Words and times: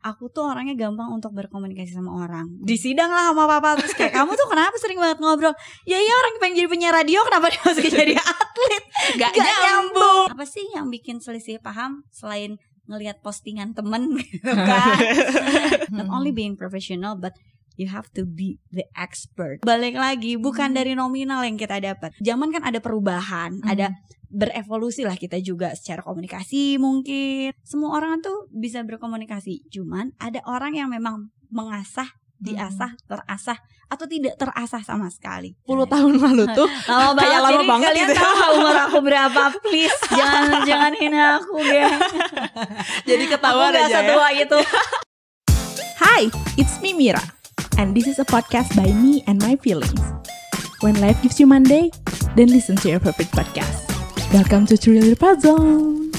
aku 0.00 0.32
tuh 0.32 0.48
orangnya 0.48 0.72
gampang 0.76 1.12
untuk 1.12 1.36
berkomunikasi 1.36 1.92
sama 1.92 2.24
orang. 2.24 2.48
Di 2.64 2.76
sidang 2.80 3.12
lah 3.12 3.32
sama 3.32 3.44
papa 3.44 3.76
terus 3.76 3.92
kayak 3.92 4.16
kamu 4.16 4.32
tuh 4.32 4.48
kenapa 4.48 4.76
sering 4.80 4.96
banget 4.96 5.20
ngobrol? 5.20 5.54
Ya 5.84 6.00
iya 6.00 6.14
orang 6.16 6.40
pengen 6.40 6.64
jadi 6.64 6.68
penyiar 6.72 6.94
radio 6.96 7.20
kenapa 7.28 7.52
dimasukin 7.52 7.92
jadi 7.92 8.14
atlet? 8.16 8.84
Gak, 9.20 9.32
nyambung. 9.36 10.26
Apa 10.32 10.44
sih 10.48 10.64
yang 10.72 10.88
bikin 10.88 11.20
selisih 11.20 11.60
paham 11.60 12.04
selain 12.08 12.56
ngelihat 12.88 13.20
postingan 13.20 13.76
temen 13.76 14.16
gitu 14.18 14.50
kan? 14.50 14.98
Not 15.96 16.08
only 16.08 16.32
being 16.32 16.56
professional 16.56 17.20
but 17.20 17.36
you 17.80 17.88
have 17.88 18.12
to 18.12 18.28
be 18.28 18.60
the 18.68 18.84
expert. 18.92 19.64
Balik 19.64 19.96
lagi, 19.96 20.36
bukan 20.36 20.76
dari 20.76 20.92
nominal 20.92 21.40
yang 21.40 21.56
kita 21.56 21.80
dapat. 21.80 22.12
Zaman 22.20 22.52
kan 22.52 22.60
ada 22.60 22.76
perubahan, 22.76 23.64
ada 23.64 23.96
berevolusi 24.28 25.02
lah 25.02 25.16
kita 25.16 25.40
juga 25.40 25.72
secara 25.72 26.04
komunikasi 26.04 26.76
mungkin. 26.76 27.56
Semua 27.64 27.96
orang 27.96 28.20
tuh 28.20 28.44
bisa 28.52 28.84
berkomunikasi, 28.84 29.72
cuman 29.72 30.12
ada 30.20 30.44
orang 30.44 30.76
yang 30.76 30.92
memang 30.92 31.32
mengasah, 31.48 32.06
diasah, 32.36 32.94
terasah 33.08 33.56
atau 33.90 34.06
tidak 34.06 34.38
terasah 34.38 34.86
sama 34.86 35.10
sekali. 35.10 35.58
10 35.66 35.82
tahun 35.90 36.12
lalu 36.22 36.44
tuh 36.54 36.68
Lama 36.86 37.10
banget, 37.18 37.26
Kayak 37.26 37.40
lama 37.40 37.50
jadi 37.50 37.66
banget 37.66 37.88
kalian 37.90 38.06
gitu. 38.06 38.20
tahu 38.22 38.50
umur 38.54 38.76
aku 38.78 38.98
berapa, 39.02 39.42
please 39.60 39.98
jangan 40.20 40.60
jangan 40.62 40.92
hina 40.94 41.22
aku, 41.42 41.54
geng. 41.58 41.98
jadi 43.02 43.24
Aku 43.26 43.32
ketahuan 43.34 43.72
gak 43.72 43.82
aja 43.82 43.90
ya. 43.90 43.98
setua 43.98 44.26
itu. 44.30 44.58
Hi, 46.00 46.22
it's 46.54 46.78
me 46.80 46.94
Mira, 46.94 47.20
and 47.80 47.96
this 47.96 48.04
is 48.04 48.20
a 48.20 48.28
podcast 48.28 48.76
by 48.76 48.92
me 48.92 49.24
and 49.24 49.40
my 49.40 49.56
feelings. 49.56 49.96
When 50.84 51.00
life 51.00 51.16
gives 51.24 51.40
you 51.40 51.48
Monday, 51.48 51.88
then 52.36 52.52
listen 52.52 52.76
to 52.84 52.92
your 52.92 53.00
perfect 53.00 53.32
podcast. 53.32 53.88
Welcome 54.36 54.68
to 54.68 54.76
Thriller 54.76 55.16
Zone. 55.40 56.12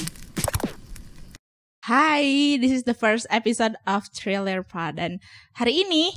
Hi, 1.86 2.58
this 2.58 2.74
is 2.74 2.82
the 2.82 2.98
first 2.98 3.30
episode 3.30 3.78
of 3.86 4.10
Thriller 4.10 4.66
Pod 4.66 4.98
dan 4.98 5.22
hari 5.54 5.86
ini 5.86 6.10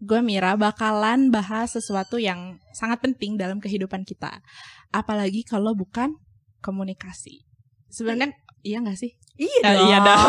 gue 0.00 0.24
Mira 0.24 0.56
bakalan 0.56 1.28
bahas 1.28 1.76
sesuatu 1.76 2.16
yang 2.16 2.56
sangat 2.72 3.04
penting 3.04 3.36
dalam 3.36 3.60
kehidupan 3.60 4.08
kita. 4.08 4.40
Apalagi 4.88 5.44
kalau 5.44 5.76
bukan 5.76 6.16
komunikasi. 6.64 7.44
Sebenarnya 7.92 8.32
iya 8.62 8.78
nggak 8.78 8.96
sih? 8.96 9.12
Iya 9.34 9.58
dong. 9.64 9.84
iya 9.84 9.98
dong. 9.98 10.22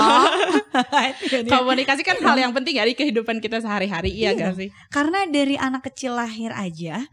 Iya 1.21 1.39
dong. 1.43 1.53
komunikasi 1.55 2.01
kan 2.01 2.17
hal 2.17 2.37
yang 2.39 2.51
penting 2.51 2.73
ya 2.73 2.83
di 2.83 2.93
kehidupan 2.93 3.37
kita 3.37 3.59
sehari-hari 3.59 4.09
iya 4.09 4.31
Iya 4.31 4.39
gak 4.41 4.55
sih 4.57 4.69
Karena 4.89 5.27
dari 5.27 5.53
anak 5.55 5.85
kecil 5.85 6.13
lahir 6.13 6.49
aja 6.49 7.03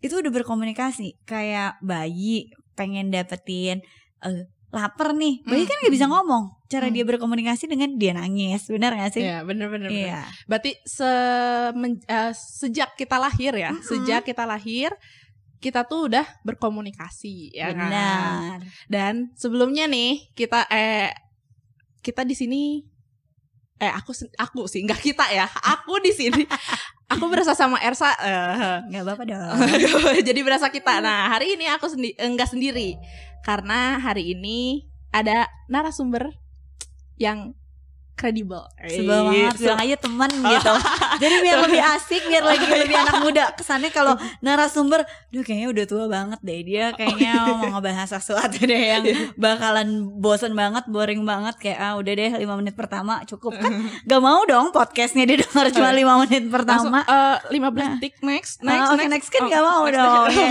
itu 0.00 0.14
udah 0.14 0.32
berkomunikasi 0.32 1.22
kayak 1.22 1.78
bayi 1.80 2.48
pengen 2.72 3.08
dapetin 3.08 3.84
eh, 4.20 4.42
lapar 4.68 5.14
nih 5.14 5.38
bayi 5.44 5.62
Hmm. 5.62 5.70
kan 5.70 5.76
nggak 5.78 5.94
bisa 5.94 6.06
ngomong 6.08 6.44
cara 6.66 6.86
Hmm. 6.86 6.94
dia 6.96 7.04
berkomunikasi 7.06 7.64
dengan 7.64 7.94
dia 7.94 8.10
nangis 8.12 8.66
benar 8.66 8.90
gak 8.92 9.12
sih 9.12 9.22
Iya 9.22 9.46
bener-bener 9.46 9.86
Iya. 9.86 10.26
berarti 10.44 10.74
semen- 10.82 12.02
eh, 12.04 12.32
sejak 12.34 12.96
kita 12.96 13.14
lahir 13.14 13.54
ya 13.54 13.70
Mhm. 13.70 13.82
sejak 13.84 14.22
kita 14.24 14.42
lahir 14.42 14.90
kita 15.64 15.88
tuh 15.88 16.12
udah 16.12 16.28
berkomunikasi 16.44 17.56
ya 17.56 17.72
kan? 17.72 17.88
Benar. 17.88 18.58
Dan 18.84 19.14
sebelumnya 19.32 19.88
nih 19.88 20.28
kita 20.36 20.68
eh 20.68 21.08
kita 22.04 22.28
di 22.28 22.36
sini 22.36 22.84
eh 23.80 23.88
aku 23.88 24.12
aku 24.36 24.68
sih 24.68 24.84
nggak 24.84 25.00
kita 25.00 25.24
ya 25.32 25.48
aku 25.72 26.04
di 26.04 26.12
sini. 26.12 26.44
Aku 27.08 27.28
berasa 27.32 27.56
sama 27.56 27.80
Ersa 27.80 28.12
eh, 28.20 28.76
nggak 28.92 29.02
apa-apa 29.08 29.24
dong. 29.24 29.56
Jadi 30.28 30.40
berasa 30.44 30.68
kita. 30.68 31.00
Nah, 31.00 31.32
hari 31.32 31.56
ini 31.56 31.68
aku 31.68 31.88
sendi 31.88 32.12
enggak 32.20 32.52
sendiri. 32.52 33.00
Karena 33.44 34.00
hari 34.00 34.36
ini 34.36 34.88
ada 35.12 35.48
narasumber 35.68 36.32
yang 37.20 37.56
kredibel. 38.14 38.62
sebel 38.80 39.20
banget 39.26 39.54
bilang 39.56 39.78
aja 39.78 39.96
teman 39.96 40.30
gitu. 40.30 40.72
Jadi 41.22 41.34
biar 41.40 41.58
lebih 41.62 41.82
asik 41.84 42.22
biar 42.24 42.42
lagi 42.42 42.64
lebih 42.64 42.96
anak 42.96 43.16
muda. 43.20 43.44
Kesannya 43.52 43.90
kalau 43.90 44.14
narasumber 44.44 45.02
duh 45.28 45.42
kayaknya 45.42 45.68
udah 45.68 45.84
tua 45.84 46.04
banget 46.06 46.38
deh 46.40 46.60
dia. 46.62 46.86
Kayaknya 46.90 47.32
mau 47.54 47.74
ngebahas 47.74 48.08
sesuatu 48.08 48.58
deh 48.60 48.82
yang 48.94 49.04
bakalan 49.34 49.88
bosen 50.14 50.54
banget 50.54 50.86
boring 50.86 51.22
banget. 51.22 51.58
Kayak 51.58 51.78
ah 51.80 51.94
udah 51.94 52.12
deh 52.12 52.30
lima 52.36 52.54
menit 52.54 52.74
pertama 52.74 53.20
cukup. 53.24 53.54
Kan 53.54 53.72
gak 54.02 54.20
mau 54.20 54.42
dong 54.44 54.70
podcastnya 54.70 55.26
didengar 55.26 55.68
cuma 55.70 55.90
lima 55.90 56.14
menit 56.20 56.46
pertama. 56.46 57.02
Eh, 57.04 57.36
15 57.52 57.98
detik 57.98 58.14
next 58.20 58.58
Oh, 58.60 58.66
next 58.66 58.88
oke, 58.90 59.04
next. 59.06 59.28
kan 59.28 59.42
Oh, 59.42 59.48
gak 59.48 59.62
mau 59.62 59.82
next. 59.84 59.96
dong. 59.96 60.26
ya. 60.30 60.48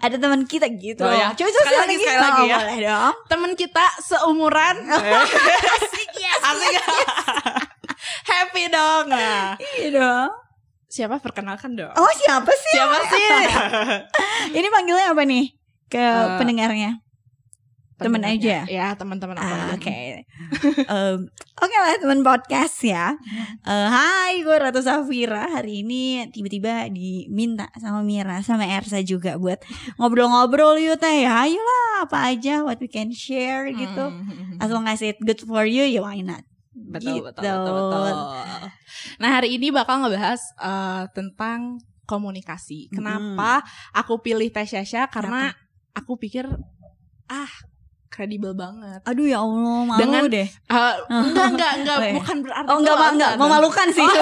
Ada 0.00 0.16
teman 0.18 0.40
kita 0.44 0.66
gitu 0.72 1.02
Oh, 1.02 1.12
ya. 1.12 1.30
Coba 1.32 1.48
Sekali 1.52 1.76
lagi, 1.76 1.94
sekali 1.98 2.18
lagi 2.18 2.42
ya. 2.42 2.56
Boleh 2.58 2.78
dong. 2.82 3.14
Temen 3.28 3.52
kita 3.52 3.84
seumuran. 4.00 4.76
Asik 4.88 6.10
ya 6.16 6.32
Asik. 6.42 6.74
Happy 8.30 8.64
dong. 8.68 9.04
Nah, 9.08 9.56
Iya 9.78 9.88
dong 9.92 10.30
siapa 10.86 11.16
perkenalkan 11.18 11.72
dong? 11.72 11.88
Oh 11.96 12.12
siapa 12.14 12.52
sih? 12.52 12.76
Siapa 12.76 12.96
sih? 13.10 13.28
Ini 14.52 14.68
panggilnya 14.68 15.16
apa 15.16 15.24
nih? 15.24 15.48
Ke 15.88 16.00
Eh, 16.00 16.36
pendengarnya 16.36 17.00
Temen 17.96 18.18
aja? 18.20 18.66
Ya, 18.66 18.92
teman-teman 18.92 19.38
aku 19.38 19.46
Ah. 19.46 19.72
Oke 19.72 20.26
Em, 20.84 21.18
Oke 21.54 21.76
lah 21.78 21.96
teman 21.96 22.20
podcast 22.20 22.76
ya 22.82 23.14
Eh, 23.62 23.88
Hai 23.88 24.42
gue 24.42 24.52
Ratu 24.52 24.82
Safira 24.82 25.46
Hari 25.48 25.80
ini 25.80 26.26
tiba-tiba 26.28 26.90
diminta 26.90 27.70
sama 27.78 28.02
Mira 28.02 28.42
Sama 28.42 28.66
Ersa 28.66 29.00
juga 29.00 29.38
buat 29.38 29.62
Ngobrol-ngobrol 29.96 30.76
yuk 30.76 30.98
teh 30.98 31.24
ya 31.24 31.46
Ayolah 31.46 32.04
apa 32.04 32.34
aja 32.34 32.60
What 32.60 32.80
we 32.80 32.88
can 32.88 33.14
share 33.14 33.64
gitu 33.70 34.04
Hmm. 34.12 34.58
As 34.58 34.68
long 34.68 34.84
as 34.84 35.00
it 35.00 35.16
good 35.22 35.40
for 35.40 35.62
you 35.62 35.84
Ya 35.84 36.02
why 36.02 36.20
not 36.20 36.42
Betul, 36.92 37.16
betul, 37.22 37.42
Gitu. 37.42 37.70
betul, 37.72 38.00
betul. 38.02 38.16
Nah, 39.18 39.30
hari 39.30 39.48
ini 39.52 39.68
bakal 39.68 40.00
ngebahas 40.00 40.40
eh, 40.56 41.04
tentang 41.10 41.76
komunikasi. 42.04 42.90
Kenapa 42.90 43.64
aku 43.90 44.20
pilih 44.20 44.48
Teh 44.48 44.64
Syasha? 44.64 45.06
Karena 45.06 45.48
aku 45.92 46.14
pikir 46.14 46.44
ah 47.26 47.52
kredibel 48.06 48.52
banget. 48.52 49.00
Aduh 49.02 49.24
ya 49.24 49.40
Allah 49.40 49.88
malu 49.88 49.96
Dengan- 49.98 50.28
deh 50.28 50.44
Eh, 50.44 50.94
enggak, 51.08 51.46
enggak, 51.48 51.72
enggak, 51.74 51.96
Oh, 51.96 52.04
iya. 52.04 52.12
bukan 52.14 52.36
berarti 52.42 52.68
Oh 52.68 52.76
enggak, 52.76 52.92
enggak, 52.92 53.10
enggak, 53.14 53.32
memalukan 53.40 53.88
sih 53.88 54.04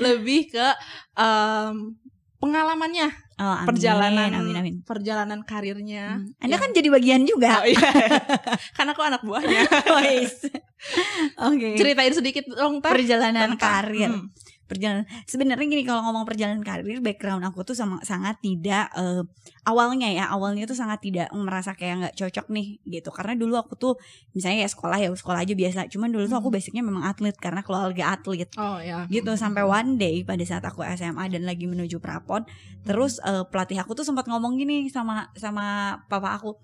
Lebih 0.00 0.40
ke 0.50 0.66
em, 1.14 1.94
pengalamannya, 2.38 3.08
oh, 3.36 3.54
amin, 3.56 3.66
perjalanan, 3.66 4.30
Amin 4.32 4.54
amin 4.54 4.74
perjalanan 4.80 5.40
karirnya. 5.42 6.18
Hmm. 6.18 6.34
Anda 6.38 6.54
Yang- 6.54 6.62
kan 6.62 6.70
jadi 6.72 6.88
bagian 6.88 7.22
juga 7.24 7.50
Oh, 7.60 7.66
iya. 7.66 7.88
kan 8.76 8.86
aku 8.86 9.00
anak 9.00 9.22
buahnya. 9.22 9.66
Wais. 9.94 10.46
Oke 11.48 11.74
Ceritain 11.74 12.12
sedikit 12.12 12.44
dong, 12.46 12.78
Teh. 12.78 12.90
perjalanan 12.90 13.54
tentang- 13.54 13.60
karir 13.60 14.12
Hmm. 14.12 14.28
Perjalanan. 14.64 15.04
Sebenarnya 15.28 15.66
gini 15.68 15.84
kalau 15.84 16.04
ngomong 16.08 16.24
perjalanan 16.24 16.64
karir 16.64 17.00
background 17.04 17.44
aku 17.44 17.62
tuh 17.62 17.76
sama 17.76 18.00
sangat 18.02 18.40
tidak 18.40 18.88
eh, 18.96 19.22
awalnya 19.68 20.08
ya 20.08 20.24
awalnya 20.32 20.64
tuh 20.64 20.76
sangat 20.76 21.00
tidak 21.04 21.28
merasa 21.36 21.76
kayak 21.76 21.94
nggak 22.00 22.14
cocok 22.16 22.46
nih 22.50 22.80
gitu. 22.88 23.12
Karena 23.12 23.36
dulu 23.36 23.54
aku 23.60 23.76
tuh 23.76 23.94
misalnya 24.32 24.64
ya 24.64 24.70
sekolah 24.72 24.98
ya 25.00 25.08
sekolah 25.12 25.44
aja 25.44 25.54
biasa. 25.54 25.86
Cuman 25.92 26.08
dulu 26.10 26.24
tuh 26.26 26.38
aku 26.40 26.48
Hmm. 26.50 26.56
basicnya 26.60 26.82
memang 26.86 27.04
atlet 27.04 27.36
karena 27.36 27.60
keluarga 27.60 28.14
atlet. 28.16 28.48
Oh, 28.56 28.78
ya. 28.80 29.04
gitu 29.10 29.34
sampai 29.36 29.62
one 29.66 29.96
day 30.00 30.24
pada 30.24 30.42
saat 30.44 30.64
aku 30.64 30.82
SMA 30.82 31.28
dan 31.30 31.44
lagi 31.44 31.68
menuju 31.68 32.00
prapon 32.00 32.44
terus 32.84 33.20
eh, 33.24 33.44
pelatih 33.48 33.80
aku 33.80 33.96
tuh 33.96 34.04
sempat 34.04 34.28
ngomong 34.28 34.56
gini 34.60 34.88
sama 34.92 35.28
sama 35.36 35.98
papa 36.08 36.36
aku 36.36 36.56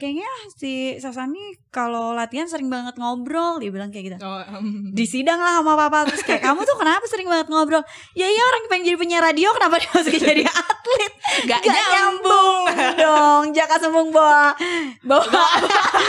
kayaknya 0.00 0.24
si 0.50 0.72
Sasani 0.96 1.38
kalau 1.68 2.10
latihan 2.10 2.48
sering 2.48 2.66
banget 2.66 2.96
ngobrol 2.96 3.60
dia 3.60 3.68
bilang 3.68 3.92
kayak 3.92 4.04
gitu. 4.10 4.16
Oh, 4.18 4.40
em. 4.40 4.90
di 4.90 5.04
sidang 5.04 5.36
lah 5.36 5.60
sama 5.60 5.76
papa 5.76 6.08
terus 6.08 6.24
kayak 6.24 6.40
kamu 6.40 6.64
tuh 6.64 6.74
kenapa 6.74 7.04
sering 7.04 7.28
banget 7.28 7.46
ngobrol? 7.46 7.84
Ya 8.12 8.26
iya 8.26 8.42
orang 8.42 8.66
pengen 8.66 8.84
jadi 8.86 8.96
penyiar 8.96 9.22
radio 9.22 9.52
kenapa 9.52 9.76
dimasukin 9.78 10.18
jadi 10.24 10.42
atlet? 10.48 11.12
Gak, 11.44 11.60
gak 11.62 11.84
nyambung. 11.94 12.62
dong 12.96 13.42
jaka 13.52 13.76
sembung 13.76 14.10
bawa 14.10 14.56
bawa 15.02 15.24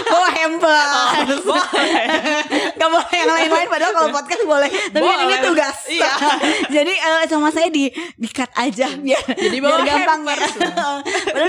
bawa 0.08 0.28
hamper 0.34 0.88
gak 2.74 2.90
boleh. 2.90 3.12
Yang 3.14 3.30
lain-lain 3.30 3.68
padahal 3.70 3.94
kalau 3.94 4.10
podcast 4.10 4.44
boleh. 4.44 4.70
Tapi 4.90 5.04
kan 5.04 5.18
ini 5.20 5.28
Boleh. 5.30 5.44
tugas 5.44 5.78
Iya. 5.86 6.12
jadi 6.72 6.94
eh, 6.94 7.24
sama 7.28 7.50
saya 7.50 7.68
di 7.68 7.92
di 8.16 8.28
cut 8.28 8.50
aja 8.56 8.88
biar 8.96 9.22
Jadi 9.28 9.58
biar 9.60 9.72
bawa 9.72 9.84
gampang. 9.84 10.20
ya 10.24 10.36
padahal 10.38 10.96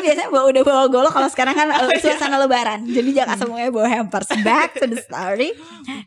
biasanya 0.03 0.29
bawa 0.29 0.45
udah 0.51 0.63
bawa 0.63 0.85
golok 0.87 1.13
kalau 1.15 1.29
sekarang 1.31 1.55
kan 1.55 1.69
eh, 1.89 1.99
suasana 1.99 2.37
lebaran 2.37 2.85
jadi 2.85 3.25
jaka 3.25 3.39
semuanya 3.39 3.71
bawa 3.71 3.89
hampers 3.89 4.29
back 4.43 4.75
to 4.77 4.85
the 4.85 4.99
story 4.99 5.55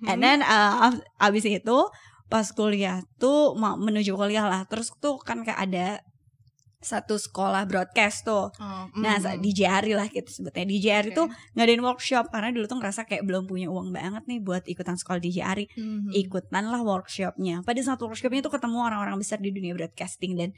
And 0.06 0.20
then 0.20 0.40
uh, 0.40 0.92
ab- 0.92 1.04
abis 1.20 1.48
itu 1.48 1.78
pas 2.26 2.48
kuliah 2.52 3.02
tuh 3.18 3.56
mau 3.56 3.76
menuju 3.76 4.14
kuliah 4.14 4.46
lah 4.46 4.64
terus 4.66 4.92
tuh 4.98 5.20
kan 5.20 5.44
kayak 5.44 5.60
ada 5.62 5.88
satu 6.86 7.18
sekolah 7.18 7.66
broadcast 7.66 8.30
tuh. 8.30 8.54
Oh, 8.62 8.86
Nah, 8.94 9.18
mm, 9.18 9.42
di 9.42 9.58
JRI 9.58 9.98
lah 9.98 10.06
gitu 10.06 10.30
sebetulnya. 10.30 10.70
Di 10.70 10.78
JRI 10.78 11.10
Oke. 11.12 11.18
tuh 11.18 11.28
ngadain 11.58 11.82
workshop 11.82 12.30
karena 12.30 12.54
dulu 12.54 12.70
tuh 12.70 12.78
ngerasa 12.78 13.10
kayak 13.10 13.26
belum 13.26 13.50
punya 13.50 13.74
uang 13.74 13.90
banget 13.90 14.22
nih 14.30 14.38
buat 14.38 14.62
ikutan 14.70 14.94
sekolah 14.94 15.18
di 15.18 15.34
JRI. 15.34 15.66
Mhm. 15.74 16.14
Ikutan 16.14 16.70
lah 16.70 16.86
workshopnya. 16.86 17.66
Pada 17.66 17.82
saat 17.82 17.98
workshopnya 17.98 18.46
tuh 18.46 18.54
ketemu 18.54 18.86
orang-orang 18.86 19.18
besar 19.18 19.42
di 19.42 19.50
dunia 19.50 19.74
broadcasting 19.74 20.38
dan 20.38 20.54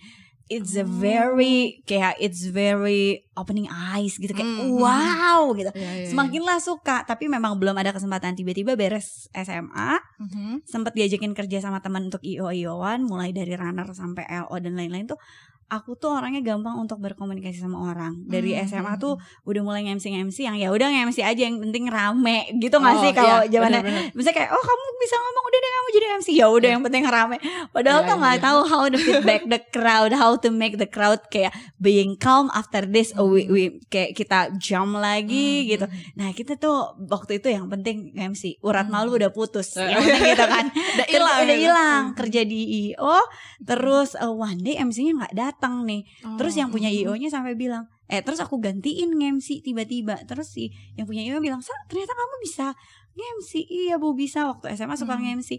it's 0.47 0.73
a 0.73 0.83
Oh. 0.83 0.89
very 0.89 1.83
kayak 1.83 2.15
it's 2.17 2.47
very 2.47 3.27
opening 3.35 3.67
eyes 3.67 4.15
gitu 4.15 4.31
kayak 4.31 4.47
Mm, 4.47 4.63
mm, 4.63 4.79
wow 4.79 5.51
gitu. 5.53 5.69
Iya, 5.75 5.83
iya, 5.83 5.91
iya. 6.01 6.09
Semakin 6.09 6.41
lah 6.41 6.57
suka, 6.57 7.03
tapi 7.03 7.27
memang 7.27 7.59
belum 7.59 7.75
ada 7.75 7.91
kesempatan 7.91 8.33
tiba-tiba 8.33 8.73
beres 8.73 9.27
SMA, 9.29 9.99
Mhm. 10.23 10.65
sempet 10.65 10.95
diajakin 10.95 11.35
kerja 11.35 11.61
sama 11.61 11.83
teman 11.83 12.07
untuk 12.09 12.23
IO 12.23 12.47
IOan, 12.49 13.03
mulai 13.03 13.29
dari 13.31 13.53
runner 13.53 13.85
sampai 13.91 14.25
LO 14.25 14.55
dan 14.57 14.73
lain-lain 14.73 15.05
tuh 15.05 15.19
aku 15.67 15.93
tuh 15.93 16.15
orangnya 16.15 16.39
gampang 16.39 16.75
untuk 16.75 16.97
berkomunikasi 16.97 17.59
sama 17.59 17.83
orang. 17.85 18.23
Dari 18.23 18.55
Hmm, 18.55 18.63
SMA 18.65 18.93
hmm, 18.93 18.99
tuh 18.99 19.13
udah 19.43 19.61
mulai 19.61 19.83
nge-MC 19.83 20.05
nge-MC 20.09 20.37
yang 20.41 20.55
ya 20.55 20.69
udah 20.69 20.87
nge-MC 20.87 21.19
aja 21.19 21.41
yang 21.43 21.59
penting 21.59 21.87
rame 21.87 22.37
gitu 22.55 22.75
nggak 22.75 22.95
Oh, 22.95 23.01
sih 23.01 23.11
kalau 23.11 23.37
iya, 23.41 23.51
zamannya. 23.53 23.81
Misalnya 24.11 24.35
kayak 24.37 24.49
oh 24.49 24.63
kamu 24.63 24.83
bisa 24.97 25.15
ngomong 25.17 25.43
udah 25.43 25.59
deh 25.59 25.71
kamu 25.73 25.87
jadi 25.89 26.05
MC 26.13 26.27
ya 26.31 26.45
udah 26.47 26.59
Iya. 26.61 26.71
yang 26.71 26.83
penting 26.83 27.03
rame. 27.05 27.37
Padahal 27.69 27.99
Iya, 27.99 28.07
tuh 28.07 28.15
nggak 28.17 28.33
iya. 28.33 28.43
tahu 28.43 28.59
how 28.65 28.83
to 28.85 28.97
feedback 28.97 29.41
the 29.45 29.59
crowd, 29.67 30.11
how 30.11 30.31
to 30.33 30.49
make 30.49 30.75
the 30.75 30.87
crowd 30.87 31.19
kayak 31.27 31.51
being 31.77 32.15
calm 32.15 32.47
after 32.51 32.83
this. 32.83 33.11
Oh, 33.13 33.27
we, 33.27 33.43
we- 33.45 33.75
kayak 33.85 34.13
kita 34.13 34.39
jump 34.57 34.95
lagi 34.95 35.61
Hmm, 35.61 35.69
gitu. 35.69 35.85
hmm. 35.85 36.15
Nah 36.15 36.31
kita 36.31 36.55
tuh 36.55 36.77
waktu 37.01 37.37
itu 37.37 37.47
yang 37.49 37.67
penting 37.67 38.15
MC 38.15 38.55
urat 38.61 38.85
Hmm. 38.85 38.95
malu 38.95 39.13
udah 39.13 39.29
putus, 39.29 39.75
Eh. 39.75 39.83
yang 39.85 39.99
penting 39.99 40.31
gitu 40.31 40.45
kan. 40.45 40.65
Udah 40.95 41.07
hilang. 41.07 41.37
udah 41.37 41.47
gitu. 41.49 41.65
hilang 41.65 42.01
Hmm. 42.05 42.15
kerja 42.15 42.41
di 42.41 42.59
IO, 42.87 43.17
terus 43.59 44.15
uh, 44.15 44.31
one 44.31 44.57
day 44.57 44.75
MC-nya 44.75 45.13
nggak 45.15 45.33
datang 45.33 45.55
nih. 45.59 46.06
Terus 46.38 46.54
Oh, 46.56 46.59
yang 46.62 46.69
punya 46.69 46.89
mhm. 46.89 46.98
IO-nya 47.09 47.30
sampai 47.30 47.57
bilang, 47.57 47.89
eh 48.07 48.21
terus 48.21 48.38
aku 48.38 48.62
gantiin 48.62 49.12
nge-MC 49.13 49.62
tiba-tiba. 49.62 50.21
Terus 50.24 50.54
si 50.54 50.69
yang 50.95 51.06
punya 51.06 51.25
IO 51.25 51.42
bilang, 51.42 51.59
Sa, 51.59 51.74
ternyata 51.88 52.13
kamu 52.13 52.36
bisa 52.42 52.68
nge-MC. 53.13 53.51
Iya 53.65 53.95
bu 53.98 54.13
bisa 54.13 54.45
waktu 54.45 54.74
SMA 54.74 54.95
suka 54.95 55.18
Hmm. 55.18 55.25
nge-MC. 55.25 55.57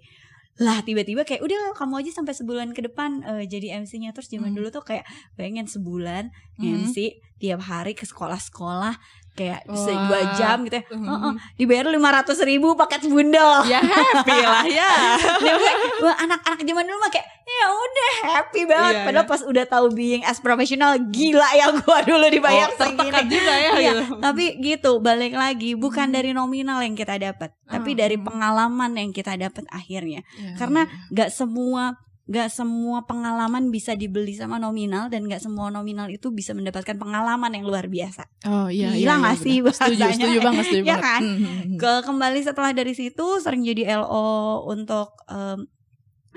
Lah 0.59 0.83
tiba-tiba 0.83 1.23
kayak 1.23 1.39
udah 1.43 1.75
kamu 1.79 2.03
aja 2.03 2.11
sampai 2.19 2.35
sebulan 2.35 2.75
ke 2.75 2.83
depan 2.83 3.23
eh, 3.23 3.45
jadi 3.47 3.79
MC-nya. 3.79 4.11
Terus 4.11 4.27
zaman 4.27 4.50
Hmm. 4.50 4.59
dulu 4.59 4.69
tuh 4.71 4.83
kayak 4.83 5.06
pengen 5.35 5.67
sebulan 5.67 6.31
Mhm. 6.59 6.62
nge-MC 6.62 6.97
tiap 7.38 7.61
hari 7.61 7.93
ke 7.93 8.02
sekolah-sekolah 8.02 8.99
kayak 9.32 9.62
se- 9.70 9.94
dua 9.94 10.35
jam 10.35 10.67
gitu 10.67 10.76
ya. 10.76 10.85
Mhm. 10.88 11.06
Heeh, 11.06 11.32
dibayar 11.56 11.87
lima 11.87 12.11
ratus 12.12 12.43
ribu 12.43 12.75
paket 12.75 13.06
bundel. 13.06 13.62
Ya 13.64 13.79
happy 13.79 14.35
lah 14.37 14.67
ya. 14.67 15.14
Wah, 16.02 16.17
anak-anak 16.19 16.58
zaman 16.61 16.82
dulu 16.82 16.99
mah 16.99 17.06
kayak 17.08 17.23
ya 17.40 17.64
udah 17.70 18.12
happy 18.29 18.62
banget. 18.64 18.93
Iya, 18.93 19.05
Padahal 19.05 19.25
iya. 19.25 19.31
pas 19.31 19.43
udah 19.43 19.64
tahu 19.64 19.87
being 19.93 20.23
as 20.23 20.38
professional 20.38 20.99
gila 21.06 21.49
ya 21.52 21.70
gua 21.73 22.02
dulu 22.02 22.26
dibayar 22.26 22.67
Oh, 22.69 22.76
segini. 22.76 23.31
juga 23.31 23.55
ya 23.55 23.70
Iya, 23.73 23.93
gitu. 23.94 24.19
tapi 24.19 24.44
gitu 24.58 24.93
balik 24.99 25.32
lagi 25.32 25.73
bukan 25.73 26.11
Hmm. 26.11 26.17
dari 26.17 26.31
nominal 26.32 26.82
yang 26.82 26.93
kita 26.93 27.14
dapat, 27.17 27.55
tapi 27.64 27.94
Hmm. 27.94 28.00
dari 28.00 28.17
pengalaman 28.19 28.90
yang 28.93 29.11
kita 29.12 29.35
dapat 29.35 29.62
akhirnya. 29.69 30.26
Iya, 30.35 30.58
Karena 30.58 30.82
iya. 30.82 31.14
Gak 31.17 31.31
semua 31.32 31.94
gak 32.28 32.52
semua 32.52 33.08
pengalaman 33.08 33.72
bisa 33.72 33.96
dibeli 33.96 34.36
sama 34.36 34.60
nominal 34.60 35.08
dan 35.08 35.25
gak 35.25 35.40
semua 35.40 35.72
nominal 35.72 36.12
itu 36.12 36.28
bisa 36.28 36.52
mendapatkan 36.52 37.00
pengalaman 37.00 37.48
yang 37.56 37.64
luar 37.64 37.88
biasa. 37.88 38.28
Oh 38.44 38.69
iya 38.69 38.92
Gila 38.92 39.16
iya, 39.16 39.16
iya, 39.16 39.32
sih. 39.32 39.56
Setuju, 39.64 40.04
setuju 40.12 40.38
banget, 40.44 40.64
setuju 40.69 40.84
Iya 40.84 40.96
banget. 41.00 41.08
kan? 41.08 41.20
Hmm, 41.25 41.36
hmm, 41.40 41.56
hmm. 41.56 41.78
Ke 41.80 41.92
kembali 42.04 42.40
setelah 42.44 42.70
dari 42.76 42.92
situ 42.92 43.26
sering 43.40 43.64
jadi 43.64 43.96
LO 44.04 44.69
untuk 44.69 45.16
em, 45.25 45.64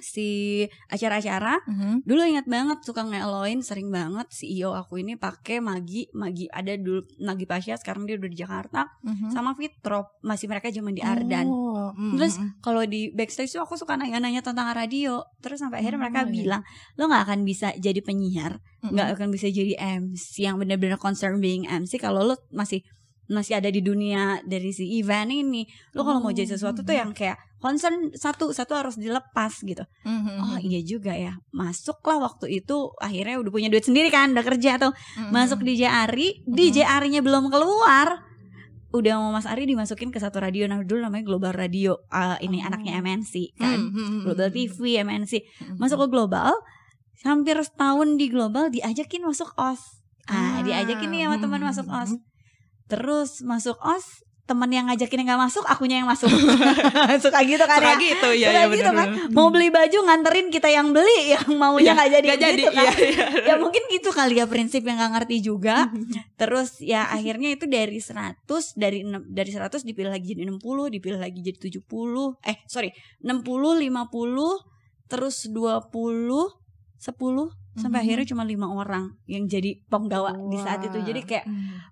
si 0.02 0.62
acara-acara. 0.90 1.62
Mhm. 1.66 2.04
Dulu 2.04 2.22
ingat 2.26 2.46
banget 2.46 2.82
suka 2.84 3.02
ngeloin 3.02 3.62
sering 3.62 3.88
banget 3.90 4.28
CEO 4.30 4.74
aku 4.74 5.00
ini 5.00 5.16
pakai 5.16 5.62
Magi, 5.62 6.10
Magi 6.12 6.50
ada 6.50 6.76
dulu 6.76 7.06
Magi 7.22 7.46
Pasha 7.46 7.78
sekarang 7.78 8.04
dia 8.04 8.18
udah 8.18 8.28
di 8.28 8.38
Jakarta 8.38 8.90
Mhm. 9.06 9.30
sama 9.32 9.54
Fitrop 9.56 10.20
masih 10.22 10.50
mereka 10.50 10.68
zaman 10.70 10.92
di 10.92 11.02
Ardan. 11.02 11.48
Oh, 11.48 11.94
mm, 11.94 12.18
Terus 12.18 12.34
kalau 12.60 12.84
di 12.84 13.14
backstage 13.14 13.54
tuh 13.54 13.62
aku 13.62 13.78
suka 13.78 13.96
nanya-nanya 13.96 14.42
tentang 14.42 14.74
radio. 14.74 15.22
Terus 15.40 15.62
sampai 15.62 15.80
akhirnya 15.80 15.98
Oh, 15.98 16.04
mereka 16.04 16.22
bilang, 16.26 16.62
"Lo 16.98 17.06
nggak 17.06 17.24
akan 17.30 17.40
bisa 17.46 17.72
jadi 17.78 18.02
penyiar, 18.02 18.58
nggak 18.84 19.16
akan 19.16 19.30
bisa 19.30 19.48
jadi 19.48 19.78
MC 19.78 20.44
yang 20.44 20.58
benar-benar 20.58 20.98
concern 20.98 21.38
being 21.38 21.64
MC 21.64 21.96
kalau 21.96 22.26
lo 22.26 22.36
masih 22.50 22.82
masih 23.32 23.56
ada 23.56 23.72
di 23.72 23.80
dunia 23.80 24.44
dari 24.44 24.70
si 24.70 25.00
event 25.00 25.32
ini. 25.32 25.64
Lo 25.96 26.04
kalau 26.04 26.20
mau 26.20 26.30
jadi 26.30 26.52
sesuatu 26.52 26.84
tuh 26.84 26.92
yang 26.92 27.16
kayak 27.16 27.40
concern 27.58 28.12
satu 28.12 28.52
satu 28.52 28.76
harus 28.76 28.96
dilepas 28.96 29.54
gitu. 29.62 29.82
Mhm, 30.04 30.36
Oh 30.42 30.58
iya 30.60 30.82
juga 30.82 31.16
ya. 31.16 31.40
Masuklah 31.50 32.20
waktu 32.20 32.60
itu 32.60 32.92
akhirnya 32.98 33.40
udah 33.40 33.50
punya 33.50 33.70
duit 33.70 33.82
sendiri 33.82 34.10
kan, 34.10 34.36
udah 34.36 34.44
kerja 34.44 34.76
tuh. 34.76 34.92
Mhm. 35.16 35.32
Masuk 35.32 35.64
di 35.64 35.80
JRI, 35.80 36.44
di 36.44 36.66
Mhm. 36.68 36.74
JRI-nya 36.76 37.22
belum 37.22 37.48
keluar. 37.48 38.28
Udah 38.92 39.16
mau 39.16 39.32
Mas 39.32 39.48
Ari 39.48 39.64
dimasukin 39.64 40.12
ke 40.12 40.20
satu 40.20 40.44
radio 40.44 40.68
nah 40.68 40.84
dulu 40.84 41.00
namanya 41.00 41.24
Global 41.24 41.56
Radio. 41.56 42.04
Ah, 42.12 42.36
ini 42.38 42.60
Oh. 42.60 42.68
anaknya 42.68 43.00
MNC 43.00 43.56
kan. 43.56 43.80
Mhm, 43.88 44.28
Global. 44.28 44.52
TV, 44.52 45.00
MNC. 45.00 45.34
Mhm. 45.40 45.80
Masuk 45.80 46.04
ke 46.04 46.08
Global, 46.12 46.52
hampir 47.24 47.56
setahun 47.62 48.18
di 48.18 48.28
Global 48.28 48.68
diajakin 48.68 49.24
masuk 49.24 49.56
OS. 49.56 50.02
Ah, 50.28 50.60
Ah, 50.60 50.60
diajakin 50.62 51.08
nih 51.08 51.24
sama 51.24 51.38
teman 51.40 51.62
masuk. 51.62 51.88
OS. 51.88 52.20
Terus 52.92 53.40
masuk 53.42 53.80
OS, 53.80 54.20
teman 54.44 54.68
yang 54.68 54.92
ngajakin 54.92 55.24
yang 55.24 55.40
gak 55.40 55.44
masuk, 55.48 55.64
akunya 55.64 56.04
yang 56.04 56.10
masuk. 56.12 56.28
Suka 57.24 57.40
gitu 57.48 57.64
kan 57.64 57.80
Suka 57.80 57.96
ya. 57.96 58.04
gitu 58.04 58.30
ya, 58.36 58.48
Suka 58.52 58.60
ya 58.60 58.64
gitu 58.68 58.92
benar, 58.92 58.96
kan. 59.00 59.08
Mau 59.32 59.48
beli 59.48 59.72
baju 59.72 59.98
nganterin 60.04 60.52
kita 60.52 60.68
yang 60.68 60.92
beli, 60.92 61.32
yang 61.32 61.48
maunya 61.56 61.88
Iya, 61.88 61.94
nggak 61.96 62.10
jadi 62.12 62.28
Nggak 62.28 62.42
jadi, 62.44 62.60
gitu 62.60 62.72
kan. 62.76 62.84
iya, 62.84 63.00
iya. 63.00 63.26
Ya 63.48 63.56
mungkin 63.56 63.84
gitu 63.88 64.10
kali 64.12 64.44
ya 64.44 64.46
prinsip 64.52 64.84
yang 64.84 65.00
gak 65.00 65.24
ngerti 65.24 65.36
juga. 65.40 65.88
Terus 66.42 66.84
ya 66.84 67.08
akhirnya 67.08 67.56
itu 67.56 67.64
dari 67.64 68.04
100 68.04 68.44
dari 68.76 69.08
dari 69.32 69.52
100 69.56 69.88
dipilih 69.88 70.12
lagi 70.12 70.36
jadi 70.36 70.44
60, 70.44 70.60
dipilih 71.00 71.20
lagi 71.24 71.40
jadi 71.40 71.56
70. 71.56 71.88
Eh, 72.44 72.60
sorry, 72.68 72.92
60, 73.24 73.40
50, 73.48 73.88
terus 75.08 75.48
20, 75.48 75.88
10 77.00 77.61
sampai 77.74 77.98
Mhm. 77.98 78.06
akhirnya 78.06 78.28
cuma 78.28 78.44
lima 78.44 78.68
orang 78.68 79.16
yang 79.26 79.46
jadi 79.46 79.80
penggawa 79.86 80.36
di 80.46 80.58
saat 80.58 80.82
itu. 80.82 80.98
Jadi 80.98 81.22
kayak 81.22 81.46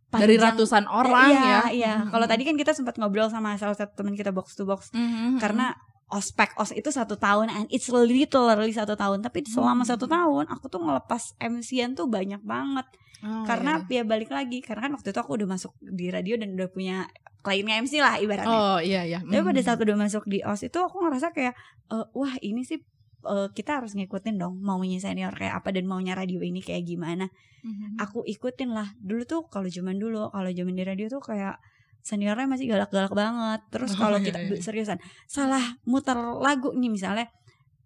dari 0.09 0.35
panjang- 0.35 0.43
ratusan 0.53 0.83
orang 0.85 1.29
iya, 1.29 1.39
ya. 1.39 1.61
Iya, 1.69 1.93
Mhm. 1.97 2.09
kalau 2.09 2.25
tadi 2.25 2.43
kan 2.43 2.55
kita 2.55 2.71
sempat 2.71 2.95
ngobrol 2.95 3.27
sama 3.27 3.55
salah 3.55 3.73
satu 3.73 3.95
teman 3.95 4.13
kita 4.13 4.29
box 4.29 4.53
to 4.53 4.63
box 4.63 4.91
Mhm, 4.91 5.37
karena 5.37 5.71
ospek 6.09 6.57
os 6.57 6.73
itu 6.73 6.89
satu 6.89 7.15
tahun 7.15 7.47
and 7.47 7.65
it's 7.69 7.85
literally 7.85 8.25
satu 8.71 8.93
tahun 8.93 9.21
tapi 9.21 9.45
selama 9.45 9.85
Hmm. 9.85 9.91
satu 9.93 10.05
tahun 10.05 10.49
aku 10.49 10.65
tuh 10.67 10.81
ngelepas 10.81 11.37
MC-an 11.37 11.93
tuh 11.93 12.07
banyak 12.07 12.41
banget 12.41 12.89
Oh, 13.19 13.43
karena 13.45 13.83
iya. 13.85 13.99
ya 13.99 14.03
balik 14.03 14.27
lagi 14.29 14.57
karena 14.59 14.81
kan 14.81 14.91
waktu 14.95 15.11
itu 15.11 15.19
aku 15.19 15.35
udah 15.35 15.47
masuk 15.49 15.75
di 15.77 16.07
radio 16.07 16.33
dan 16.33 16.49
udah 16.51 16.65
punya 16.67 17.05
kliennya 17.39 17.77
MC 17.77 17.99
lah 17.99 18.17
ibaratnya 18.17 18.49
Oh 18.49 18.79
iya 18.79 19.05
iya. 19.05 19.19
tapi 19.21 19.43
pada 19.43 19.59
Mhm. 19.59 19.63
saat 19.63 19.77
udah 19.77 19.95
masuk 19.97 20.23
di 20.25 20.39
os 20.41 20.59
itu 20.59 20.75
aku 20.75 20.97
ngerasa 20.97 21.29
kayak 21.29 21.53
eh, 21.89 22.05
wah 22.11 22.33
ini 22.41 22.63
sih 22.63 22.81
eh, 23.21 23.47
kita 23.51 23.83
harus 23.83 23.93
ngikutin 23.93 24.35
dong 24.35 24.59
maunya 24.59 24.97
senior 24.97 25.31
kayak 25.31 25.59
apa 25.59 25.69
dan 25.71 25.85
maunya 25.85 26.13
radio 26.13 26.39
ini 26.39 26.59
kayak 26.59 26.83
gimana 26.83 27.27
Mhm. 27.59 27.99
aku 27.99 28.23
ikutin 28.23 28.71
lah 28.71 28.95
dulu 28.95 29.23
tuh 29.23 29.41
kalau 29.47 29.67
zaman 29.67 29.99
dulu 29.99 30.31
kalau 30.31 30.47
zaman 30.47 30.73
di 30.73 30.83
radio 30.83 31.07
tuh 31.07 31.19
kayak 31.19 31.59
seniornya 31.99 32.47
masih 32.47 32.71
galak-galak 32.71 33.11
banget 33.11 33.59
terus 33.67 33.91
Oh, 33.93 33.99
kalau 33.99 34.17
iya, 34.19 34.25
kita 34.25 34.39
iya. 34.41 34.55
seriusan 34.57 34.97
salah 35.25 35.75
muter 35.83 36.15
lagu 36.39 36.71
nih 36.71 36.87
misalnya 36.87 37.27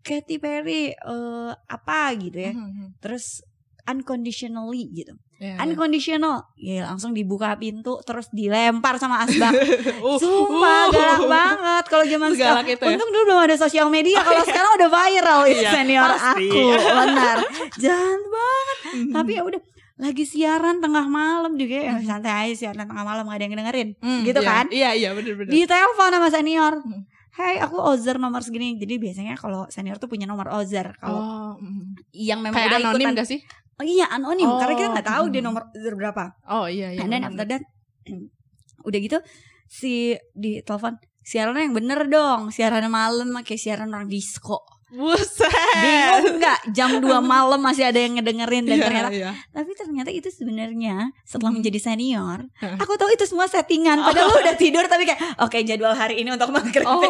Katy 0.02 0.38
Perry 0.38 0.94
eh, 0.94 1.52
apa 1.58 2.14
gitu 2.16 2.38
ya 2.38 2.54
Mhm. 2.54 3.02
terus 3.02 3.42
unconditionally 3.86 4.86
gitu 4.94 5.14
Iya, 5.36 5.60
iya. 5.60 5.64
unconditional 5.66 6.36
ya 6.56 6.88
langsung 6.88 7.12
dibuka 7.12 7.52
pintu 7.58 8.00
terus 8.02 8.32
dilempar 8.32 8.96
sama 8.96 9.22
asbak 9.22 9.52
Uh, 10.00 10.16
sumpah 10.16 10.88
uh. 10.88 10.90
galak 10.90 11.24
banget 11.26 11.84
kalau 11.86 12.06
zaman 12.06 12.30
sekarang 12.32 12.66
itu 12.66 12.80
ya. 12.80 12.90
untung 12.90 13.10
dulu 13.10 13.24
belum 13.26 13.40
ada 13.42 13.56
sosial 13.58 13.88
media 13.88 14.20
kalau 14.20 14.40
sekarang 14.42 14.72
udah 14.78 14.90
viral 14.90 15.42
itu 15.46 15.60
Iya, 15.60 15.72
senior 15.74 16.10
pasti. 16.10 16.48
aku 16.48 16.64
benar 16.94 17.38
jahat 17.78 18.24
banget 18.24 18.78
Mhm. 18.86 19.12
tapi 19.12 19.32
ya 19.32 19.44
udah 19.44 19.62
lagi 19.96 20.24
siaran 20.24 20.78
tengah 20.80 21.06
malam 21.06 21.54
juga 21.54 21.78
ya 21.78 21.94
Mhm. 21.98 22.06
santai 22.06 22.34
aja 22.46 22.56
siaran 22.62 22.84
tengah 22.84 23.04
malam 23.04 23.24
gak 23.26 23.36
ada 23.36 23.44
yang 23.44 23.56
dengerin 23.58 23.90
Hmm, 24.00 24.22
gitu 24.22 24.40
iya. 24.40 24.48
kan 24.48 24.66
Iya 24.70 24.90
iya 24.94 25.10
benar 25.12 25.34
benar. 25.36 25.50
di 25.50 25.62
telepon 25.66 26.10
sama 26.10 26.30
senior 26.30 26.74
Mhm. 26.80 27.02
Hai 27.34 27.58
aku 27.58 27.82
Ozer 27.82 28.16
nomor 28.16 28.46
segini 28.46 28.78
Jadi 28.78 29.02
biasanya 29.02 29.34
kalau 29.34 29.66
senior 29.68 29.98
tuh 29.98 30.06
punya 30.06 30.24
nomor 30.24 30.54
Ozer 30.54 30.94
Kalau 30.96 31.18
Oh, 31.18 31.52
mhm. 31.58 31.98
yang 32.14 32.38
memang 32.40 32.54
kayak 32.54 32.70
udah 32.70 32.80
anonim 32.86 32.94
ikutan 33.02 33.18
gak 33.18 33.26
sih? 33.28 33.40
Oh, 33.76 33.84
Iya 33.84 34.06
anonim 34.10 34.46
Oh, 34.46 34.58
Karena 34.58 34.74
kita 34.74 34.90
gak 34.94 35.08
tahu 35.08 35.24
dia 35.30 35.42
mhm. 35.42 35.48
nomor 35.48 35.64
berapa 35.72 36.24
Oh 36.48 36.66
iya 36.66 36.92
iya. 36.92 37.02
Benar. 37.02 37.30
after 37.30 37.46
that 37.48 37.64
Udah 38.88 39.00
gitu 39.00 39.18
Si 39.66 40.14
di 40.34 40.62
telepon 40.62 40.96
Siarannya 41.20 41.72
yang 41.72 41.76
bener 41.76 42.00
dong 42.06 42.50
Siaran 42.50 42.84
malam 42.88 43.32
Kayak 43.42 43.62
siaran 43.62 43.90
orang 43.90 44.08
disco 44.08 44.60
Buset. 44.94 45.50
Bingung 45.74 46.38
nggak 46.38 46.70
Jam 46.70 46.94
2 47.02 47.10
malam 47.18 47.58
masih 47.58 47.90
ada 47.90 47.98
yang 47.98 48.14
ngedengerin 48.14 48.62
Dan 48.62 48.78
Iya, 48.78 48.86
ternyata 48.86 49.10
iya. 49.10 49.32
Tapi 49.50 49.74
ternyata 49.74 50.14
itu 50.14 50.30
sebenarnya 50.30 51.10
setelah 51.26 51.50
Mhm. 51.50 51.58
menjadi 51.58 51.80
senior, 51.82 52.46
aku 52.78 52.94
tahu 52.94 53.10
itu 53.10 53.26
semua 53.26 53.50
settingan. 53.50 53.98
Padahal 53.98 54.30
lu 54.30 54.38
udah 54.38 54.54
tidur 54.54 54.86
tapi 54.86 55.10
kayak 55.10 55.18
oke 55.42 55.58
jadwal 55.66 55.98
hari 55.98 56.22
ini 56.22 56.30
untuk 56.30 56.54
mengkritik 56.54 56.86
Oh 56.86 57.02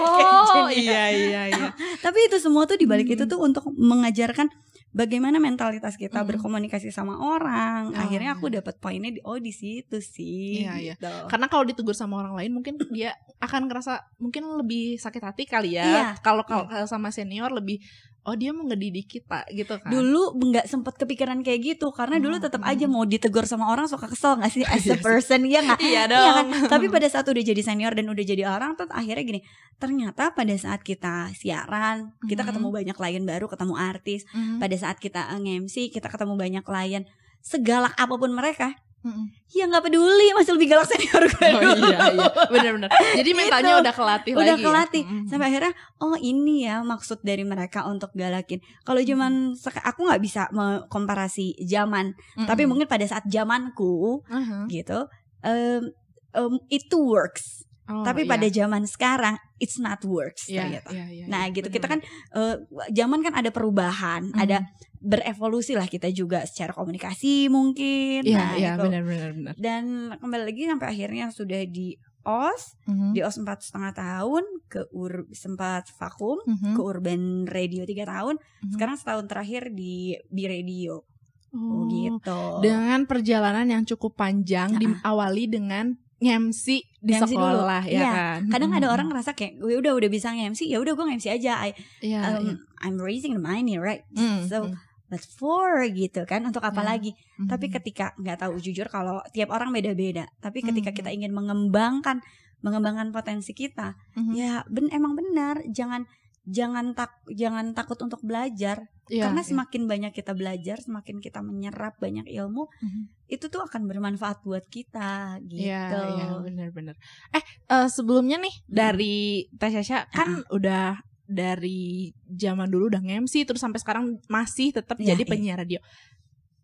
engine-nya." 0.63 0.79
iya 0.79 1.03
iya 1.11 1.41
iya. 1.51 1.65
Tapi 2.05 2.23
itu 2.23 2.39
semua 2.39 2.63
tuh 2.63 2.79
dibalik 2.79 3.03
Mhm. 3.03 3.15
itu 3.19 3.23
tuh 3.27 3.43
untuk 3.43 3.67
mengajarkan 3.67 4.47
bagaimana 4.93 5.41
mentalitas 5.41 5.97
kita 5.97 6.21
Mhm. 6.21 6.27
berkomunikasi 6.37 6.93
sama 6.93 7.17
orang. 7.17 7.91
Oh, 7.91 7.97
Akhirnya 7.97 8.37
aku 8.37 8.47
iya. 8.47 8.61
dapat 8.61 8.77
poinnya 8.77 9.09
di 9.09 9.19
oh 9.25 9.41
di 9.41 9.49
situ 9.49 9.97
sih. 9.99 10.61
Iya, 10.63 10.73
iya. 10.77 10.95
gitu. 10.95 11.09
Karena 11.27 11.49
kalau 11.49 11.65
ditegur 11.65 11.97
sama 11.97 12.21
orang 12.21 12.37
lain 12.37 12.53
mungkin 12.53 12.77
dia 12.95 13.17
akan 13.41 13.67
ngerasa 13.67 14.13
mungkin 14.21 14.45
lebih 14.55 15.01
sakit 15.01 15.21
hati 15.25 15.43
kali 15.49 15.75
ya. 15.75 15.83
Iya. 15.83 16.05
Kalau 16.21 16.45
kalau 16.45 16.69
kalau 16.69 16.85
sama 16.85 17.09
senior 17.09 17.49
lebih 17.49 17.81
oh 18.23 18.33
dia 18.33 18.49
mau 18.49 18.63
ngedidik 18.63 19.07
kita 19.09 19.43
gitu 19.51 19.75
kan 19.77 19.91
dulu 19.91 20.31
nggak 20.39 20.65
sempet 20.65 20.95
kepikiran 20.95 21.43
kayak 21.43 21.75
gitu 21.75 21.91
karena 21.91 22.17
dulu 22.17 22.39
tetap 22.39 22.59
hmm. 22.59 22.71
aja 22.71 22.85
mau 22.87 23.03
ditegur 23.03 23.43
sama 23.43 23.67
orang 23.67 23.85
suka 23.85 24.07
kesel 24.07 24.39
nggak 24.39 24.51
sih 24.51 24.63
as 24.71 24.79
Iya 24.81 24.95
a 24.95 24.97
sih. 24.97 25.03
person 25.03 25.41
ya 25.43 25.59
nggak 25.59 25.79
iya 25.79 25.91
Iya 25.93 26.03
dong 26.07 26.33
kan? 26.33 26.45
Tapi 26.71 26.85
pada 26.95 27.07
saat 27.07 27.23
udah 27.23 27.43
jadi 27.43 27.61
senior 27.61 27.91
dan 27.91 28.07
udah 28.07 28.23
jadi 28.23 28.43
orang 28.45 28.73
tuh 28.73 28.87
akhirnya 28.89 29.21
gini, 29.21 29.39
ternyata 29.75 30.31
pada 30.31 30.55
saat 30.55 30.81
kita 30.81 31.29
siaran, 31.33 32.15
kita 32.23 32.41
Mhm. 32.41 32.49
ketemu 32.49 32.67
banyak 32.71 32.95
klien 32.95 33.23
baru, 33.23 33.45
ketemu 33.45 33.73
artis. 33.75 34.23
Mhm. 34.31 34.57
Pada 34.57 34.75
saat 34.75 34.97
kita 34.97 35.21
nge-MC, 35.37 35.91
kita 35.91 36.07
ketemu 36.07 36.33
banyak 36.33 36.63
klien. 36.63 37.03
Segalak 37.39 37.91
apa 37.93 38.15
pun 38.15 38.31
mereka, 38.31 38.73
Mhm. 39.03 39.23
ya 39.51 39.67
nggak 39.67 39.83
peduli, 39.83 40.27
masih 40.31 40.55
lebih 40.55 40.67
galak 40.71 40.87
senior 40.87 41.23
gue 41.23 41.47
oh 41.51 41.61
dulu. 41.61 41.85
iya 41.91 41.99
iya 42.09 42.27
benar-benar 42.47 42.89
jadi 43.13 43.31
mentalnya 43.35 43.71
Gitu. 43.75 43.81
udah 43.83 43.93
kelatih 43.93 44.31
Udah 44.33 44.43
lagi 44.47 44.55
ya? 44.55 44.65
kelatih. 44.65 45.03
Mhm. 45.03 45.25
Sampai 45.27 45.45
akhirnya, 45.51 45.73
oh 45.99 46.15
ini 46.15 46.55
ya 46.63 46.75
maksud 46.81 47.19
dari 47.21 47.43
mereka 47.43 47.83
untuk 47.85 48.09
galakin. 48.13 48.63
Kalau 48.81 48.99
zaman 48.99 49.53
aku 49.83 49.99
nggak 50.07 50.21
bisa 50.23 50.47
mengkomparasi 50.49 51.61
zaman, 51.63 52.15
Mhm. 52.39 52.47
tapi 52.47 52.63
mungkin 52.63 52.87
pada 52.87 53.03
saat 53.03 53.27
zamanku 53.27 54.23
Mhm. 54.25 54.71
gitu, 54.71 55.05
em, 55.41 55.91
em, 56.31 56.53
itu 56.67 56.97
works. 56.97 57.67
Oh, 57.83 57.99
tapi 58.01 58.23
iya. 58.23 58.31
pada 58.31 58.47
zaman 58.47 58.83
sekarang 58.87 59.35
it's 59.59 59.75
not 59.75 59.99
works 60.07 60.47
Iya, 60.47 60.63
ternyata. 60.79 60.89
iya, 60.95 61.05
iya, 61.11 61.25
Nah 61.27 61.43
iya, 61.43 61.51
gitu 61.51 61.67
kita 61.67 61.83
benar-benar. 61.85 62.23
kan 62.31 62.39
eh, 62.39 62.55
zaman 62.95 63.19
kan 63.19 63.33
ada 63.35 63.49
perubahan, 63.51 64.31
Mhm. 64.31 64.39
ada 64.39 64.57
berevolusi 64.97 65.75
lah 65.75 65.83
kita 65.85 66.07
juga 66.09 66.47
secara 66.47 66.71
komunikasi 66.71 67.51
mungkin. 67.51 68.23
Iya, 68.23 68.39
nah, 68.39 68.51
iya, 68.55 68.71
itu. 68.73 68.83
benar-benar 68.87 69.29
benar. 69.33 69.53
Dan 69.59 69.83
kembali 70.15 70.43
lagi 70.47 70.63
sampai 70.63 70.87
akhirnya 70.89 71.25
sudah 71.27 71.59
di 71.65 71.91
OS, 72.23 72.79
Mhm. 72.87 73.11
di 73.11 73.19
OS 73.19 73.35
empat 73.37 73.59
setengah 73.61 73.91
tahun, 73.91 74.43
ke 74.71 74.87
ur 74.95 75.27
sempat 75.35 75.91
vakum, 75.93 76.39
Mhm. 76.47 76.71
ke 76.71 76.81
Urban 76.81 77.21
Radio 77.45 77.83
tiga 77.83 78.07
tahun, 78.07 78.39
Mhm. 78.63 78.71
sekarang 78.71 78.95
setahun 78.95 79.27
terakhir 79.27 79.75
di 79.75 80.15
B 80.31 80.47
Radio. 80.47 81.03
Oh, 81.51 81.83
Oh, 81.83 81.85
gitu. 81.85 82.39
Dengan 82.63 83.03
perjalanan 83.03 83.67
yang 83.67 83.83
cukup 83.83 84.15
panjang 84.15 84.71
diawali 84.73 85.45
dengan 85.45 85.93
nge-MC 86.17 86.79
di 87.03 87.13
dulu. 87.13 87.27
sekolah 87.27 87.83
ya 87.83 87.99
Iya. 87.99 88.09
kan. 88.09 88.39
Kadang 88.47 88.71
ada 88.71 88.87
Mhm. 88.87 88.93
orang 88.95 89.07
ngerasa 89.11 89.31
kayak, 89.33 89.53
"Gue 89.59 89.75
udah 89.75 89.91
udah 89.91 90.09
bisa 90.09 90.31
nge-MC, 90.31 90.65
ya 90.65 90.79
udah 90.79 90.93
gue 90.93 91.05
nge-MC 91.05 91.27
aja. 91.29 91.53
I, 91.61 91.71
Iya, 91.99 92.19
um, 92.31 92.41
iya. 92.41 92.53
I'm 92.81 92.95
raising 92.95 93.35
the 93.35 93.43
money, 93.43 93.75
right? 93.75 94.07
Mm, 94.09 94.47
So, 94.47 94.65
mm. 94.65 94.79
but 95.05 95.19
for 95.21 95.83
gitu 95.85 96.23
kan 96.23 96.41
untuk 96.41 96.63
apa 96.63 96.79
Ya. 96.79 96.87
lagi? 96.89 97.11
Tapi 97.37 97.67
Mhm. 97.67 97.73
ketika 97.75 98.15
nggak 98.15 98.37
tahu 98.39 98.55
jujur 98.57 98.87
kalau 98.87 99.19
tiap 99.29 99.51
orang 99.51 99.69
beda-beda. 99.69 100.31
Tapi 100.39 100.63
ketika 100.63 100.89
Mhm. 100.89 100.97
kita 100.97 101.09
ingin 101.11 101.31
mengembangkan 101.31 102.23
mengembangkan 102.59 103.11
potensi 103.11 103.51
kita, 103.51 103.99
Mhm. 104.15 104.31
ya 104.31 104.63
ben 104.65 104.87
emang 104.89 105.13
benar 105.13 105.59
jangan 105.67 106.07
jangan 106.43 106.91
tak 106.91 107.11
jangan 107.27 107.71
takut 107.71 107.99
untuk 107.99 108.19
belajar 108.21 108.87
Iya, 109.05 109.27
karena 109.27 109.41
iya. 109.41 109.49
semakin 109.49 109.81
banyak 109.83 110.11
kita 110.11 110.31
belajar, 110.31 110.77
semakin 110.79 111.19
kita 111.19 111.39
menyerap 111.39 111.99
banyak 111.99 112.23
ilmu, 112.23 112.71
Mhm. 112.79 113.03
itu 113.27 113.45
tuh 113.47 113.59
akan 113.61 113.83
bermanfaat 113.83 114.39
buat 114.41 114.63
kita 114.65 115.43
gitu. 115.43 115.59
Iya, 115.59 115.91
iya, 116.07 116.27
benar-benar. 116.39 116.95
Eh, 117.31 117.43
eh, 117.67 117.87
sebelumnya 117.87 118.39
nih 118.39 118.55
dari 118.63 119.15
Teh 119.51 119.69
Syasha 119.69 120.07
kan 120.07 120.47
udah 120.49 120.97
dari 121.23 122.11
zaman 122.25 122.67
dulu 122.67 122.87
udah 122.89 123.01
nge-MC 123.01 123.43
terus 123.43 123.59
sampai 123.59 123.79
sekarang 123.79 124.19
masih 124.27 124.71
tetap 124.71 124.95
Iya, 124.97 125.15
jadi 125.15 125.23
iya. 125.23 125.29
penyiar 125.29 125.57
radio. 125.59 125.79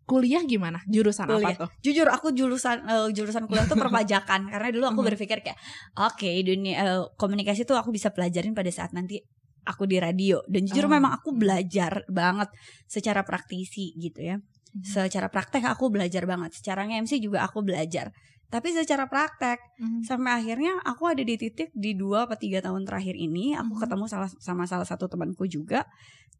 Kuliah 0.04 0.42
gimana? 0.42 0.82
Jurusan 0.86 1.28
Kuliah. 1.28 1.54
apa 1.54 1.60
tuh? 1.64 1.70
Jujur 1.82 2.10
aku 2.10 2.34
jurusan 2.34 2.82
eh, 2.82 3.08
jurusan 3.14 3.46
kuliah 3.46 3.62
tuh 3.64 3.78
perpajakan 3.84 4.50
karena 4.50 4.68
dulu 4.68 4.84
aku 4.88 5.00
Mhm. 5.00 5.08
berpikir 5.12 5.38
kayak 5.40 5.58
oke 5.94 6.26
dunia 6.42 6.74
eh, 6.76 7.02
komunikasi 7.14 7.62
tuh 7.62 7.78
aku 7.78 7.90
bisa 7.90 8.10
pelajarin 8.10 8.50
pada 8.50 8.68
saat 8.68 8.90
nanti 8.90 9.22
aku 9.66 9.84
di 9.84 9.96
radio 10.00 10.40
dan 10.48 10.64
jujur 10.66 10.86
Oh. 10.86 10.92
memang 10.92 11.12
aku 11.16 11.32
belajar 11.36 12.04
banget 12.08 12.48
secara 12.86 13.22
praktisi 13.22 13.92
gitu 13.96 14.20
ya. 14.20 14.36
Mhm. 14.38 14.84
Secara 14.86 15.26
praktek 15.28 15.66
aku 15.66 15.90
belajar 15.90 16.24
banget, 16.24 16.54
secara 16.54 16.86
nge-MC 16.86 17.18
juga 17.18 17.42
aku 17.42 17.60
belajar. 17.66 18.14
Tapi 18.50 18.74
secara 18.74 19.06
praktek 19.06 19.58
Mhm. 19.78 20.02
sampai 20.02 20.42
akhirnya 20.42 20.74
aku 20.82 21.06
ada 21.06 21.22
di 21.22 21.38
titik 21.38 21.70
di 21.70 21.94
dua 21.94 22.26
atau 22.26 22.34
tiga 22.34 22.58
tahun 22.58 22.82
terakhir 22.82 23.14
ini 23.14 23.54
aku 23.54 23.78
Mhm. 23.78 23.80
ketemu 23.86 24.04
salah 24.10 24.30
sama 24.42 24.66
salah 24.66 24.86
satu 24.86 25.06
temanku 25.06 25.46
juga 25.46 25.86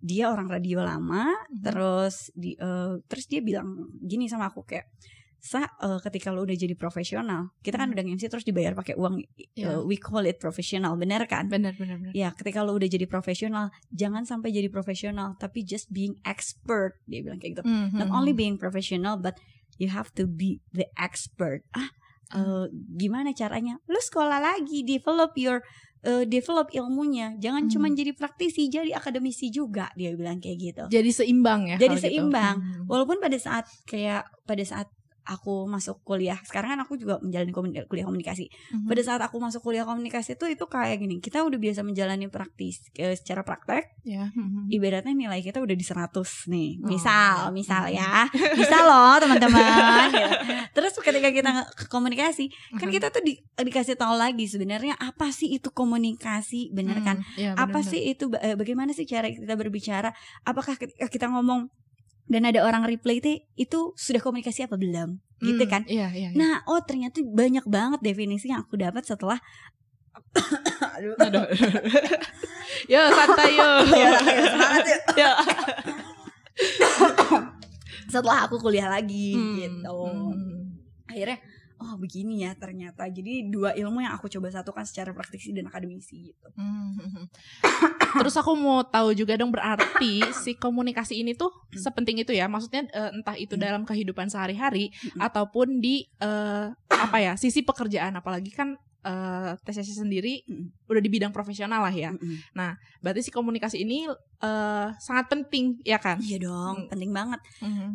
dia 0.01 0.27
orang 0.33 0.49
radio 0.49 0.81
lama 0.83 1.29
Mhm. 1.31 1.63
terus 1.63 2.33
di 2.35 2.57
eh, 2.57 2.99
terus 3.07 3.29
dia 3.31 3.39
bilang 3.45 3.69
gini 4.03 4.27
sama 4.27 4.51
aku 4.51 4.65
kayak 4.67 4.89
sa 5.41 5.65
eh, 5.65 5.99
ketika 6.01 6.29
lo 6.29 6.45
udah 6.45 6.53
jadi 6.53 6.73
profesional 6.75 7.57
kita 7.59 7.75
kan 7.75 7.89
Mhm. 7.89 7.95
udah 7.97 8.05
nge-MC 8.05 8.25
terus 8.29 8.45
dibayar 8.45 8.73
pakai 8.73 8.93
uang 8.93 9.25
Iya. 9.57 9.73
eh, 9.73 9.81
we 9.81 9.97
call 9.97 10.23
it 10.23 10.37
profesional 10.37 10.95
bener 10.95 11.25
kan 11.25 11.49
Benar, 11.49 11.73
benar, 11.73 11.97
benar. 11.97 12.13
ya 12.13 12.29
ketika 12.31 12.61
lo 12.61 12.73
udah 12.73 12.87
jadi 12.87 13.05
profesional 13.05 13.69
jangan 13.89 14.23
sampai 14.23 14.51
jadi 14.51 14.69
profesional 14.69 15.35
tapi 15.35 15.63
just 15.63 15.89
being 15.89 16.21
expert 16.23 17.01
dia 17.05 17.21
bilang 17.21 17.37
kayak 17.37 17.57
gitu 17.57 17.63
Mhm. 17.65 17.97
not 17.97 18.09
only 18.11 18.31
being 18.31 18.55
professional 18.55 19.17
but 19.17 19.41
you 19.77 19.89
have 19.89 20.13
to 20.13 20.25
be 20.25 20.61
the 20.71 20.85
expert 20.95 21.65
ah 21.73 21.89
eh, 22.31 22.69
gimana 22.95 23.33
caranya 23.33 23.81
lu 23.85 23.99
sekolah 23.99 24.39
lagi 24.39 24.85
develop 24.85 25.33
your 25.35 25.65
eh, 26.01 26.25
develop 26.25 26.69
ilmunya 26.71 27.37
jangan 27.37 27.65
Hmm. 27.65 27.71
cuma 27.71 27.87
jadi 27.91 28.13
praktisi 28.13 28.69
jadi 28.69 28.93
akademisi 28.93 29.49
juga 29.49 29.89
dia 29.95 30.13
bilang 30.13 30.37
kayak 30.37 30.57
gitu 30.59 30.85
Jadi 30.91 31.11
seimbang 31.11 31.65
ya. 31.67 31.77
Jadi 31.79 31.97
gitu. 31.97 32.05
seimbang. 32.07 32.57
Mhm. 32.57 32.85
walaupun 32.87 33.19
pada 33.19 33.37
saat 33.37 33.65
kayak 33.85 34.25
pada 34.45 34.61
saat 34.63 34.89
aku 35.23 35.65
masuk 35.65 36.01
kuliah 36.01 36.41
sekarang 36.43 36.73
kan 36.73 36.81
aku 36.81 36.95
juga 36.95 37.19
menjalani 37.19 37.51
komuni- 37.51 37.85
kuliah 37.85 38.05
komunikasi 38.05 38.49
Mhm. 38.73 38.87
pada 38.87 39.01
saat 39.01 39.21
aku 39.21 39.37
masuk 39.37 39.61
kuliah 39.61 39.83
komunikasi 39.83 40.35
itu 40.35 40.47
itu 40.47 40.65
kayak 40.65 40.97
gini 40.97 41.19
kita 41.19 41.41
udah 41.41 41.57
biasa 41.57 41.81
menjalani 41.81 42.27
praktis 42.27 42.81
eh, 42.95 43.13
secara 43.13 43.41
praktek 43.41 44.01
ya. 44.03 44.29
mhm. 44.31 44.69
ibaratnya 44.69 45.13
nilai 45.13 45.41
kita 45.41 45.59
udah 45.59 45.73
di 45.73 45.83
100 45.83 46.09
nih. 46.47 46.71
Oh, 46.81 46.89
Misal, 46.89 47.37
iya. 47.43 47.51
misal 47.51 47.83
ya. 47.89 48.13
Bisa 48.55 48.81
loh 48.81 49.17
teman-teman. 49.17 50.07
gitu. 50.15 50.35
Terus 50.73 50.93
ketika 50.97 51.29
kita 51.29 51.51
ke 51.71 51.85
komunikasi, 51.87 52.49
kan 52.75 52.87
Mhm. 52.87 52.95
kita 52.95 53.07
tuh 53.09 53.21
di- 53.21 53.41
dikasih 53.57 53.95
tahu 53.95 54.15
lagi 54.15 54.45
sebenarnya 54.45 54.97
apa 54.97 55.29
sih 55.31 55.51
itu 55.51 55.69
komunikasi, 55.71 56.71
bener 56.71 57.01
kan? 57.01 57.21
Mhm. 57.21 57.37
Iya, 57.37 57.51
Apa 57.55 57.81
sih 57.83 58.01
itu 58.09 58.29
eh, 58.37 58.55
bagaimana 58.55 58.91
sih 58.91 59.05
cara 59.05 59.29
kita 59.29 59.55
berbicara? 59.55 60.11
Apakah 60.43 60.75
ketika 60.75 61.07
kita 61.07 61.27
ngomong 61.29 61.69
dan 62.31 62.47
ada 62.47 62.63
orang 62.63 62.87
reply 62.87 63.19
itu 63.19 63.43
itu 63.59 63.81
sudah 63.99 64.23
komunikasi 64.23 64.65
apa 64.65 64.79
belum? 64.79 65.19
Gitu 65.43 65.65
Hmm, 65.67 65.73
kan? 65.73 65.83
Iya, 65.85 66.07
iya. 66.15 66.29
iya. 66.31 66.39
Nah, 66.39 66.63
oh 66.65 66.79
ternyata 66.81 67.19
banyak 67.21 67.67
banget 67.67 68.01
definisi 68.01 68.49
yang 68.49 68.63
aku 68.63 68.79
dapat 68.79 69.03
setelah 69.03 69.43
Aduh. 70.97 71.15
Aduh. 71.19 71.47
yo 72.87 73.03
santai 73.11 73.51
yo. 73.59 73.71
Ya, 73.99 74.09
ayo, 74.15 74.43
semangat 74.47 74.85
yuk. 74.87 75.03
Ya. 75.17 75.31
setelah 78.07 78.45
aku 78.45 78.59
kuliah 78.59 78.87
lagi 78.87 79.33
Hmm, 79.33 79.55
gitu 79.57 79.97
hmm. 80.03 80.61
akhirnya 81.07 81.39
oh 81.81 81.97
begini 81.97 82.45
ya 82.45 82.53
ternyata 82.55 83.09
jadi 83.09 83.49
dua 83.49 83.73
ilmu 83.73 83.99
yang 83.99 84.13
aku 84.13 84.29
coba 84.29 84.49
satukan 84.49 84.85
secara 84.85 85.11
praktisi 85.11 85.51
dan 85.51 85.67
akademisi 85.67 86.29
gitu 86.29 86.49
Hmm. 86.55 87.27
Terus 88.13 88.35
aku 88.35 88.53
mau 88.53 88.83
tahu 88.83 89.15
juga 89.15 89.35
dong 89.35 89.49
berarti 89.49 90.21
si 90.35 90.53
komunikasi 90.55 91.17
ini 91.17 91.33
tuh 91.33 91.49
Hmm. 91.71 91.79
sepenting 91.81 92.19
itu 92.19 92.31
ya. 92.31 92.47
Maksudnya 92.47 92.85
eh, 92.87 93.11
entah 93.13 93.35
itu 93.35 93.55
Hmm. 93.55 93.63
dalam 93.63 93.83
kehidupan 93.85 94.27
sehari-hari 94.27 94.91
Hmm. 95.15 95.21
ataupun 95.23 95.79
di 95.79 96.05
eh, 96.19 96.67
apa 96.91 97.17
ya 97.19 97.33
sisi 97.35 97.63
pekerjaan 97.63 98.13
apalagi 98.13 98.51
kan 98.51 98.75
TCC 99.57 99.97
sendiri 99.97 100.45
Hmm. 100.45 100.69
udah 100.85 101.01
di 101.01 101.09
bidang 101.09 101.31
profesional 101.31 101.81
lah 101.81 101.95
ya. 101.95 102.13
Mm-mm. 102.13 102.37
Berarti 103.01 103.23
si 103.23 103.31
komunikasi 103.31 103.81
ini 103.81 104.05
eh, 104.41 104.89
sangat 104.99 105.29
penting 105.29 105.81
ya 105.83 105.97
kan? 105.97 106.21
iya 106.21 106.37
dong 106.37 106.85
Hmm. 106.85 106.89
penting 106.89 107.09
banget 107.11 107.41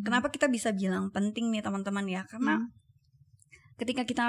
kenapa 0.00 0.26
kita 0.28 0.46
bisa 0.46 0.70
bilang 0.70 1.10
penting 1.10 1.50
nih 1.50 1.60
teman-teman 1.60 2.06
ya 2.06 2.22
karena 2.24 2.58
Hmm. 2.58 2.70
Ketika 3.76 4.02
kita 4.02 4.28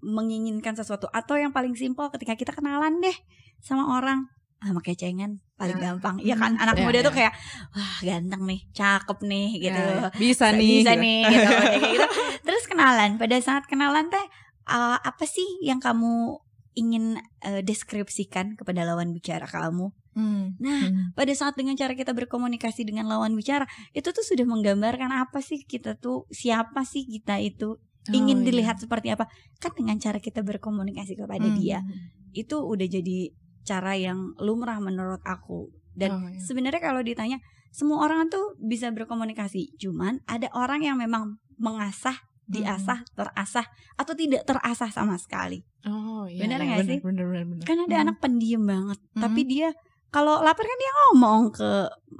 menginginkan 0.00 0.72
sesuatu 0.72 1.06
atau 1.08 1.36
yang 1.36 1.50
paling 1.50 1.74
simpel 1.74 2.08
ketika 2.08 2.32
kita 2.34 2.50
kenalan 2.50 2.98
deh 2.98 3.16
sama 3.58 3.94
orang 3.94 4.26
ah 4.58 4.72
pakai 4.74 4.92
cengen 4.92 5.40
paling 5.54 5.76
Nah. 5.76 5.96
gampang 5.96 6.20
iya 6.20 6.36
kan 6.36 6.52
anak 6.54 6.76
Ya, 6.76 6.84
muda 6.84 6.98
tuh 7.00 7.12
ya. 7.12 7.16
kayak 7.16 7.34
wah 7.70 7.94
ganteng 8.02 8.42
nih 8.44 8.60
cakep 8.70 9.18
nih 9.24 9.48
gitu 9.58 9.80
Ya, 9.80 10.08
bisa 10.14 10.46
nih. 10.52 10.68
bisa 10.80 10.92
gitu. 10.92 11.00
nih 11.00 11.20
gitu, 11.26 11.48
kayak 11.64 11.80
gitu. 11.96 12.06
Terus 12.40 12.64
kenalan. 12.66 13.10
Pada 13.16 13.36
saat 13.40 13.64
kenalan 13.64 14.08
teh 14.08 14.24
uh, 14.66 14.98
apa 14.98 15.24
sih 15.24 15.44
yang 15.60 15.80
kamu 15.80 16.36
ingin 16.72 17.16
uh, 17.40 17.60
deskripsikan 17.60 18.52
kepada 18.54 18.84
lawan 18.84 19.12
bicara 19.12 19.44
kamu? 19.44 19.92
Hmm. 20.12 20.58
Nah, 20.58 20.80
Hmm. 20.92 21.14
pada 21.14 21.32
saat 21.32 21.54
dengan 21.54 21.72
cara 21.72 21.94
kita 21.94 22.12
berkomunikasi 22.12 22.84
dengan 22.84 23.06
lawan 23.06 23.32
bicara, 23.32 23.64
itu 23.92 24.10
tuh 24.10 24.20
sudah 24.20 24.44
menggambarkan 24.44 25.08
apa 25.08 25.40
sih 25.40 25.62
kita 25.62 25.96
tuh 25.96 26.28
siapa 26.28 26.84
sih 26.84 27.06
kita 27.06 27.40
itu 27.40 27.80
Oh, 28.08 28.16
ingin 28.16 28.40
iya. 28.40 28.46
dilihat 28.48 28.76
seperti 28.80 29.12
apa? 29.12 29.28
Kan 29.60 29.76
dengan 29.76 30.00
cara 30.00 30.16
kita 30.16 30.40
berkomunikasi 30.40 31.20
kepada 31.20 31.44
Hmm. 31.44 31.56
dia 31.60 31.84
itu 32.32 32.56
udah 32.56 32.86
jadi 32.86 33.28
cara 33.60 33.92
yang 33.92 34.32
lumrah 34.40 34.80
menurut 34.80 35.20
aku. 35.20 35.68
Dan 35.92 36.10
Oh, 36.16 36.28
iya. 36.30 36.40
sebenarnya 36.40 36.80
kalau 36.80 37.04
ditanya 37.04 37.36
semua 37.70 38.02
orang 38.02 38.32
tuh 38.32 38.56
bisa 38.56 38.88
berkomunikasi, 38.88 39.76
cuman 39.76 40.24
ada 40.24 40.48
orang 40.56 40.80
yang 40.80 40.96
memang 40.96 41.36
mengasah, 41.54 42.16
diasah, 42.48 43.04
terasah 43.14 43.66
atau 43.94 44.14
tidak 44.16 44.42
terasah 44.42 44.88
sama 44.90 45.14
sekali. 45.20 45.62
Oh 45.84 46.24
iya. 46.26 46.42
Bener 46.48 46.58
iya, 46.58 46.66
nggak 46.66 46.86
sih? 46.88 46.98
Bener 46.98 47.24
bener 47.28 47.44
bener. 47.46 47.64
Kan 47.68 47.78
ada 47.84 47.94
Hmm. 47.94 48.04
anak 48.08 48.16
pendiam 48.18 48.64
banget, 48.64 48.98
Hmm. 49.12 49.22
tapi 49.22 49.44
dia 49.44 49.70
kalau 50.10 50.42
lapar 50.42 50.64
kan 50.64 50.78
dia 50.80 50.92
ngomong 51.06 51.54
ke 51.54 51.70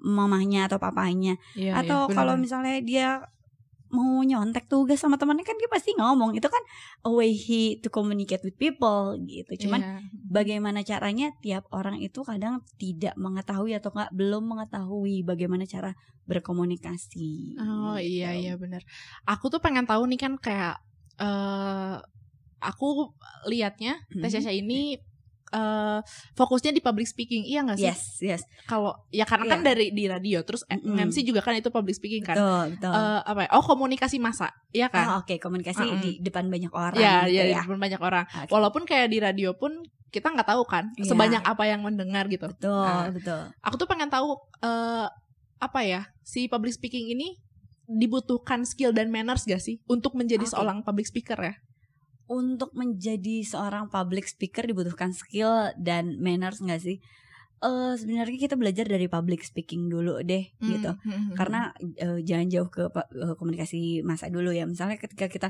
mamahnya 0.07 0.71
atau 0.71 0.79
papanya 0.79 1.35
Iya, 1.59 1.83
atau 1.83 2.07
iya, 2.07 2.15
kalau 2.15 2.35
benar. 2.39 2.45
misalnya 2.47 2.77
dia 2.81 3.09
mau 3.91 4.23
nyontek 4.23 4.71
tugas 4.71 4.99
sama 4.99 5.19
temannya 5.19 5.43
kan 5.43 5.59
dia 5.59 5.67
pasti 5.67 5.95
ngomong 5.95 6.33
itu 6.33 6.47
kan 6.47 6.63
a 7.03 7.11
way 7.11 7.35
he 7.35 7.79
to 7.79 7.91
communicate 7.91 8.39
with 8.41 8.55
people 8.55 9.19
gitu 9.21 9.67
cuman 9.67 9.83
Iya. 9.83 9.99
bagaimana 10.31 10.81
caranya 10.81 11.35
tiap 11.39 11.67
orang 11.71 11.99
itu 11.99 12.23
kadang 12.23 12.63
tidak 12.79 13.19
mengetahui 13.19 13.75
atau 13.75 13.91
nggak 13.91 14.15
belum 14.15 14.47
mengetahui 14.47 15.23
bagaimana 15.23 15.67
cara 15.67 15.99
berkomunikasi 16.25 17.59
Oh 17.59 17.99
iya 17.99 18.31
gitu. 18.35 18.43
iya 18.47 18.53
benar. 18.55 18.83
Aku 19.27 19.49
tuh 19.49 19.59
pengen 19.59 19.85
tahu 19.85 20.07
nih 20.07 20.21
kan 20.21 20.39
kayak 20.39 20.79
eh 21.19 21.97
aku 22.61 23.11
liatnya. 23.47 24.05
Tesya 24.13 24.53
ini 24.53 25.01
eh 25.51 25.99
fokusnya 26.33 26.71
di 26.71 26.79
public 26.79 27.05
speaking. 27.05 27.43
Iya 27.45 27.61
gak 27.65 27.77
sih? 27.77 27.87
yes 27.87 28.03
yes 28.21 28.43
Kalau 28.65 28.95
ya 29.09 29.23
karena 29.23 29.47
kan 29.47 29.61
Iya. 29.61 29.67
dari 29.67 29.87
di 29.91 30.05
radio 30.05 30.39
terus 30.41 30.63
Mm-mm. 30.65 30.95
MC 31.05 31.23
juga 31.23 31.41
kan 31.41 31.53
itu 31.53 31.69
public 31.69 31.93
speaking 31.93 32.23
kan. 32.23 32.35
betul 32.35 32.65
betul 32.73 32.93
Eh, 32.93 33.21
apa 33.25 33.41
ya? 33.41 33.49
Oh 33.53 33.63
komunikasi 33.63 34.17
masa, 34.17 34.49
iya 34.71 34.87
kan? 34.87 35.07
Oh, 35.09 35.17
oke 35.21 35.35
komunikasi 35.37 35.83
Mm-mm. 35.83 35.99
di 35.99 36.11
depan 36.21 36.47
banyak 36.47 36.71
orang 36.71 36.95
Ya, 36.95 37.25
gitu 37.25 37.35
ya, 37.35 37.43
di 37.43 37.53
ya. 37.53 37.61
depan 37.63 37.79
banyak 37.79 38.01
orang. 38.01 38.25
Oke. 38.29 38.51
Walaupun 38.51 38.83
kayak 38.85 39.09
di 39.09 39.19
radio 39.19 39.51
pun 39.53 39.75
kita 40.09 40.27
nggak 40.29 40.49
tahu 40.49 40.63
kan 40.65 40.91
Iya. 40.95 41.07
sebanyak 41.07 41.43
apa 41.45 41.65
yang 41.65 41.81
mendengar 41.81 42.27
gitu. 42.27 42.47
betul 42.49 42.71
Nah, 42.71 43.11
betul 43.11 43.43
aku 43.61 43.75
tuh 43.77 43.87
pengen 43.87 44.07
tahu 44.07 44.35
eh 44.61 45.07
apa 45.59 45.81
ya 45.83 46.03
si 46.21 46.47
public 46.47 46.73
speaking 46.73 47.11
ini 47.11 47.37
dibutuhkan 47.87 48.63
skill 48.63 48.91
dan 48.91 49.09
manners 49.09 49.43
gak 49.45 49.59
sih 49.59 49.83
untuk 49.85 50.15
menjadi 50.15 50.43
Oke. 50.43 50.53
seorang 50.53 50.79
public 50.81 51.05
speaker 51.05 51.35
ya? 51.37 51.55
Untuk 52.31 52.71
menjadi 52.79 53.43
seorang 53.43 53.91
public 53.91 54.31
speaker 54.31 54.63
dibutuhkan 54.63 55.11
skill 55.11 55.75
dan 55.75 56.23
manners 56.23 56.63
nggak 56.63 56.79
sih? 56.79 57.03
Eh 57.61 57.93
sebenarnya 57.99 58.39
kita 58.39 58.55
belajar 58.57 58.87
dari 58.87 59.11
public 59.11 59.43
speaking 59.43 59.91
dulu 59.91 60.23
deh 60.23 60.49
gitu. 60.63 60.95
Hmm, 60.95 61.35
Karena 61.35 61.75
eh, 61.99 62.23
jangan 62.23 62.47
jauh 62.47 62.71
ke 62.71 62.87
eh, 62.89 63.35
komunikasi 63.35 64.07
masa 64.07 64.31
dulu 64.31 64.55
ya. 64.55 64.65
Misalnya 64.65 64.97
ketika 64.97 65.27
kita 65.27 65.49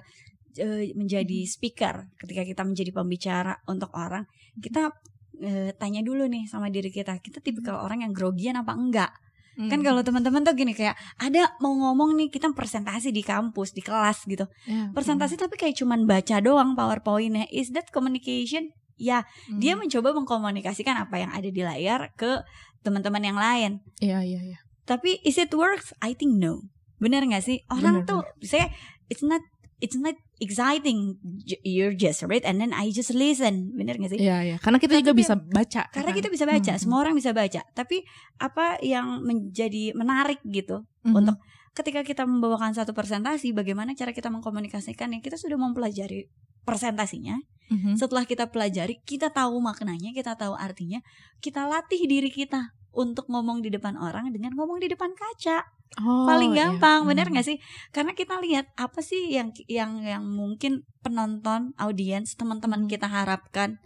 eh, 0.57 0.97
menjadi 0.97 1.45
speaker, 1.45 2.09
ketika 2.17 2.43
kita 2.49 2.63
menjadi 2.65 2.91
pembicara 2.97 3.61
untuk 3.69 3.93
orang, 3.93 4.25
kita 4.59 4.91
eh, 5.39 5.77
tanya 5.77 6.01
dulu 6.01 6.27
nih 6.27 6.49
sama 6.49 6.73
diri 6.73 6.89
kita, 6.89 7.21
kita 7.21 7.45
tipikal 7.45 7.79
orang 7.85 8.09
yang 8.09 8.17
grogian 8.17 8.57
apa 8.57 8.73
enggak? 8.73 9.13
Hmm. 9.59 9.71
Kan 9.71 9.80
kalau 9.83 10.00
teman-teman 10.07 10.47
tuh 10.47 10.54
gini 10.54 10.73
kayak 10.73 10.95
ada 11.19 11.54
mau 11.59 11.75
ngomong 11.75 12.14
nih 12.14 12.28
kita 12.30 12.50
presentasi 12.54 13.11
di 13.11 13.23
kampus, 13.26 13.75
di 13.75 13.83
kelas 13.83 14.26
gitu. 14.26 14.47
Ya, 14.66 14.90
Presentasi 14.95 15.35
tapi 15.35 15.59
kayak 15.59 15.75
cuman 15.78 16.07
baca 16.07 16.37
doang 16.38 16.78
PowerPoint-nya. 16.78 17.50
Is 17.50 17.75
that 17.75 17.90
communication? 17.90 18.71
Ya, 19.00 19.25
hmm, 19.49 19.59
dia 19.59 19.75
hmm. 19.75 19.87
mencoba 19.87 20.12
mengkomunikasikan 20.12 20.92
apa 20.92 21.16
yang 21.19 21.33
ada 21.33 21.49
di 21.49 21.62
layar 21.64 22.12
ke 22.14 22.45
teman-teman 22.85 23.23
yang 23.25 23.38
lain. 23.40 23.80
Iya 24.00 24.21
iya 24.23 24.40
iya. 24.45 24.59
Tapi 24.85 25.23
is 25.25 25.40
it 25.40 25.52
works? 25.57 25.97
I 26.04 26.12
think 26.12 26.37
no. 26.37 26.69
Bener 27.00 27.25
gak 27.25 27.47
sih? 27.47 27.64
Orang 27.73 28.04
Bener, 28.04 28.09
tuh 28.09 28.21
saya 28.45 28.69
it's 29.09 29.25
not 29.25 29.40
it's 29.81 29.97
not 29.97 30.15
exciting. 30.41 31.17
You're 31.65 31.97
just 31.97 32.25
read 32.25 32.45
and 32.45 32.61
then 32.61 32.73
I 32.73 32.93
just 32.93 33.13
listen. 33.13 33.73
Bener 33.75 33.97
gak 33.97 34.15
sih? 34.15 34.21
Iya 34.21 34.39
iya. 34.45 34.57
Karena 34.61 34.77
kita 34.81 34.97
Tapi 34.97 35.01
juga 35.03 35.13
bisa 35.17 35.35
baca. 35.37 35.83
Karena 35.91 36.13
kan? 36.13 36.19
kita 36.21 36.29
bisa 36.29 36.45
baca, 36.45 36.73
Hmm, 36.73 36.81
semua 36.81 36.99
orang 37.01 37.15
bisa 37.17 37.31
baca. 37.33 37.61
Tapi 37.73 38.05
apa 38.39 38.81
yang 38.81 39.25
menjadi 39.25 39.97
menarik 39.97 40.41
gitu 40.45 40.85
Mhm. 41.05 41.17
untuk 41.17 41.37
ketika 41.73 42.01
kita 42.05 42.23
membawakan 42.29 42.77
satu 42.77 42.93
presentasi, 42.93 43.57
bagaimana 43.57 43.97
cara 43.97 44.13
kita 44.13 44.29
mengkomunikasikannya? 44.29 45.25
Kita 45.25 45.41
sudah 45.41 45.57
mempelajari 45.57 46.29
presentasinya. 46.65 47.41
Mhm. 47.71 47.97
Setelah 47.97 48.27
kita 48.27 48.51
pelajari, 48.51 49.01
kita 49.07 49.31
tahu 49.31 49.63
maknanya, 49.63 50.11
kita 50.13 50.35
tahu 50.35 50.59
artinya, 50.59 51.01
kita 51.41 51.65
latih 51.71 52.03
diri 52.05 52.29
kita 52.29 52.75
untuk 52.94 53.26
ngomong 53.30 53.62
di 53.62 53.70
depan 53.70 53.94
orang 53.99 54.30
dengan 54.35 54.54
ngomong 54.59 54.78
di 54.82 54.88
depan 54.90 55.12
kaca. 55.14 55.62
Oh, 55.99 56.23
Paling 56.26 56.54
iya. 56.54 56.70
gampang, 56.70 57.02
bener 57.02 57.26
Mhm. 57.26 57.32
nggak 57.35 57.47
sih? 57.50 57.59
Karena 57.90 58.14
kita 58.14 58.38
lihat 58.38 58.70
apa 58.78 59.02
sih 59.02 59.35
yang 59.35 59.50
yang 59.66 60.02
yang 60.06 60.23
mungkin 60.23 60.87
penonton, 61.02 61.75
audiens, 61.82 62.38
teman-teman 62.38 62.87
Mhm. 62.87 62.90
kita 62.90 63.11
harapkan. 63.11 63.82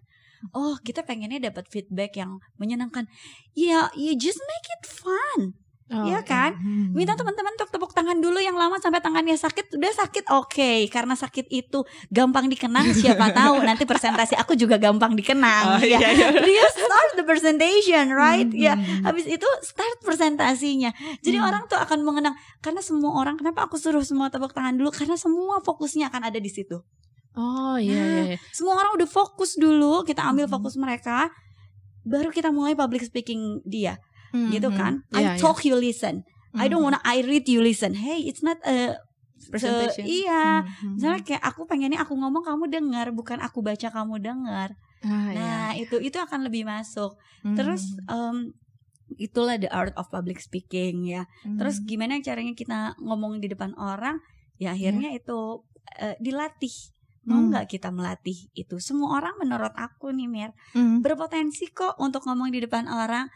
Oh, 0.52 0.76
kita 0.84 1.08
pengennya 1.08 1.49
dapat 1.49 1.64
feedback 1.73 2.20
yang 2.20 2.37
menyenangkan. 2.61 3.08
Ya, 3.56 3.88
you 3.96 4.12
just 4.12 4.37
make 4.44 4.68
it 4.68 4.84
fun. 4.84 5.56
Oh, 5.85 6.09
Iya 6.09 6.25
kan? 6.25 6.57
Mhm. 6.57 6.97
Minta 6.97 7.12
teman-teman 7.12 7.53
untuk 7.53 7.69
tepuk 7.69 7.93
tangan 7.93 8.17
dulu 8.17 8.41
yang 8.41 8.56
lama 8.56 8.80
sampai 8.80 8.99
tangannya 8.99 9.37
sakit. 9.37 9.76
Udah 9.76 9.93
sakit, 9.95 10.25
oke. 10.32 10.89
Karena 10.89 11.13
sakit 11.13 11.45
itu 11.49 11.85
gampang 12.08 12.49
dikenang. 12.49 12.89
Siapa 12.91 13.28
tahu 13.37 13.61
nanti 13.61 13.85
presentasi 13.85 14.32
aku 14.32 14.56
juga 14.56 14.80
gampang 14.80 15.13
dikenang. 15.13 15.76
Oh, 15.76 15.80
ya. 15.85 16.00
iya, 16.00 16.08
iya. 16.11 16.28
You 16.41 16.65
start 16.75 17.11
the 17.15 17.25
presentation, 17.25 18.08
right? 18.11 18.49
Mhm. 18.49 18.56
Ya. 18.56 18.80
Habis 19.04 19.28
itu 19.28 19.45
start 19.61 20.00
presentasinya. 20.00 20.89
Jadi 21.21 21.37
Hmm. 21.37 21.49
orang 21.52 21.63
tuh 21.69 21.76
akan 21.76 22.00
mengenang. 22.00 22.32
Karena 22.58 22.80
semua 22.80 23.21
orang, 23.21 23.37
kenapa 23.37 23.69
aku 23.69 23.76
suruh 23.76 24.00
semua 24.00 24.32
tepuk 24.32 24.56
tangan 24.56 24.73
dulu? 24.75 24.89
Karena 24.89 25.21
semua 25.21 25.61
fokusnya 25.61 26.08
akan 26.08 26.32
ada 26.32 26.41
di 26.41 26.49
situ. 26.49 26.80
Oh 27.35 27.76
iya 27.76 27.93
Nah, 27.93 28.08
iya. 28.08 28.23
iya. 28.32 28.39
Semua 28.50 28.80
orang 28.80 28.97
udah 28.97 29.06
fokus 29.06 29.61
dulu. 29.61 30.00
Kita 30.02 30.25
ambil 30.25 30.49
Mhm. 30.49 30.52
fokus 30.54 30.80
mereka. 30.80 31.28
Baru 32.00 32.28
kita 32.28 32.49
mulai 32.49 32.73
public 32.73 33.04
speaking 33.04 33.61
dia, 33.65 33.97
gitu 34.50 34.68
Mhm. 34.68 34.76
kan? 34.76 34.92
Iya, 35.08 35.16
I 35.16 35.23
iya. 35.23 35.32
talk 35.38 35.62
you 35.62 35.75
listen. 35.75 36.26
I 36.52 36.66
don't 36.66 36.82
Mhm. 36.82 36.86
wanna 36.88 37.00
I 37.02 37.23
read 37.23 37.47
you 37.47 37.58
listen. 37.58 37.94
Hey, 37.94 38.23
it's 38.23 38.40
not 38.40 38.58
a 38.62 38.99
presentation. 39.44 40.04
iya. 40.04 40.62
Mhm. 40.62 40.97
Misalnya 40.97 41.20
kayak 41.23 41.42
aku 41.44 41.64
pengennya 41.64 41.99
aku 41.99 42.14
ngomong 42.14 42.42
kamu 42.42 42.64
dengar, 42.68 43.10
bukan 43.10 43.38
aku 43.38 43.60
baca 43.60 43.88
kamu 43.88 44.18
dengar. 44.18 44.75
Ah, 45.00 45.28
iya. 45.28 45.34
Nah, 45.34 45.68
itu 45.75 45.97
itu 45.99 46.16
akan 46.16 46.42
lebih 46.42 46.64
masuk. 46.64 47.14
Mhm. 47.42 47.54
Terus 47.54 47.82
em, 48.06 48.54
itulah 49.14 49.54
the 49.54 49.68
art 49.68 49.92
of 49.94 50.08
public 50.08 50.38
speaking 50.38 51.04
ya. 51.04 51.26
Terus 51.44 51.78
Mhm. 51.78 51.86
gimana 51.86 52.12
caranya 52.20 52.52
kita 52.52 52.78
ngomong 52.99 53.38
di 53.38 53.47
depan 53.47 53.75
orang? 53.76 54.18
Ya 54.56 54.73
akhirnya 54.73 55.10
itu 55.10 55.62
eh, 55.94 56.16
dilatih. 56.18 56.73
Mau 57.25 57.38
Hmm. 57.38 57.49
nggak 57.49 57.70
kita 57.70 57.88
melatih 57.88 58.50
itu? 58.52 58.76
Semua 58.78 59.16
orang 59.16 59.36
menurut 59.38 59.70
aku 59.75 60.10
nih 60.10 60.26
Mir 60.26 60.50
Mhm. 60.73 61.00
berpotensi 61.00 61.70
kok 61.70 61.94
untuk 61.99 62.25
ngomong 62.25 62.49
di 62.49 62.58
depan 62.58 62.84
orang. 62.84 63.28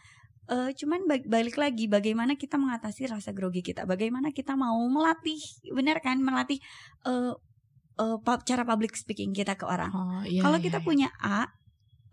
Eh, 0.48 0.70
cuman 0.74 1.04
ba- 1.04 1.28
balik 1.28 1.61
lagi 1.61 1.84
bagaimana 1.87 2.32
kita 2.32 2.56
mengatasi 2.56 3.04
rasa 3.04 3.37
grogi 3.37 3.61
kita, 3.61 3.84
bagaimana 3.84 4.32
kita 4.32 4.56
mau 4.56 4.80
melatih, 4.88 5.37
benar 5.70 6.00
kan, 6.00 6.16
melatih 6.18 6.56
eh, 7.04 7.32
pub- 8.24 8.44
cara 8.44 8.62
public 8.64 8.94
speaking 8.94 9.34
kita 9.34 9.54
ke 9.54 9.66
orang. 9.66 9.90
Oh, 9.92 10.22
iya, 10.24 10.40
Kalau 10.40 10.56
iya, 10.56 10.64
kita 10.64 10.78
iya. 10.80 10.87
punya 10.87 11.08
A, 11.18 11.44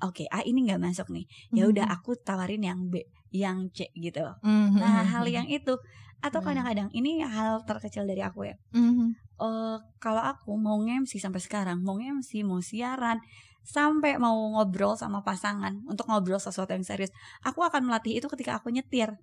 oke 0.02 0.28
A 0.28 0.44
ini 0.44 0.68
nggak 0.68 0.82
masuk 0.82 1.08
nih, 1.10 1.24
ya 1.54 1.64
udah 1.70 1.86
Mhm. 1.88 1.96
aku 1.96 2.12
tawarin 2.18 2.60
yang 2.60 2.92
B, 2.92 3.06
yang 3.32 3.70
C 3.72 3.88
gitu. 3.94 4.26
Mhm. 4.42 4.82
Nah 4.82 5.06
hal 5.06 5.24
yang 5.26 5.48
itu, 5.48 5.78
atau 6.20 6.40
Hmm. 6.42 6.48
kadang-kadang 6.52 6.90
ini 6.92 7.22
hal 7.22 7.64
terkecil 7.64 8.04
dari 8.04 8.20
aku 8.20 8.50
ya. 8.50 8.56
Mhm. 8.74 9.08
Eh 9.38 9.78
kalau 10.02 10.24
aku 10.24 10.58
mau 10.58 10.76
nge-MC 10.82 11.22
sampai 11.22 11.40
sekarang, 11.40 11.86
mau 11.86 11.96
nge-MC, 11.96 12.42
mau 12.42 12.60
siaran, 12.60 13.22
sampai 13.66 14.16
mau 14.16 14.34
ngobrol 14.54 14.94
sama 14.94 15.20
pasangan 15.20 15.82
untuk 15.84 16.06
ngobrol 16.06 16.38
sesuatu 16.38 16.70
yang 16.70 16.86
serius, 16.86 17.10
aku 17.42 17.60
akan 17.60 17.82
melatih 17.84 18.16
itu 18.16 18.30
ketika 18.30 18.56
aku 18.56 18.70
nyetir. 18.70 19.18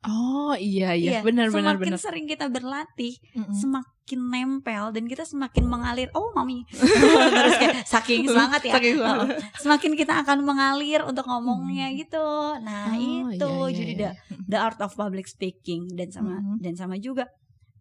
Oh 0.00 0.54
iya 0.54 0.94
iya 0.94 1.26
benar 1.26 1.50
benar 1.50 1.74
semakin 1.74 1.90
benar. 1.90 1.98
sering 1.98 2.24
kita 2.24 2.46
berlatih, 2.46 3.18
Mhm. 3.34 3.50
semakin 3.50 4.20
nempel 4.24 4.94
dan 4.94 5.04
kita 5.04 5.26
semakin 5.26 5.66
mengalir. 5.66 6.06
Oh 6.14 6.30
mami, 6.30 6.62
terus 7.34 7.58
kayak 7.58 7.82
saking 7.82 8.22
semangat 8.24 8.62
ya. 8.62 8.78
Saking 8.78 9.02
semangat. 9.02 9.26
Oh, 9.26 9.42
semakin 9.58 9.92
kita 9.98 10.14
akan 10.22 10.46
mengalir 10.46 11.02
untuk 11.02 11.26
ngomongnya 11.26 11.90
Hmm. 11.90 11.98
gitu. 11.98 12.26
Nah 12.62 12.94
Oh, 12.94 13.26
itu 13.26 13.42
iya, 13.42 13.58
iya, 13.58 13.74
jadi 13.74 13.90
iya. 13.90 13.98
the 13.98 14.10
the 14.46 14.58
art 14.60 14.78
of 14.78 14.94
public 14.94 15.26
speaking 15.26 15.90
dan 15.90 16.14
sama 16.14 16.38
Mhm. 16.38 16.62
dan 16.62 16.78
sama 16.78 16.94
juga 16.96 17.26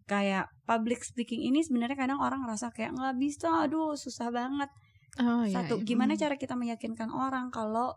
kayak 0.03 0.49
public 0.65 1.03
speaking 1.03 1.45
ini 1.45 1.61
sebenarnya 1.61 1.93
kadang 1.93 2.17
orang 2.17 2.41
ngerasa 2.41 2.73
kayak 2.73 2.97
nggak 2.97 3.13
bisa, 3.15 3.61
aduh 3.61 3.93
susah 3.93 4.33
banget. 4.33 4.73
Oh, 5.17 5.43
iya, 5.43 5.55
Satu, 5.59 5.75
iya. 5.77 5.85
gimana 5.85 6.13
Mhm. 6.13 6.19
cara 6.19 6.35
kita 6.35 6.53
meyakinkan 6.53 7.09
orang 7.09 7.49
kalau 7.49 7.93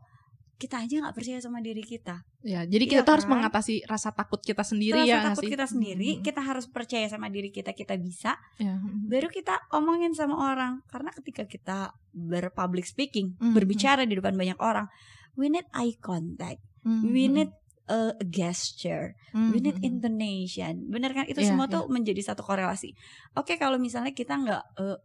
kita 0.56 0.76
aja 0.76 1.00
nggak 1.00 1.16
percaya 1.16 1.40
sama 1.40 1.58
diri 1.58 1.80
kita. 1.80 2.20
Ya, 2.42 2.64
jadi 2.64 2.84
Iya 2.84 2.92
kita 2.92 3.02
tuh 3.02 3.12
harus 3.16 3.24
kan? 3.24 3.32
mengatasi 3.32 3.74
rasa 3.84 4.12
takut 4.12 4.38
kita 4.38 4.60
sendiri 4.60 4.98
Rasa 4.98 5.08
ya 5.08 5.16
nggak 5.16 5.28
takut 5.32 5.44
sih? 5.44 5.50
kita 5.50 5.66
sendiri, 5.66 6.08
Mhm. 6.10 6.20
kita 6.20 6.40
harus 6.40 6.66
percaya 6.66 7.06
sama 7.08 7.26
diri 7.26 7.48
kita, 7.48 7.72
kita 7.72 7.96
bisa. 7.96 8.36
Ya. 8.56 8.76
Baru 8.82 9.28
kita 9.28 9.56
omongin 9.70 10.12
sama 10.12 10.36
orang. 10.36 10.84
Karena 10.86 11.08
ketika 11.10 11.44
kita 11.44 11.78
berpublic 12.10 12.84
speaking, 12.84 13.36
Mhm. 13.36 13.52
berbicara 13.52 14.04
di 14.04 14.12
depan 14.12 14.34
banyak 14.34 14.60
orang, 14.60 14.84
we 15.32 15.48
need 15.48 15.64
eye 15.72 15.96
contact, 15.96 16.60
we 16.84 17.24
Mhm. 17.24 17.32
need 17.34 17.50
a 17.88 18.14
gesture, 18.22 19.16
we 19.34 19.58
need 19.58 19.80
intonation. 19.80 20.86
Bener 20.86 21.10
kan? 21.10 21.24
Itu 21.24 21.40
Iya, 21.40 21.50
semua 21.50 21.66
iya. 21.66 21.74
tuh 21.74 21.88
menjadi 21.88 22.22
satu 22.22 22.40
korelasi. 22.40 22.92
Oke, 23.32 23.56
kalau 23.56 23.76
misalnya 23.76 24.12
kita 24.12 24.36
nggak 24.36 24.62
eh, 24.78 24.98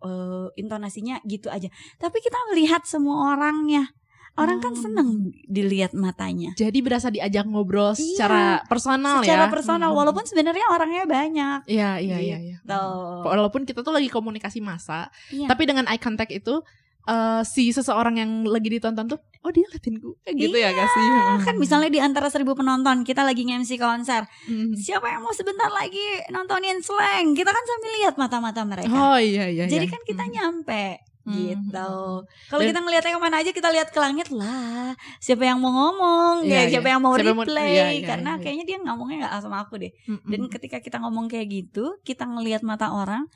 eh, 0.00 0.48
intonasinya 0.56 1.20
gitu 1.24 1.48
aja, 1.48 1.68
tapi 1.96 2.18
kita 2.18 2.36
melihat 2.52 2.82
semua 2.84 3.32
orangnya. 3.32 3.92
Orang 4.38 4.62
kan 4.62 4.72
Oh. 4.72 4.78
seneng 4.78 5.34
dilihat 5.44 5.90
matanya. 5.92 6.54
Jadi 6.54 6.78
berasa 6.80 7.10
diajak 7.10 7.44
ngobrol 7.44 7.92
Iya, 7.92 7.98
secara 7.98 8.62
personal 8.64 9.20
ya. 9.20 9.26
Secara 9.26 9.44
personal, 9.50 9.90
Mhm. 9.90 9.98
walaupun 9.98 10.24
sebenarnya 10.24 10.66
orangnya 10.70 11.04
banyak. 11.04 11.60
Iya 11.66 11.98
iya 11.98 12.16
iya 12.22 12.38
iya. 12.38 12.56
Tuh. 12.62 13.26
Walaupun 13.26 13.66
kita 13.66 13.82
tuh 13.82 13.90
lagi 13.90 14.06
komunikasi 14.06 14.62
massa, 14.62 15.10
Iya. 15.28 15.50
tapi 15.50 15.66
dengan 15.66 15.84
eye 15.90 15.98
contact 15.98 16.30
itu 16.30 16.62
eh, 17.02 17.42
si 17.42 17.70
seseorang 17.70 18.16
yang 18.16 18.30
lagi 18.44 18.68
ditonton 18.70 19.06
tuh 19.06 19.20
oh 19.40 19.48
dia 19.48 19.64
liatin 19.66 19.96
gue 19.96 20.12
gitu 20.30 20.52
ya 20.52 20.68
gak 20.68 20.84
sih 20.86 21.04
kan 21.42 21.56
misalnya 21.56 21.88
di 21.88 21.96
antara 21.96 22.26
seribu 22.26 22.52
penonton 22.52 23.02
kita 23.02 23.20
lagi 23.20 23.42
nge-MC 23.42 23.76
konser 23.76 24.28
Hmm. 24.42 24.72
siapa 24.74 25.08
yang 25.08 25.20
mau 25.20 25.32
sebentar 25.32 25.70
lagi 25.70 26.00
nontonin 26.28 26.78
slang 26.78 27.32
kita 27.32 27.48
kan 27.48 27.64
sambil 27.64 27.90
lihat 27.96 28.14
mata-mata 28.16 28.60
mereka 28.62 28.90
oh 28.90 29.16
iya 29.16 29.46
iya 29.46 29.64
jadi 29.64 29.80
iya. 29.82 29.90
kan 29.90 30.00
kita 30.02 30.22
Hmm. 30.22 30.32
nyampe 30.32 30.84
Hmm. 31.20 31.36
gitu 31.36 31.92
kalau 32.48 32.60
Dan- 32.60 32.70
kita 32.70 32.80
ngeliatnya 32.80 33.12
ke 33.12 33.20
mana 33.20 33.36
aja 33.38 33.50
kita 33.50 33.68
lihat 33.70 33.88
ke 33.88 33.98
langit 33.98 34.28
lah 34.30 34.92
siapa 35.18 35.44
yang 35.44 35.56
mau 35.56 35.68
ngomong 35.70 36.42
Iya, 36.42 36.48
ya, 36.48 36.56
iya. 36.58 36.70
siapa 36.70 36.88
yang 36.90 37.00
mau 37.00 37.12
Siapa 37.12 37.24
yang 37.26 37.36
mau- 37.36 37.44
replay 37.44 37.68
iya, 37.70 37.86
iya, 37.92 38.06
karena 38.06 38.30
iya. 38.30 38.40
kayaknya 38.40 38.64
dia 38.66 38.78
ngomongnya 38.82 39.16
nggak 39.20 39.34
sama 39.38 39.58
aku 39.60 39.74
deh 39.78 39.92
Mm-mm. 40.06 40.26
dan 40.26 40.40
ketika 40.48 40.76
kita 40.78 40.96
ngomong 40.98 41.28
kayak 41.28 41.46
gitu 41.46 42.00
kita 42.02 42.24
ngelihat 42.24 42.60
mata 42.62 42.88
orang 42.90 43.28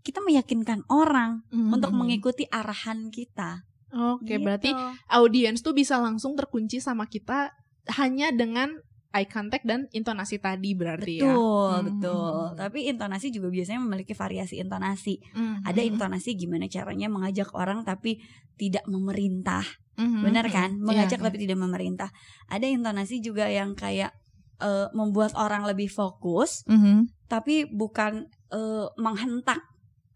kita 0.00 0.20
meyakinkan 0.20 0.86
orang 0.88 1.42
Mm-mm. 1.48 1.70
untuk 1.70 1.90
mengikuti 1.92 2.46
arahan 2.46 3.08
kita 3.08 3.64
Oke, 3.88 4.36
Gitu. 4.36 4.44
berarti 4.44 4.70
audiens 5.08 5.60
tuh 5.60 5.72
bisa 5.72 5.96
langsung 5.96 6.36
terkunci 6.36 6.76
sama 6.76 7.06
kita 7.06 7.50
hanya 7.96 8.28
dengan 8.30 8.68
eye 9.08 9.24
contact 9.24 9.64
dan 9.64 9.88
intonasi 9.90 10.36
tadi 10.36 10.76
berarti 10.76 11.16
ya. 11.18 11.32
betul 11.32 11.72
Hmm. 11.72 11.84
betul 11.88 12.42
tapi 12.54 12.78
intonasi 12.84 13.32
juga 13.32 13.48
biasanya 13.48 13.80
memiliki 13.80 14.12
variasi 14.12 14.60
intonasi 14.60 15.16
Hmm. 15.32 15.64
ada 15.64 15.80
intonasi 15.80 16.36
gimana 16.36 16.68
caranya 16.68 17.08
mengajak 17.08 17.48
orang 17.52 17.80
tapi 17.82 18.20
tidak 18.54 18.84
memerintah 18.84 19.64
Hmm. 19.96 20.20
benar 20.20 20.46
kan 20.46 20.76
Iya, 20.76 20.84
mengajak 20.84 21.18
iya. 21.18 21.26
tapi 21.26 21.36
tidak 21.40 21.58
memerintah 21.58 22.12
ada 22.46 22.66
intonasi 22.68 23.18
juga 23.18 23.48
yang 23.48 23.72
kayak 23.72 24.12
eh, 24.58 24.86
membuat 24.92 25.32
orang 25.34 25.64
lebih 25.64 25.88
fokus 25.88 26.66
Mhm. 26.68 27.08
tapi 27.26 27.64
bukan 27.64 28.26
eh, 28.48 28.86
menghentak 28.96 29.64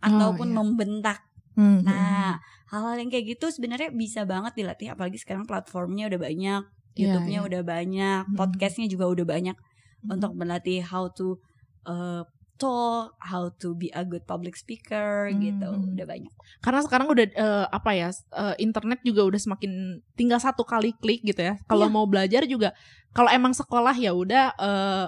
Oh, 0.03 0.09
ataupun 0.09 0.51
iya. 0.51 0.57
membentak 0.57 1.19
Mhm. 1.53 1.79
nah 1.83 2.41
hal-hal 2.67 2.97
yang 2.97 3.09
kayak 3.09 3.37
gitu 3.37 3.49
sebenarnya 3.49 3.88
bisa 3.88 4.25
banget 4.25 4.57
dilatih 4.57 4.91
apalagi 4.91 5.17
sekarang 5.17 5.45
platformnya 5.45 6.09
udah 6.09 6.21
banyak 6.21 6.62
Iya, 6.93 6.99
YouTube-nya 7.09 7.38
iya. 7.38 7.47
udah 7.47 7.62
banyak 7.62 8.23
Mhm. 8.27 8.37
podcastnya 8.37 8.87
juga 8.87 9.07
udah 9.07 9.25
banyak 9.25 9.57
Mhm. 10.03 10.09
untuk 10.11 10.33
melatih 10.35 10.81
how 10.83 11.09
to 11.09 11.38
uh, 11.83 12.23
talk, 12.55 13.19
how 13.19 13.51
to 13.53 13.75
be 13.75 13.91
a 13.91 14.03
good 14.03 14.23
public 14.23 14.55
speaker 14.55 15.27
Hmm, 15.27 15.41
gitu. 15.41 15.67
hmm. 15.67 15.93
Udah 15.93 16.07
banyak. 16.07 16.31
karena 16.59 16.79
sekarang 16.81 17.11
udah 17.11 17.27
eh, 17.27 17.67
apa 17.67 17.91
ya 17.91 18.09
eh, 18.12 18.55
internet 18.57 19.03
juga 19.03 19.25
udah 19.25 19.41
semakin 19.41 19.73
tinggal 20.12 20.38
satu 20.38 20.62
kali 20.62 20.95
klik 20.95 21.23
gitu 21.23 21.43
ya 21.43 21.59
kalau 21.65 21.87
Iya. 21.87 21.93
mau 21.93 22.07
belajar 22.07 22.47
juga 22.47 22.71
kalau 23.11 23.29
emang 23.29 23.51
sekolah 23.51 23.93
ya 23.93 24.15
udah 24.15 24.55
eh, 24.55 25.07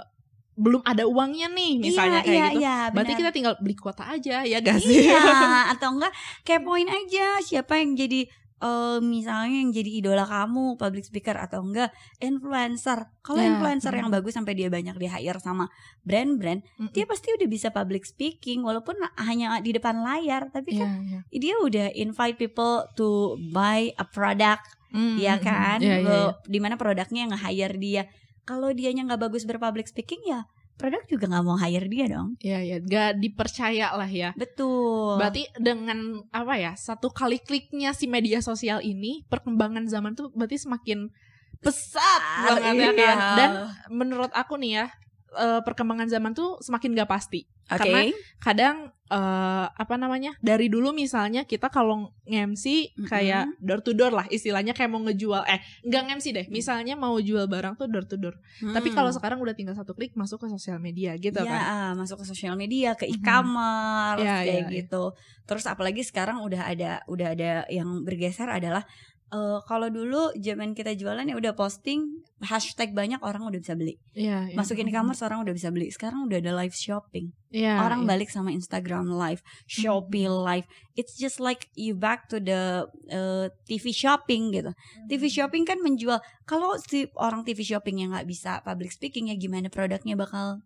belum 0.54 0.86
ada 0.86 1.02
uangnya 1.02 1.50
nih 1.50 1.72
misalnya 1.82 2.22
iya, 2.22 2.26
kayak 2.26 2.34
iya, 2.34 2.46
gitu 2.50 2.62
Iya, 2.62 2.76
berarti 2.94 3.12
kita 3.18 3.30
tinggal 3.34 3.54
beli 3.58 3.74
kuota 3.74 4.04
aja 4.06 4.46
ya 4.46 4.58
gak 4.62 4.78
sih 4.78 5.10
Iya, 5.10 5.22
atau 5.74 5.98
enggak 5.98 6.14
kepoin 6.46 6.86
aja 6.86 7.42
siapa 7.42 7.82
yang 7.82 7.98
jadi 7.98 8.30
eh, 8.64 8.98
misalnya 9.02 9.60
yang 9.60 9.70
jadi 9.74 9.90
idola 9.98 10.24
kamu 10.24 10.78
public 10.78 11.04
speaker 11.04 11.36
atau 11.36 11.60
enggak 11.60 11.90
influencer. 12.16 13.10
Kalau 13.20 13.42
Ya, 13.42 13.50
influencer 13.52 13.92
yang 13.92 14.08
hmm. 14.08 14.16
bagus 14.16 14.32
sampai 14.38 14.54
dia 14.54 14.70
banyak 14.70 14.94
di 14.96 15.04
hire 15.10 15.36
sama 15.42 15.68
brand-brand, 16.06 16.62
Mm-mm. 16.80 16.94
dia 16.94 17.04
pasti 17.04 17.34
udah 17.34 17.48
bisa 17.50 17.68
public 17.74 18.06
speaking 18.08 18.62
walaupun 18.64 18.96
hanya 19.20 19.58
di 19.60 19.74
depan 19.74 20.00
layar, 20.00 20.48
tapi 20.48 20.78
Iya, 20.78 20.86
kan 20.86 20.90
iya. 21.04 21.20
dia 21.34 21.54
udah 21.60 21.86
invite 21.92 22.38
people 22.38 22.88
to 22.94 23.36
buy 23.52 23.90
a 24.00 24.06
product 24.06 24.64
Mm, 24.94 25.18
ya 25.18 25.34
mm, 25.34 25.40
mm. 25.42 25.44
kan 25.44 25.78
Iya, 25.82 25.96
iya, 25.98 26.14
iya. 26.22 26.30
di 26.46 26.58
mana 26.62 26.78
produknya 26.78 27.26
nge-hire 27.26 27.76
dia 27.82 28.02
kalau 28.44 28.70
dianya 28.70 29.04
nggak 29.04 29.22
bagus 29.22 29.42
berpublic 29.42 29.84
speaking 29.84 30.20
ya 30.24 30.44
produk 30.74 31.00
juga 31.06 31.30
nggak 31.30 31.44
mau 31.44 31.54
hire 31.54 31.86
dia 31.86 32.06
dong 32.08 32.34
Iya, 32.38 32.58
iya, 32.60 32.76
gak 32.78 33.18
dipercaya 33.18 33.94
lah 33.94 34.10
ya. 34.10 34.34
betul 34.34 35.16
Berarti 35.16 35.46
dengan 35.56 35.98
apa 36.28 36.54
ya 36.54 36.74
satu 36.74 37.08
kali 37.08 37.38
kliknya 37.38 37.90
si 37.90 38.04
media 38.04 38.42
sosial 38.42 38.82
ini 38.82 39.22
perkembangan 39.24 39.86
zaman 39.86 40.12
tuh 40.12 40.34
berarti 40.34 40.58
semakin 40.58 41.14
pesat 41.62 42.22
banget 42.42 42.74
ya 42.74 42.74
Iya. 42.74 42.90
kan. 42.92 43.16
Dan 43.34 43.50
menurut 43.88 44.34
aku 44.34 44.58
nih 44.58 44.82
ya 44.82 44.86
eh, 45.34 45.60
perkembangan 45.62 46.06
zaman 46.06 46.32
tuh 46.32 46.58
semakin 46.62 46.94
gak 46.94 47.10
pasti. 47.10 47.44
oke 47.64 47.80
karena 47.80 48.00
Kadang 48.38 48.76
eh, 49.08 49.66
apa 49.72 49.94
namanya 49.96 50.36
dari 50.44 50.68
dulu 50.68 50.92
misalnya 50.92 51.48
kita 51.48 51.72
kalau 51.72 52.12
nge-MC 52.28 52.92
kayak 53.08 53.56
door 53.56 53.80
to 53.80 53.96
door 53.96 54.12
lah 54.12 54.28
istilahnya 54.28 54.76
kayak 54.76 54.92
mau 54.92 55.00
ngejual 55.00 55.48
eh 55.48 55.60
nggak 55.80 56.02
nge-MC 56.08 56.26
deh 56.36 56.46
misalnya 56.52 56.92
mau 56.92 57.16
jual 57.16 57.48
barang 57.48 57.80
tuh 57.80 57.88
door 57.88 58.04
to 58.04 58.20
door. 58.20 58.36
Tapi 58.60 58.92
kalau 58.92 59.08
sekarang 59.12 59.40
udah 59.40 59.56
tinggal 59.56 59.72
satu 59.72 59.96
klik 59.96 60.12
masuk 60.12 60.44
ke 60.44 60.52
sosial 60.52 60.76
media 60.76 61.16
gitu 61.16 61.40
ya, 61.40 61.48
kan. 61.48 61.62
ah, 61.64 61.92
masuk 61.96 62.20
ke 62.20 62.26
sosial 62.28 62.52
media, 62.54 62.92
ke 63.00 63.08
e-commerce 63.08 64.20
Iya, 64.20 64.36
kayak 64.44 64.48
iya, 64.48 64.64
iya. 64.68 64.76
gitu. 64.84 65.04
Terus 65.44 65.64
apalagi 65.68 66.00
sekarang 66.04 66.40
udah 66.44 66.62
ada 66.68 66.90
udah 67.08 67.28
ada 67.32 67.50
yang 67.72 68.04
bergeser 68.04 68.48
adalah 68.48 68.84
eh, 69.32 69.58
kalau 69.64 69.88
dulu 69.88 70.34
zaman 70.36 70.76
kita 70.76 70.92
jualan 70.98 71.24
ya 71.24 71.36
udah 71.36 71.56
posting 71.56 72.24
hashtag 72.44 72.92
banyak 72.92 73.20
orang 73.24 73.44
udah 73.48 73.60
bisa 73.60 73.72
beli. 73.72 73.96
Iya, 74.12 74.52
iya. 74.52 74.56
Masukin 74.56 74.90
e-commerce 74.90 75.24
orang 75.24 75.44
udah 75.44 75.54
bisa 75.56 75.72
beli. 75.72 75.88
Sekarang 75.88 76.28
udah 76.28 76.38
ada 76.42 76.52
live 76.52 76.76
shopping. 76.76 77.32
Iya, 77.54 77.80
orang 77.80 78.04
iya. 78.04 78.08
balik 78.10 78.28
sama 78.28 78.50
Instagram 78.50 79.08
live, 79.08 79.40
Shopee 79.64 80.28
live. 80.28 80.66
It's 80.98 81.14
just 81.16 81.38
like 81.40 81.70
you 81.78 81.96
back 81.96 82.28
to 82.28 82.42
the 82.42 82.84
uh, 83.14 83.46
TV 83.64 83.94
shopping 83.94 84.52
gitu. 84.52 84.74
TV 85.08 85.32
shopping 85.32 85.64
kan 85.64 85.80
menjual. 85.80 86.20
Kalau 86.44 86.76
si 86.82 87.08
orang 87.16 87.46
TV 87.46 87.64
shopping 87.64 88.04
yang 88.04 88.12
nggak 88.12 88.28
bisa 88.28 88.60
public 88.60 88.92
speaking 88.92 89.32
ya 89.32 89.36
gimana 89.38 89.72
produknya 89.72 90.18
bakal 90.18 90.60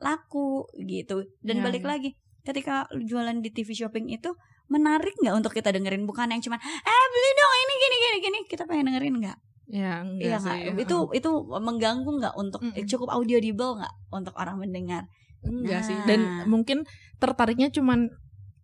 laku 0.00 0.66
gitu. 0.80 1.28
Dan 1.44 1.60
Iya, 1.60 1.64
balik 1.68 1.84
iya. 1.84 1.90
lagi, 1.92 2.10
ketika 2.42 2.88
jualan 2.96 3.38
di 3.44 3.52
TV 3.52 3.76
shopping 3.76 4.08
itu 4.10 4.32
menarik 4.70 5.18
nggak 5.18 5.34
untuk 5.34 5.52
kita 5.52 5.74
dengerin 5.74 6.06
bukan 6.06 6.30
yang 6.30 6.38
cuman 6.38 6.62
eh 6.62 7.04
beli 7.10 7.30
dong 7.34 7.52
gini 7.80 7.96
gini 7.98 8.16
gini 8.20 8.38
kita 8.46 8.62
pengen 8.64 8.88
dengerin 8.88 9.16
nggak 9.18 9.38
Ya, 9.70 10.02
enggak 10.02 10.18
iya 10.20 10.36
sih. 10.36 10.50
nggak 10.74 10.82
itu 10.82 10.96
itu 11.22 11.30
mengganggu 11.46 12.10
nggak 12.10 12.34
untuk 12.34 12.58
Mm-mm. 12.60 12.84
cukup 12.84 13.08
audible 13.08 13.78
nggak 13.78 13.94
untuk 14.10 14.34
orang 14.34 14.58
mendengar 14.58 15.06
enggak 15.40 15.80
sih. 15.80 15.94
Nah. 15.94 16.06
Dan 16.06 16.20
mungkin 16.44 16.82
tertariknya 17.16 17.70
cuman 17.70 18.10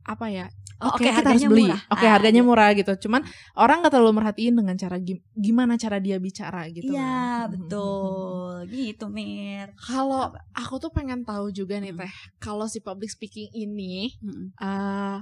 apa 0.02 0.26
ya? 0.29 0.46
Oh, 0.76 0.92
Oke, 0.92 1.09
oke, 1.09 1.14
kita 1.14 1.24
harus 1.24 1.40
harganya 1.40 1.48
beli. 1.48 1.64
murah. 1.64 1.81
Oke, 1.88 2.05
Ah, 2.05 2.12
harganya 2.12 2.42
iya. 2.42 2.48
murah 2.50 2.68
gitu. 2.74 2.92
Cuman 3.00 3.22
orang 3.55 3.76
nggak 3.81 3.92
terlalu 3.94 4.12
merhatiin 4.12 4.52
dengan 4.52 4.76
cara 4.76 4.96
gim- 4.98 5.24
gimana 5.33 5.74
cara 5.74 5.96
dia 5.96 6.18
bicara 6.18 6.68
gitu. 6.68 6.90
Iya 6.90 7.07
kan. 7.40 7.46
betul 7.55 8.55
gitu 8.68 9.05
Mir. 9.09 9.72
Kalau 9.79 10.22
aku 10.52 10.74
tuh 10.76 10.90
pengen 10.90 11.22
tahu 11.22 11.48
juga 11.48 11.79
nih 11.79 11.90
Hmm. 11.90 12.02
Teh, 12.02 12.12
kalau 12.37 12.66
si 12.66 12.79
public 12.79 13.09
speaking 13.09 13.48
ini 13.52 14.11
Mm-mm. 14.18 14.52
eh 14.59 15.18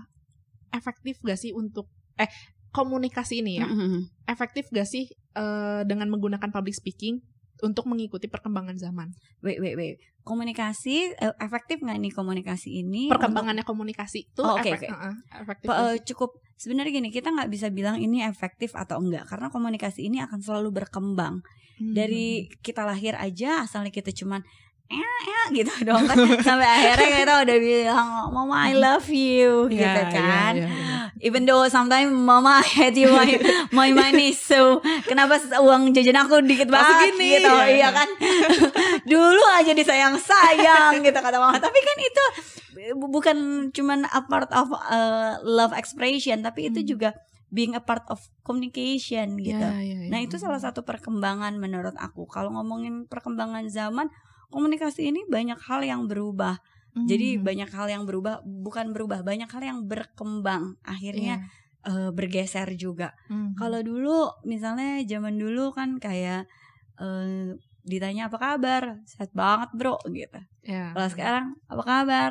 efektif 0.70 1.20
gak 1.20 1.36
sih 1.36 1.52
untuk 1.52 1.86
eh 2.16 2.26
komunikasi 2.74 3.40
ini 3.40 3.62
ya? 3.62 3.66
Mm-mm. 3.66 4.10
Efektif 4.26 4.66
gak 4.68 4.84
sih 4.84 5.06
eh, 5.32 5.80
dengan 5.86 6.10
menggunakan 6.10 6.50
public 6.50 6.74
speaking 6.74 7.22
untuk 7.62 7.86
mengikuti 7.86 8.26
perkembangan 8.26 8.74
zaman? 8.74 9.14
Wait 9.40 9.62
wait 9.62 9.74
wait. 9.74 9.96
Komunikasi 10.24 11.14
eh, 11.14 11.34
efektif 11.38 11.78
nggak 11.78 11.96
nih 11.96 12.10
komunikasi 12.10 12.82
ini? 12.82 13.06
Perkembangannya 13.06 13.62
komunikasi 13.62 14.34
tuh 14.34 14.42
Oh, 14.42 14.58
oke, 14.58 14.66
efek- 14.66 14.84
oke. 14.84 14.90
heeh, 14.90 15.14
efektif. 15.38 15.66
untuk- 15.68 15.94
sih? 15.94 16.02
cukup 16.04 16.30
sebenarnya 16.54 16.92
gini 16.92 17.08
kita 17.08 17.28
nggak 17.28 17.48
bisa 17.48 17.68
bilang 17.68 17.96
ini 17.96 18.20
efektif 18.20 18.74
atau 18.74 18.98
enggak 18.98 19.24
karena 19.24 19.48
komunikasi 19.48 20.04
ini 20.04 20.18
akan 20.20 20.40
selalu 20.40 20.74
berkembang 20.74 21.38
Hmm. 21.74 21.90
dari 21.90 22.46
kita 22.62 22.86
lahir 22.86 23.18
aja 23.18 23.66
asalnya 23.66 23.90
kita 23.90 24.14
cuman 24.14 24.46
eh, 24.86 25.00
eh 25.24 25.44
gitu 25.52 25.72
dong 25.88 26.04
kan 26.04 26.14
sampai 26.38 26.66
akhirnya 26.66 27.08
kita 27.16 27.34
udah 27.42 27.58
bilang 27.58 28.06
mama 28.28 28.56
I 28.62 28.72
love 28.72 29.08
you 29.08 29.66
Iya, 29.66 29.74
gitu 29.74 30.00
iya, 30.02 30.12
kan 30.12 30.52
iya, 30.54 30.68
iya. 30.68 30.98
even 31.18 31.42
though 31.42 31.64
sometimes 31.66 32.08
mama 32.08 32.58
I 32.60 32.66
hate 32.66 32.96
you 32.96 33.08
my, 33.08 33.28
my 33.70 33.90
money 33.92 34.30
so 34.30 34.78
kenapa 35.02 35.34
uang 35.56 35.90
jajan 35.90 36.16
aku 36.18 36.40
dikit 36.42 36.68
banget 36.68 37.10
segini, 37.10 37.28
gitu 37.38 37.50
ya. 37.50 37.66
iya 37.70 37.88
kan 37.90 38.08
dulu 39.06 39.42
aja 39.54 39.72
disayang 39.72 40.16
sayang 40.16 41.00
gitu 41.00 41.16
kata 41.16 41.36
mama 41.36 41.56
tapi 41.56 41.78
kan 41.78 41.96
itu 41.98 42.24
bu- 42.94 43.10
bukan 43.10 43.36
cuman 43.70 44.04
a 44.06 44.20
part 44.22 44.50
of 44.50 44.68
uh, 44.70 45.40
love 45.42 45.72
expression 45.72 46.40
tapi 46.40 46.68
itu 46.68 46.80
Hmm. 46.80 46.88
juga 46.90 47.10
being 47.48 47.72
a 47.72 47.80
part 47.80 48.02
of 48.08 48.18
communication 48.42 49.38
gitu 49.38 49.54
Iya, 49.54 49.78
iya, 49.78 49.96
iya. 49.96 50.10
Nah 50.10 50.18
itu 50.18 50.36
salah 50.36 50.58
satu 50.58 50.82
perkembangan 50.82 51.54
menurut 51.54 51.94
aku. 51.94 52.26
Kalau 52.26 52.50
ngomongin 52.50 53.06
perkembangan 53.06 53.62
zaman, 53.68 54.10
komunikasi 54.54 55.10
ini 55.10 55.26
banyak 55.26 55.58
hal 55.58 55.82
yang 55.82 56.06
berubah. 56.06 56.56
Jadi 56.94 57.36
Hmm. 57.36 57.42
banyak 57.42 57.70
hal 57.74 57.90
yang 57.90 58.02
berubah, 58.06 58.38
bukan 58.46 58.94
berubah, 58.94 59.26
banyak 59.26 59.50
hal 59.50 59.62
yang 59.66 59.78
berkembang. 59.90 60.78
Akhirnya 60.86 61.42
Iya. 61.42 61.90
eh, 61.90 62.10
bergeser 62.14 62.70
juga. 62.78 63.12
Hmm. 63.28 63.52
Kalau 63.58 63.82
dulu, 63.82 64.30
misalnya 64.46 65.02
zaman 65.04 65.34
dulu 65.36 65.74
kan 65.74 65.98
kayak 65.98 66.46
eh, 66.96 67.58
ditanya 67.84 68.30
apa 68.32 68.38
kabar, 68.38 69.02
sehat 69.04 69.34
banget 69.34 69.68
bro 69.74 69.98
gitu. 70.08 70.38
Iya. 70.62 70.94
Kalau 70.94 71.08
sekarang 71.10 71.46
apa 71.66 71.82
kabar, 71.82 72.30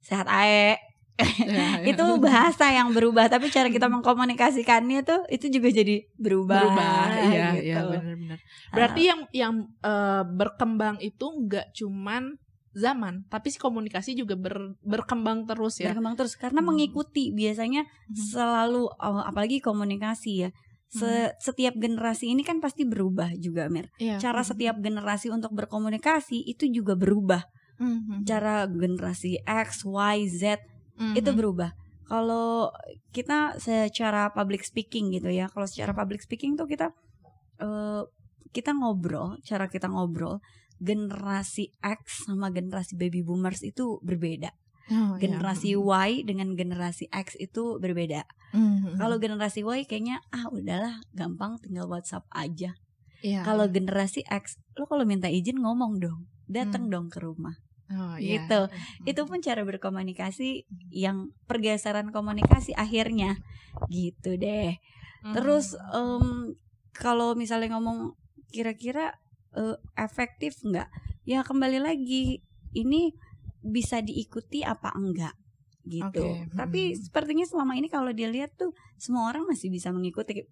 sehat 0.00 0.30
ae. 0.30 0.78
Iya, 1.14 1.78
iya. 1.78 1.94
itu 1.94 2.04
bahasa 2.18 2.66
yang 2.68 2.90
berubah, 2.90 3.30
tapi 3.30 3.46
cara 3.46 3.70
kita 3.70 3.86
mengkomunikasikannya 3.86 5.00
tuh 5.02 5.22
itu 5.28 5.46
juga 5.46 5.70
jadi 5.70 6.02
berubah. 6.16 6.58
berubah 6.58 7.06
iya 7.30 7.46
gitu. 7.54 7.64
iya 7.64 7.78
benar-benar 7.86 8.38
berarti 8.70 9.00
yang 9.06 9.20
yang 9.30 9.52
eh, 9.80 10.22
berkembang 10.26 10.98
itu 10.98 11.22
nggak 11.22 11.70
cuman 11.72 12.34
zaman, 12.74 13.22
tapi 13.30 13.46
si 13.48 13.58
komunikasi 13.58 14.18
juga 14.18 14.34
ber- 14.34 14.74
berkembang 14.82 15.46
terus 15.46 15.78
ya. 15.78 15.94
berkembang 15.94 16.18
terus 16.18 16.34
karena 16.34 16.58
Hmm. 16.58 16.74
mengikuti 16.74 17.30
biasanya 17.30 17.86
Mhm. 17.86 18.18
selalu 18.34 18.90
oh, 18.90 19.22
apalagi 19.22 19.62
komunikasi 19.62 20.32
ya. 20.42 20.50
Se- 20.90 21.34
Setiap 21.38 21.74
generasi 21.74 22.30
ini 22.30 22.42
kan 22.42 22.58
pasti 22.58 22.82
berubah 22.82 23.30
juga, 23.34 23.66
Mir. 23.66 23.90
Iya. 23.98 24.18
Cara 24.18 24.42
Mhm. 24.42 24.48
setiap 24.48 24.76
generasi 24.78 25.26
untuk 25.26 25.50
berkomunikasi 25.50 26.42
itu 26.44 26.66
juga 26.66 26.94
berubah. 26.94 27.42
Mhm. 27.78 28.22
Cara 28.22 28.66
generasi 28.66 29.38
X, 29.42 29.82
Y, 29.82 30.18
Z 30.30 30.58
Mhm. 30.96 31.14
itu 31.16 31.30
berubah. 31.32 31.70
Kalau 32.04 32.68
kita 33.10 33.56
secara 33.56 34.28
public 34.30 34.60
speaking 34.62 35.08
gitu 35.10 35.32
ya, 35.32 35.48
kalau 35.48 35.64
secara 35.64 35.96
public 35.96 36.20
speaking 36.20 36.54
tuh 36.54 36.68
kita 36.68 36.92
eh, 37.56 38.02
kita 38.50 38.70
ngobrol, 38.70 39.38
cara 39.42 39.66
kita 39.66 39.86
ngobrol 39.86 40.38
generasi 40.78 41.70
X 41.80 42.26
sama 42.26 42.50
generasi 42.50 42.98
baby 42.98 43.22
boomers 43.22 43.62
itu 43.62 43.98
berbeda. 44.02 44.50
Oh, 44.92 45.16
iya. 45.16 45.24
Generasi 45.24 45.80
Y 45.80 46.10
dengan 46.28 46.52
generasi 46.52 47.08
X 47.08 47.40
itu 47.40 47.80
berbeda. 47.80 48.28
Mhm. 48.52 49.00
Kalau 49.00 49.16
generasi 49.16 49.64
Y 49.64 49.88
kayaknya 49.88 50.20
ah 50.28 50.50
udahlah 50.52 51.00
gampang 51.10 51.56
tinggal 51.58 51.88
WhatsApp 51.88 52.28
aja. 52.30 52.76
Iya, 53.24 53.40
Kalau 53.40 53.64
iya. 53.64 53.72
generasi 53.72 54.20
X, 54.28 54.60
lo 54.76 54.84
kalau 54.84 55.08
minta 55.08 55.32
izin 55.32 55.56
ngomong 55.56 55.96
dong, 55.96 56.28
datang 56.44 56.86
Hmm. 56.86 56.92
dong 56.92 57.06
ke 57.08 57.24
rumah. 57.24 57.56
Oh, 57.92 58.16
iya. 58.16 58.40
gitu. 58.40 58.60
Itu 59.04 59.20
pun 59.28 59.44
cara 59.44 59.60
berkomunikasi 59.62 60.64
yang 60.88 61.36
pergeseran 61.44 62.08
komunikasi 62.10 62.72
akhirnya 62.72 63.36
gitu 63.92 64.40
deh. 64.40 64.80
Mhm. 65.24 65.34
Terus 65.36 65.76
em, 65.92 66.56
kalau 66.96 67.36
misalnya 67.36 67.76
ngomong 67.76 68.16
kira-kira 68.48 69.18
eh, 69.54 69.76
efektif 69.98 70.58
nggak? 70.64 70.88
Ya 71.28 71.44
kembali 71.44 71.80
lagi 71.80 72.40
ini 72.74 73.14
bisa 73.64 74.00
diikuti 74.04 74.60
apa 74.60 74.92
enggak 74.92 75.32
gitu. 75.84 76.24
Oke, 76.24 76.48
Tapi 76.56 76.80
hmm. 76.92 76.98
sepertinya 77.08 77.44
selama 77.44 77.76
ini 77.76 77.92
kalau 77.92 78.08
dilihat 78.12 78.56
tuh 78.56 78.72
semua 78.96 79.28
orang 79.28 79.44
masih 79.44 79.68
bisa 79.68 79.92
mengikuti 79.92 80.48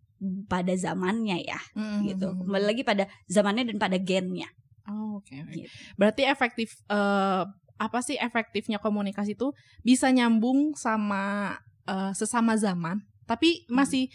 pada 0.46 0.72
zamannya 0.76 1.40
ya 1.42 1.60
Mhm. 1.74 2.00
gitu. 2.12 2.28
Kembali 2.44 2.64
lagi 2.68 2.82
pada 2.84 3.08
zamannya 3.26 3.72
dan 3.72 3.80
pada 3.80 3.96
gennya. 3.96 4.48
Oh, 4.88 5.22
oke. 5.22 5.30
oke. 5.30 5.52
Gitu. 5.54 5.70
Berarti 5.94 6.22
efektif 6.26 6.78
eh, 6.90 7.42
apa 7.78 7.98
sih 8.02 8.14
efektifnya 8.18 8.78
komunikasi 8.78 9.34
itu 9.34 9.50
bisa 9.82 10.10
nyambung 10.10 10.74
sama 10.78 11.56
eh, 11.86 12.12
sesama 12.14 12.54
zaman, 12.58 13.02
tapi 13.26 13.66
masih 13.70 14.10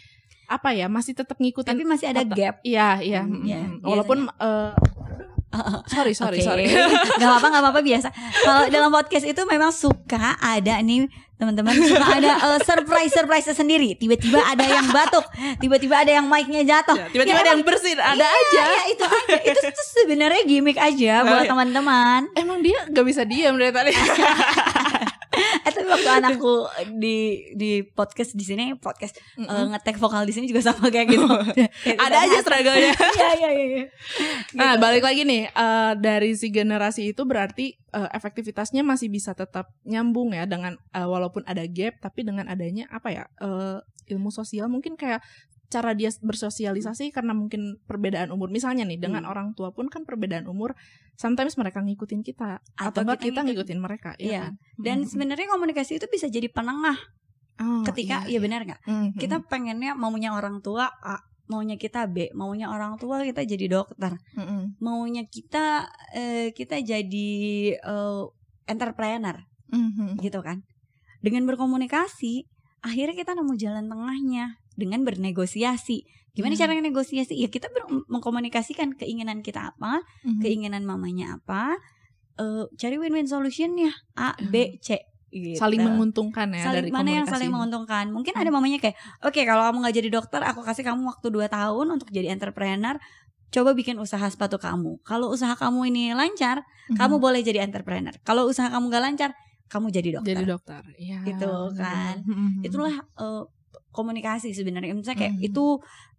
apa 0.47 0.71
ya? 0.71 0.88
Masih 0.88 1.13
tetap 1.15 1.36
ngikutin 1.39 1.75
Tapi 1.75 1.84
masih 1.84 2.08
ada 2.12 2.23
gap. 2.23 2.63
Iya, 2.63 3.03
iya. 3.03 3.21
Hmm, 3.23 3.43
mm, 3.43 3.47
iya, 3.47 3.62
mm. 3.67 3.84
Walaupun 3.84 4.19
sorry, 5.87 6.13
sorry, 6.13 6.39
Oke. 6.39 6.45
sorry. 6.45 6.65
Gak 7.19 7.27
apa-apa, 7.27 7.47
gak 7.49 7.61
apa-apa 7.61 7.81
biasa. 7.81 8.07
Kalau 8.41 8.63
dalam 8.67 8.89
podcast 8.89 9.25
itu 9.25 9.41
memang 9.43 9.71
suka 9.71 10.35
ada 10.37 10.79
nih 10.79 11.05
teman-teman 11.37 11.69
suka 11.77 12.17
ada 12.17 12.33
eh, 12.33 12.59
surprise 12.65 13.13
surprise 13.13 13.45
sendiri. 13.47 13.93
Tiba-tiba 13.93 14.41
ada 14.41 14.65
yang 14.65 14.89
batuk, 14.89 15.21
tiba-tiba 15.57 16.01
ada 16.01 16.09
yang 16.09 16.25
mic-nya 16.25 16.65
jatuh. 16.65 16.97
Ya, 16.97 17.05
Tiba-tiba 17.13 17.37
Ya, 17.37 17.43
ada 17.45 17.51
yang 17.53 17.61
bersin, 17.61 17.97
ada 17.97 18.17
Iya, 18.17 18.29
aja. 18.33 18.61
iya, 18.65 18.81
itu 18.89 19.03
aja. 19.05 19.37
Itu 19.45 19.81
sebenarnya 19.93 20.41
gimmick 20.49 20.77
aja 20.77 21.21
buat 21.21 21.45
teman-teman. 21.45 22.33
Emang 22.33 22.65
dia 22.65 22.81
gak 22.89 23.05
bisa 23.05 23.21
diam 23.21 23.53
dari 23.53 23.69
tadi. 23.69 23.91
Eh 25.67 25.71
tapi 25.75 25.88
waktu 25.91 26.10
anakku 26.23 26.53
di 26.95 27.15
di 27.53 27.84
podcast 27.84 28.32
di 28.34 28.41
sini 28.41 28.71
podcast 28.80 29.19
eh, 29.36 29.43
Mm-mm. 29.43 29.75
ngetek 29.75 29.99
vokal 29.99 30.23
di 30.23 30.32
sini 30.32 30.47
juga 30.47 30.63
sama 30.63 30.88
kayak 30.88 31.08
gitu. 31.12 31.27
ada 32.08 32.17
aja 32.23 32.39
struggle-nya. 32.39 32.95
Iya 33.17 33.30
iya 33.36 33.49
iya. 33.51 33.65
iya. 33.67 33.86
Nah, 34.56 34.71
Gitu. 34.73 34.82
balik 34.82 35.03
lagi 35.03 35.21
nih 35.27 35.43
eh, 35.51 35.91
dari 35.99 36.32
si 36.34 36.47
generasi 36.47 37.12
itu 37.12 37.21
berarti 37.27 37.75
eh, 37.75 38.10
efektivitasnya 38.15 38.82
masih 38.82 39.12
bisa 39.12 39.36
tetap 39.36 39.75
nyambung 39.84 40.32
ya 40.32 40.47
dengan 40.47 40.80
eh, 40.95 41.03
walaupun 41.03 41.43
ada 41.43 41.67
gap 41.67 41.99
tapi 41.99 42.23
dengan 42.23 42.47
adanya 42.47 42.88
apa 42.88 43.10
ya 43.12 43.23
eh, 43.43 43.77
ilmu 44.08 44.32
sosial 44.32 44.71
mungkin 44.71 44.95
kayak 44.95 45.19
cara 45.67 45.91
dia 45.91 46.08
bersosialisasi 46.23 47.12
karena 47.12 47.36
mungkin 47.36 47.75
perbedaan 47.84 48.32
umur 48.32 48.47
misalnya 48.47 48.88
nih 48.88 48.97
dengan 48.97 49.27
Hmm. 49.27 49.32
orang 49.32 49.47
tua 49.51 49.75
pun 49.75 49.91
kan 49.91 50.08
perbedaan 50.08 50.47
umur 50.47 50.80
sometimes 51.13 51.60
mereka 51.60 51.84
ngikutin 51.84 52.23
kita 52.23 52.63
atau, 52.80 53.03
Atau 53.03 53.03
kita 53.03 53.19
kita 53.19 53.39
ngikutin 53.43 53.80
mereka 53.80 54.15
Iya. 54.15 54.32
ya 54.32 54.39
kan? 54.47 54.53
Dan 54.80 54.97
Mm-mm. 55.03 55.12
sebenarnya 55.12 55.47
komunikasi 55.49 55.99
itu 55.99 56.08
bisa 56.08 56.27
jadi 56.27 56.47
penengah 56.47 56.95
Oh, 57.58 57.82
ketika 57.84 58.23
iya, 58.30 58.38
ya 58.38 58.39
benar 58.39 58.62
nggak? 58.63 58.82
Mhm. 58.86 59.10
kita 59.17 59.43
pengennya 59.43 59.91
maunya 59.91 60.30
orang 60.32 60.62
tua 60.62 60.93
A, 61.01 61.17
maunya 61.47 61.75
kita 61.75 62.06
B, 62.06 62.30
maunya 62.32 62.69
orang 62.69 62.95
tua 62.95 63.25
kita 63.25 63.41
jadi 63.43 63.65
dokter, 63.67 64.13
Mhm. 64.38 64.77
maunya 64.77 65.25
kita 65.25 65.89
eh, 66.13 66.53
kita 66.53 66.77
jadi 66.77 67.30
eh, 67.75 68.23
entrepreneur 68.65 69.41
Mhm. 69.67 70.21
gitu 70.21 70.39
kan. 70.39 70.63
Dengan 71.19 71.43
berkomunikasi, 71.43 72.45
akhirnya 72.79 73.13
kita 73.13 73.33
nemu 73.33 73.53
jalan 73.55 73.85
tengahnya 73.85 74.45
dengan 74.73 75.01
bernegosiasi. 75.03 76.05
Gimana 76.31 76.53
Hmm. 76.53 76.61
caranya 76.61 76.83
negosiasi? 76.85 77.33
Ya 77.33 77.49
kita 77.49 77.67
mengkomunikasikan 78.07 78.93
keinginan 78.93 79.41
kita 79.41 79.73
apa, 79.73 80.01
Mhm. 80.21 80.41
keinginan 80.41 80.83
mamanya 80.83 81.41
apa, 81.41 81.75
eh, 82.35 82.65
cari 82.75 82.95
win-win 82.97 83.25
solutionnya 83.25 83.89
A, 84.13 84.37
B, 84.39 84.77
C. 84.79 85.01
Gitu. 85.27 85.59
saling 85.59 85.83
menguntungkan 85.83 86.47
ya 86.55 86.71
saling 86.71 86.87
dari 86.87 86.89
mana 86.89 87.09
yang 87.11 87.27
saling 87.27 87.51
menguntungkan 87.51 88.07
mungkin 88.15 88.31
ada 88.31 88.47
mamanya 88.47 88.79
kayak 88.79 88.95
oke 89.19 89.35
kalau 89.43 89.59
kamu 89.67 89.77
nggak 89.83 89.95
jadi 89.99 90.09
dokter 90.09 90.39
aku 90.39 90.63
kasih 90.63 90.87
kamu 90.87 91.03
waktu 91.03 91.27
2 91.27 91.51
tahun 91.51 91.83
untuk 91.91 92.07
jadi 92.15 92.31
entrepreneur 92.31 92.95
coba 93.51 93.75
bikin 93.75 93.99
usaha 93.99 94.23
sepatu 94.31 94.55
kamu 94.55 95.03
kalau 95.03 95.27
usaha 95.27 95.51
kamu 95.51 95.91
ini 95.91 96.15
lancar 96.15 96.63
Mhm. 96.87 96.95
kamu 96.95 97.15
boleh 97.19 97.43
jadi 97.43 97.59
entrepreneur 97.59 98.15
kalau 98.23 98.47
usaha 98.47 98.71
kamu 98.71 98.87
nggak 98.87 99.03
lancar 99.03 99.29
kamu 99.67 99.88
jadi 99.89 100.10
dokter 100.15 100.32
jadi 100.34 100.43
dokter 100.45 100.82
Iya, 100.95 101.19
Gitu 101.25 101.47
benar-benar. 101.47 101.84
kan. 101.84 102.15
Mhm. 102.23 102.62
itulah 102.63 102.95
eh, 102.97 103.43
komunikasi 103.89 104.51
sebenarnya 104.51 104.93
misalnya 104.93 105.19
kayak 105.19 105.36
Mhm. 105.36 105.47
itu 105.47 105.65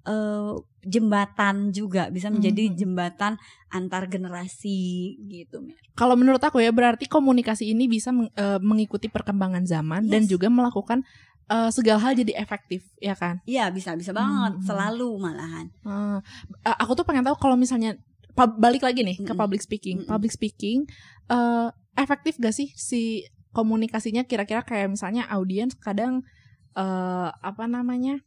eh, 0.05 0.55
jembatan 0.83 1.69
juga 1.69 2.09
bisa 2.09 2.29
menjadi 2.29 2.71
Mhm. 2.71 2.75
jembatan 2.75 3.37
antar 3.69 4.09
generasi 4.09 4.79
gitu. 5.23 5.69
Kalau 5.93 6.15
menurut 6.15 6.41
aku 6.41 6.59
ya 6.59 6.71
berarti 6.71 7.05
komunikasi 7.05 7.69
ini 7.69 7.85
bisa 7.87 8.09
meng- 8.09 8.33
eh, 8.33 8.57
mengikuti 8.59 9.07
perkembangan 9.07 9.63
zaman 9.63 10.07
dan 10.07 10.25
Yes. 10.25 10.31
juga 10.31 10.49
melakukan 10.49 11.05
eh, 11.47 11.71
segala 11.71 11.97
hal 11.99 12.13
jadi 12.13 12.37
efektif, 12.37 12.93
ya 12.99 13.13
kan? 13.13 13.41
Iya 13.45 13.69
bisa 13.69 13.97
bisa 13.97 14.13
banget 14.13 14.61
Mhm. 14.61 14.65
selalu 14.65 15.09
malahan 15.17 15.67
eh, 15.83 16.21
aku 16.77 16.93
tuh 16.93 17.05
pengen 17.05 17.25
tahu 17.25 17.37
kalau 17.37 17.57
misalnya 17.57 17.97
balik 18.55 18.81
lagi 18.81 19.01
nih 19.01 19.17
ke 19.19 19.27
Mm-mm. 19.27 19.37
public 19.39 19.61
speaking. 19.61 20.05
Mm-mm. 20.05 20.09
Public 20.09 20.29
speaking 20.31 20.85
eh, 21.27 21.69
efektif 21.97 22.37
gak 22.37 22.53
sih 22.53 22.69
si 22.73 23.25
komunikasinya 23.53 24.25
kira-kira 24.29 24.63
kayak 24.63 24.93
misalnya 24.93 25.25
audiens 25.33 25.75
kadang 25.79 26.23
eh, 26.77 27.29
apa 27.33 27.65
namanya 27.67 28.21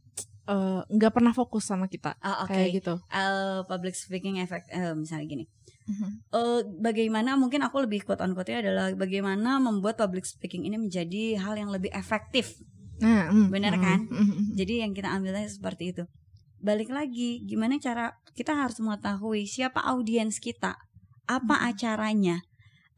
eh, 0.50 0.82
nggak 0.86 1.14
pernah 1.14 1.34
fokus 1.34 1.68
sama 1.70 1.86
kita 1.88 2.18
Ah, 2.20 2.46
oke 2.46 2.54
kayak 2.54 2.82
gitu. 2.82 2.94
Eh, 3.10 3.60
public 3.66 3.94
speaking 3.96 4.42
effect 4.42 4.68
eh, 4.74 4.94
misalnya 4.94 5.26
gini 5.28 5.46
eh 6.32 6.62
bagaimana 6.80 7.36
mungkin 7.36 7.60
aku 7.68 7.84
lebih 7.84 8.08
quote 8.08 8.24
on 8.24 8.32
quote 8.32 8.54
adalah 8.54 8.94
bagaimana 8.96 9.60
membuat 9.60 10.00
public 10.00 10.24
speaking 10.24 10.64
ini 10.64 10.80
menjadi 10.80 11.36
hal 11.42 11.60
yang 11.60 11.68
lebih 11.68 11.92
efektif. 11.92 12.56
Nah, 13.02 13.34
mm, 13.34 13.48
Bener 13.50 13.76
mm, 13.76 13.82
kan? 13.82 14.00
mm, 14.08 14.14
mm, 14.14 14.46
Jadi 14.56 14.74
yang 14.86 14.94
kita 14.94 15.10
ambilnya 15.10 15.50
seperti 15.50 15.92
itu. 15.92 16.04
Balik 16.62 16.94
lagi, 16.94 17.42
gimana 17.50 17.82
cara 17.82 18.14
kita 18.38 18.54
harus 18.54 18.78
mengetahui 18.78 19.50
siapa 19.50 19.82
audiens 19.82 20.38
kita, 20.38 20.78
apa 21.26 21.56
acaranya, 21.66 22.46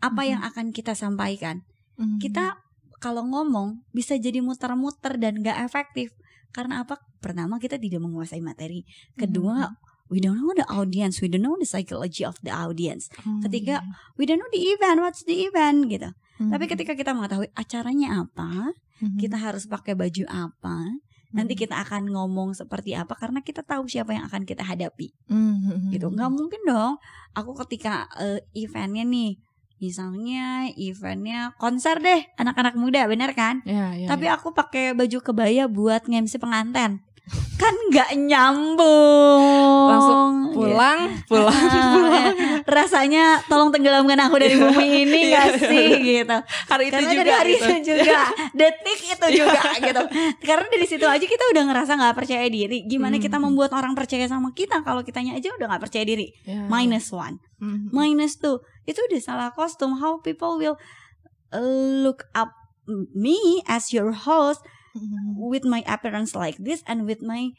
apa 0.04 0.22
yang 0.28 0.44
akan 0.44 0.76
kita 0.76 0.92
sampaikan. 0.94 1.64
Mm. 2.00 2.20
Kita 2.22 2.64
kalau 3.04 3.28
ngomong 3.28 3.84
bisa 3.92 4.16
jadi 4.16 4.40
muter-muter 4.40 5.20
dan 5.20 5.44
gak 5.44 5.60
efektif. 5.68 6.16
Karena 6.56 6.88
apa? 6.88 7.02
Pertama 7.20 7.60
kita 7.60 7.76
tidak 7.76 8.00
menguasai 8.00 8.40
materi. 8.40 8.88
Kedua, 9.20 9.76
we 10.08 10.24
don't 10.24 10.40
know 10.40 10.54
the 10.56 10.64
audience, 10.70 11.20
we 11.20 11.28
don't 11.28 11.44
know 11.44 11.58
the 11.60 11.68
psychology 11.68 12.22
of 12.24 12.38
the 12.46 12.54
audience. 12.54 13.10
Oh, 13.26 13.42
ketiga, 13.44 13.82
iya. 13.84 14.16
We 14.16 14.24
don't 14.30 14.40
know 14.40 14.52
the 14.54 14.62
event, 14.62 15.02
what's 15.04 15.26
the 15.26 15.50
event 15.50 15.90
gitu. 15.90 16.14
Mm, 16.38 16.50
Tapi 16.54 16.66
ketika 16.70 16.94
kita 16.94 17.18
mengetahui 17.18 17.50
acaranya 17.58 18.22
apa, 18.22 18.72
mm, 19.02 19.18
kita 19.18 19.42
harus 19.42 19.66
pakai 19.66 19.98
baju 19.98 20.24
apa, 20.30 20.78
nanti 21.34 21.54
mm, 21.58 21.60
kita 21.66 21.76
akan 21.82 22.14
ngomong 22.14 22.54
seperti 22.54 22.94
apa 22.94 23.18
karena 23.18 23.42
kita 23.42 23.66
tahu 23.66 23.90
siapa 23.90 24.14
yang 24.14 24.30
akan 24.30 24.46
kita 24.46 24.62
hadapi 24.62 25.12
mm, 25.28 25.90
gitu. 25.94 26.14
Nggak 26.14 26.32
mungkin 26.32 26.62
dong. 26.66 27.02
Aku 27.34 27.58
ketika 27.66 28.06
eh, 28.22 28.46
eventnya 28.54 29.02
nih, 29.02 29.42
misalnya 29.82 30.70
eventnya 30.76 31.54
konser 31.58 32.00
deh 32.02 32.22
anak-anak 32.38 32.76
muda, 32.76 33.06
bener 33.08 33.32
kan? 33.38 33.62
Ya, 33.64 33.94
ya, 33.96 34.08
Tapi 34.10 34.26
ya. 34.28 34.38
aku 34.38 34.52
pakai 34.52 34.94
baju 34.94 35.18
kebaya 35.22 35.66
buat 35.72 36.06
nge-MC 36.08 36.38
penganten. 36.42 37.02
Kan 37.56 37.72
nggak 37.88 38.10
nyambung. 38.20 39.88
Langsung 39.88 40.32
pulang, 40.52 41.00
pulang, 41.26 41.50
Ah, 41.50 41.94
pulang. 41.96 42.36
rasanya 42.68 43.40
tolong 43.48 43.72
tenggelamkan 43.72 44.20
aku 44.20 44.36
dari 44.38 44.54
bumi 44.54 45.08
ini 45.08 45.32
Iya. 45.32 45.38
gak 45.40 45.50
sih 45.64 45.88
gitu. 46.04 46.38
Hari 46.44 46.84
itu 46.84 46.94
karena 46.94 47.10
juga 47.10 47.24
dari 47.24 47.32
hari 47.34 47.54
gitu. 47.56 47.64
itu 47.64 47.76
juga 47.96 48.20
detik 48.52 49.00
itu 49.08 49.28
juga 49.40 49.62
gitu. 49.80 50.02
Karena 50.44 50.66
dari 50.68 50.86
situ 50.86 51.06
aja 51.08 51.24
kita 51.24 51.44
udah 51.50 51.64
ngerasa 51.64 51.92
nggak 51.96 52.16
percaya 52.16 52.46
diri. 52.48 52.78
Gimana 52.84 53.16
kita 53.18 53.40
Mhm. 53.40 53.44
membuat 53.48 53.72
orang 53.72 53.96
percaya 53.96 54.28
sama 54.28 54.52
kita? 54.52 54.84
Kalau 54.84 55.02
kitanya 55.02 55.34
aja 55.34 55.48
udah 55.56 55.68
nggak 55.72 55.84
percaya 55.84 56.04
diri. 56.04 56.28
Ya, 56.44 56.68
minus 56.68 57.10
one. 57.10 57.40
Ya. 57.40 57.64
Mhm. 57.64 57.96
minus 57.96 58.36
two. 58.36 58.60
Itu 58.84 59.00
udah 59.00 59.20
salah 59.24 59.50
kostum. 59.56 59.96
How 59.98 60.20
people 60.20 60.60
will 60.60 60.76
uh, 61.50 61.64
look 62.04 62.28
up 62.36 62.52
me 63.16 63.64
as 63.64 63.96
your 63.96 64.12
host 64.12 64.60
Mhm. 64.94 65.38
with 65.40 65.66
my 65.66 65.82
appearance 65.86 66.34
like 66.34 66.58
this 66.58 66.82
and 66.86 67.04
with 67.04 67.20
my 67.20 67.50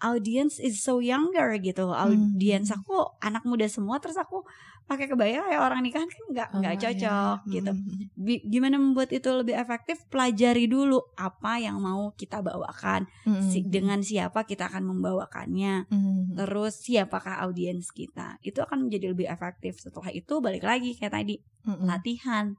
audience 0.00 0.58
is 0.58 0.78
so 0.78 0.98
younger 0.98 1.54
gitu 1.56 1.88
audience 1.88 2.68
Hmm. 2.68 2.76
aku 2.76 2.94
anak 3.18 3.42
muda 3.42 3.64
semua 3.66 3.96
terus 3.98 4.14
aku 4.14 4.44
pakai 4.84 5.08
kebaya 5.08 5.40
kayak 5.40 5.62
orang 5.62 5.80
nikahan 5.80 6.04
kan 6.04 6.22
nggak 6.28 6.48
nggak 6.52 6.74
Oh, 6.74 6.80
cocok 6.82 7.38
gitu 7.48 7.72
Mhm. 7.72 8.02
Bi- 8.14 8.44
gimana 8.44 8.76
membuat 8.76 9.10
itu 9.10 9.26
lebih 9.26 9.56
efektif 9.56 10.04
pelajari 10.06 10.68
dulu 10.68 11.00
apa 11.14 11.56
yang 11.56 11.80
mau 11.80 12.12
kita 12.12 12.38
bawakan. 12.38 13.08
Si- 13.48 13.64
dengan 13.64 14.04
siapa 14.04 14.44
kita 14.44 14.68
akan 14.68 14.84
membawakannya 14.86 15.88
terus 16.36 16.78
siapakah 16.80 17.40
audiens 17.40 17.88
kita 17.88 18.36
itu 18.40 18.60
akan 18.60 18.86
menjadi 18.86 19.10
lebih 19.10 19.24
efektif 19.26 19.80
setelah 19.80 20.10
itu 20.10 20.38
balik 20.38 20.62
lagi 20.62 20.92
kayak 20.92 21.16
tadi 21.16 21.40
latihan 21.80 22.52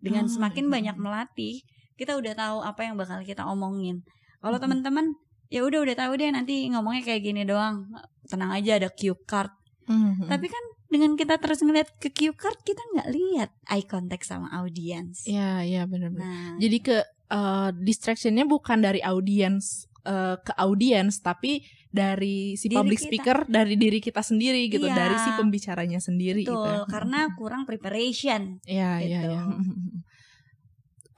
dengan 0.00 0.26
Oh, 0.26 0.32
semakin 0.32 0.66
iya. 0.66 0.72
banyak 0.72 0.96
melatih 0.98 1.62
kita 2.00 2.16
udah 2.16 2.32
tahu 2.32 2.56
apa 2.62 2.80
yang 2.82 2.96
bakal 2.96 3.20
kita 3.20 3.44
omongin 3.44 4.00
kalau 4.38 4.56
Mhm. 4.56 4.64
teman-teman 4.64 5.06
ya 5.46 5.60
udah 5.60 5.80
udah 5.80 5.96
tahu 5.98 6.12
deh 6.16 6.30
nanti 6.30 6.64
ngomongnya 6.66 7.04
kayak 7.04 7.22
gini 7.22 7.44
doang 7.44 7.84
tenang 8.24 8.50
aja 8.50 8.76
ada 8.76 8.88
cue 8.88 9.18
card 9.22 9.52
Mhm. 9.84 10.26
tapi 10.26 10.46
kan 10.46 10.64
dengan 10.86 11.14
kita 11.14 11.36
terus 11.36 11.60
ngeliat 11.60 11.92
ke 11.96 12.08
cue 12.08 12.32
card 12.32 12.56
kita 12.60 12.80
nggak 12.90 13.08
lihat 13.10 13.50
eye 13.68 13.84
contact 13.84 14.24
sama 14.24 14.48
audiens 14.54 15.22
Iya, 15.24 15.60
iya 15.62 15.82
benar-benar. 15.84 16.24
nah 16.24 16.56
Jadi 16.56 16.78
ke 16.80 16.96
uh, 17.28 17.70
distractionnya 17.72 18.42
bukan 18.44 18.80
dari 18.80 18.98
audiens 19.00 19.86
uh, 20.02 20.34
ke 20.36 20.50
audiens, 20.56 21.20
tapi 21.20 21.60
dari 21.86 22.54
si 22.54 22.66
Diri 22.66 22.74
public 22.76 22.98
kita. 22.98 23.06
speaker, 23.06 23.38
dari 23.46 23.74
diri 23.76 23.98
kita 23.98 24.18
sendiri 24.20 24.66
gitu, 24.66 24.82
Iya. 24.84 24.96
dari 24.96 25.16
si 25.16 25.30
pembicaranya 25.32 25.98
sendiri 25.98 26.42
betul 26.42 26.56
gitu. 26.56 26.86
karena 26.88 27.20
kurang 27.34 27.62
preparation 27.64 28.58
Iya, 28.64 28.90
iya, 28.98 29.20
gitu. 29.20 29.28
iya. 29.28 29.42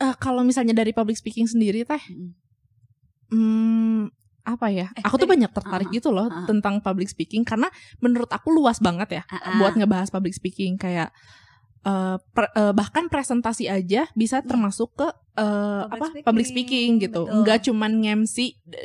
Eh, 0.03 0.15
kalau 0.19 0.43
misalnya 0.43 0.75
dari 0.75 0.91
public 0.91 1.15
speaking 1.15 1.47
sendiri 1.47 1.83
teh, 1.83 2.03
Mm. 2.11 2.31
hmm, 3.31 4.03
apa 4.43 4.67
ya? 4.69 4.91
Eh, 4.93 5.03
aku 5.03 5.17
tuh 5.17 5.31
banyak 5.31 5.49
tertarik 5.49 5.87
uh-uh, 5.87 5.97
gitu 5.97 6.11
loh 6.11 6.27
uh-uh. 6.27 6.45
tentang 6.45 6.83
public 6.83 7.07
speaking 7.07 7.43
karena 7.43 7.71
menurut 7.99 8.27
aku 8.29 8.51
luas 8.51 8.77
banget 8.77 9.09
ya 9.13 9.23
Ah, 9.25 9.39
ah. 9.39 9.55
buat 9.57 9.73
ngebahas 9.73 10.11
public 10.11 10.35
speaking 10.35 10.75
kayak 10.75 11.15
eh, 11.83 12.17
per- 12.35 12.51
eh, 12.53 12.73
bahkan 12.73 13.07
presentasi 13.07 13.67
aja 13.67 14.11
bisa 14.13 14.43
termasuk 14.43 14.91
ke 14.95 15.09
Iya. 15.33 15.89
Public 15.89 15.89
apa 15.89 16.05
speaking, 16.05 16.25
public 16.25 16.47
speaking 16.47 16.89
gitu 17.01 17.23
betul. 17.25 17.37
nggak 17.41 17.59
cuman 17.65 17.93
nge-MC 18.03 18.37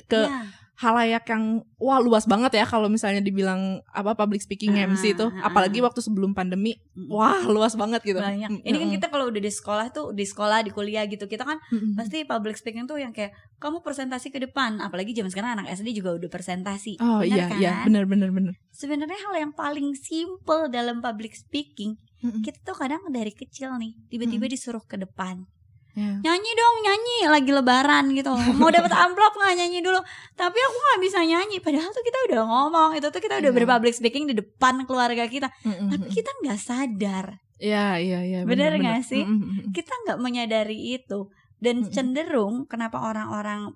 ke 0.08 0.22
Iya. 0.24 0.40
Halayak 0.78 1.26
yang 1.26 1.66
wah 1.82 1.98
luas 1.98 2.30
banget 2.30 2.62
ya 2.62 2.66
kalau 2.70 2.86
misalnya 2.86 3.18
dibilang 3.18 3.82
apa 3.90 4.14
public 4.14 4.46
speaking 4.46 4.78
Ah, 4.78 4.86
MC 4.86 5.18
itu. 5.18 5.26
ah, 5.26 5.50
apalagi 5.50 5.82
ah. 5.82 5.90
waktu 5.90 6.06
sebelum 6.06 6.38
pandemi 6.38 6.78
wah 7.10 7.42
luas 7.50 7.74
banget 7.74 8.06
gitu. 8.06 8.22
Banyak. 8.22 8.50
Mm, 8.50 8.62
ini 8.62 8.78
kan 8.78 8.90
kita 9.02 9.08
kalau 9.10 9.26
udah 9.34 9.42
di 9.42 9.50
sekolah 9.50 9.90
tuh 9.90 10.14
di 10.14 10.22
sekolah 10.22 10.62
di 10.62 10.70
kuliah 10.70 11.10
gitu 11.10 11.26
kita 11.26 11.50
kan 11.50 11.58
mm, 11.74 11.78
mm. 11.78 11.94
pasti 11.98 12.18
public 12.30 12.62
speaking 12.62 12.86
tuh 12.86 13.02
yang 13.02 13.10
kayak 13.10 13.34
kamu 13.58 13.82
presentasi 13.82 14.30
ke 14.30 14.38
depan. 14.38 14.78
Apalagi 14.78 15.18
zaman 15.18 15.34
sekarang 15.34 15.58
anak 15.58 15.74
SD 15.74 15.98
juga 15.98 16.14
udah 16.14 16.30
presentasi. 16.30 17.02
Oh 17.02 17.26
Bener 17.26 17.34
iya 17.34 17.46
kan? 17.50 17.58
iya 17.58 17.74
benar 17.90 18.06
benar 18.06 18.30
benar 18.30 18.54
sebenarnya 18.78 19.18
hal 19.18 19.36
yang 19.42 19.54
paling 19.58 19.98
simple 19.98 20.70
dalam 20.70 21.02
public 21.02 21.34
speaking 21.34 21.98
Mm-mm. 22.22 22.46
kita 22.46 22.62
tuh 22.62 22.78
kadang 22.78 23.02
dari 23.10 23.34
kecil 23.34 23.74
nih 23.82 23.98
tiba-tiba 24.14 24.46
disuruh 24.46 24.86
ke 24.86 25.02
depan 25.02 25.50
Ya. 25.98 26.14
nyanyi 26.22 26.52
dong 26.54 26.76
nyanyi 26.80 27.18
lagi 27.26 27.50
lebaran 27.50 28.06
gitu 28.14 28.30
mau 28.54 28.70
dapat 28.70 28.94
amplop 29.04 29.34
nggak 29.34 29.58
nyanyi 29.58 29.82
dulu 29.82 29.98
tapi 30.34 30.54
aku 30.56 30.78
nggak 30.78 31.00
bisa 31.02 31.20
nyanyi 31.26 31.58
padahal 31.58 31.90
tuh 31.90 32.06
kita 32.06 32.20
udah 32.30 32.42
ngomong 32.46 32.90
itu 32.94 33.10
tuh 33.10 33.18
kita 33.18 33.42
udah 33.42 33.50
Iya. 33.50 33.58
berpublic 33.58 33.92
speaking 33.92 34.30
di 34.30 34.38
depan 34.38 34.86
keluarga 34.86 35.26
kita 35.26 35.50
Mm-mm. 35.66 35.90
tapi 35.90 36.06
kita 36.12 36.30
nggak 36.38 36.60
sadar 36.60 37.42
Iya 37.58 37.98
iya 37.98 38.20
iya 38.22 38.40
Bener 38.46 38.78
benar, 38.78 39.02
nggak 39.02 39.02
sih? 39.02 39.26
Mm, 39.26 39.34
mm, 39.34 39.42
mm. 39.42 39.62
kita 39.74 39.90
nggak 40.06 40.22
menyadari 40.22 40.78
itu 40.94 41.34
dan 41.58 41.82
cenderung 41.90 42.70
kenapa 42.70 43.02
orang-orang 43.02 43.74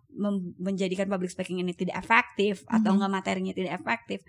menjadikan 0.55 1.09
public 1.09 1.33
speaking 1.33 1.57
ini 1.57 1.73
tidak 1.73 1.97
efektif 1.97 2.61
atau 2.69 2.93
enggak 2.93 3.09
materinya 3.09 3.49
tidak 3.49 3.73
efektif 3.73 4.21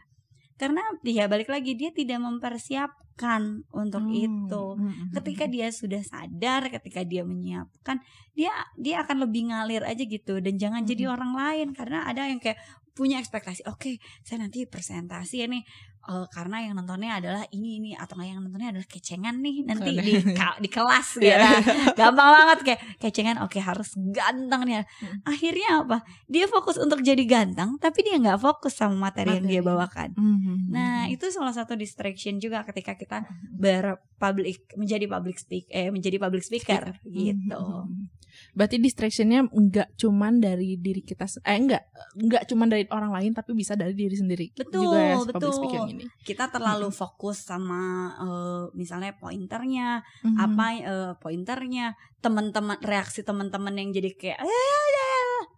karena 0.57 0.83
dia 1.03 1.27
balik 1.27 1.49
lagi 1.49 1.75
dia 1.75 1.91
tidak 1.91 2.19
mempersiapkan 2.19 3.65
untuk 3.71 4.03
Hmm, 4.05 4.15
itu. 4.17 4.65
mm, 4.77 4.83
mm, 4.83 5.09
ketika 5.21 5.45
dia 5.47 5.69
sudah 5.69 6.01
sadar 6.01 6.69
ketika 6.71 7.05
dia 7.05 7.23
menyiapkan 7.23 8.01
dia 8.33 8.51
dia 8.75 9.05
akan 9.05 9.29
lebih 9.29 9.53
ngalir 9.53 9.85
aja 9.85 10.03
gitu. 10.03 10.41
Dan 10.41 10.57
jangan 10.57 10.83
jadi 10.83 11.07
Mhm. 11.09 11.13
orang 11.13 11.33
lain. 11.37 11.69
Karena 11.77 12.09
ada 12.09 12.25
yang 12.27 12.41
kayak 12.41 12.57
punya 12.93 13.17
ekspektasi 13.17 13.65
oke 13.65 13.97
saya 14.21 14.45
nanti 14.45 14.69
presentasi 14.69 15.41
ya 15.41 15.49
nih 15.49 15.65
eh, 16.03 16.27
karena 16.29 16.57
yang 16.61 16.75
nontonnya 16.75 17.17
adalah 17.17 17.43
ini 17.49 17.79
ini 17.79 17.91
atau 17.93 18.15
nggak 18.15 18.29
yang 18.29 18.41
nontonnya 18.41 18.69
adalah 18.71 18.85
kecengan 18.85 19.39
nih 19.39 19.57
nanti 19.63 19.91
Oke. 19.91 20.03
di 20.03 20.13
ka- 20.33 20.59
di 20.59 20.67
kelas 20.67 21.09
gitu 21.17 21.29
Iya. 21.29 21.39
kan. 21.39 21.63
gampang 21.95 22.31
banget 22.33 22.59
kayak 22.63 22.81
kecengan 22.99 23.37
oke 23.39 23.55
harus 23.57 23.91
ganteng 24.09 24.63
nih 24.65 24.83
Hmm. 24.83 25.19
akhirnya 25.25 25.69
apa 25.81 25.99
dia 26.27 26.47
fokus 26.47 26.75
untuk 26.77 27.01
jadi 27.01 27.23
ganteng 27.23 27.77
tapi 27.77 28.03
dia 28.03 28.17
nggak 28.17 28.37
fokus 28.37 28.75
sama 28.75 28.99
materi 29.05 29.37
yang 29.37 29.47
dia 29.47 29.59
Materi. 29.59 29.69
bawakan 29.69 30.09
Mm, 30.13 30.27
mm, 30.27 30.39
mm, 30.43 30.59
Nah, 30.69 30.97
mm. 31.05 31.15
itu 31.15 31.27
salah 31.29 31.51
satu 31.51 31.73
distraction 31.75 32.37
juga 32.37 32.63
ketika 32.63 32.95
kita 32.95 33.23
berpublic 33.55 34.59
menjadi 34.75 35.07
public 35.07 35.37
speak 35.37 35.65
eh 35.69 35.89
menjadi 35.89 36.19
public 36.19 36.43
speaker, 36.43 36.93
Speaker. 36.93 37.07
gitu. 37.07 37.59
Mm, 37.59 37.79
mm, 37.79 37.93
mm. 37.93 38.07
Berarti 38.53 38.77
distractionnya 38.79 39.45
nggak 39.45 39.95
cuman 39.95 40.37
dari 40.39 40.77
diri 40.77 41.01
kita, 41.01 41.29
eh 41.43 41.53
enggak, 41.55 41.85
nggak 42.17 42.43
cuman 42.47 42.67
dari 42.67 42.85
orang 42.89 43.13
lain, 43.13 43.31
tapi 43.31 43.53
bisa 43.53 43.73
dari 43.75 43.93
diri 43.93 44.13
sendiri 44.13 44.47
Betul, 44.53 44.83
juga 44.83 44.99
ya 44.99 45.17
public 45.21 45.37
betul. 45.37 45.53
speaking 45.55 45.85
ini. 45.93 46.05
Kita 46.21 46.49
terlalu 46.49 46.89
fokus 46.91 47.43
sama 47.43 47.83
eh, 48.17 48.65
misalnya 48.73 49.13
pointernya, 49.15 50.01
Mhm. 50.23 50.37
apa 50.37 50.67
eh, 50.75 51.13
pointernya, 51.17 51.93
teman-teman 52.19 52.79
reaksi 52.81 53.21
teman-teman 53.21 53.73
yang 53.73 53.91
jadi 53.91 54.11
kayak 54.13 54.41
eh, 54.41 54.81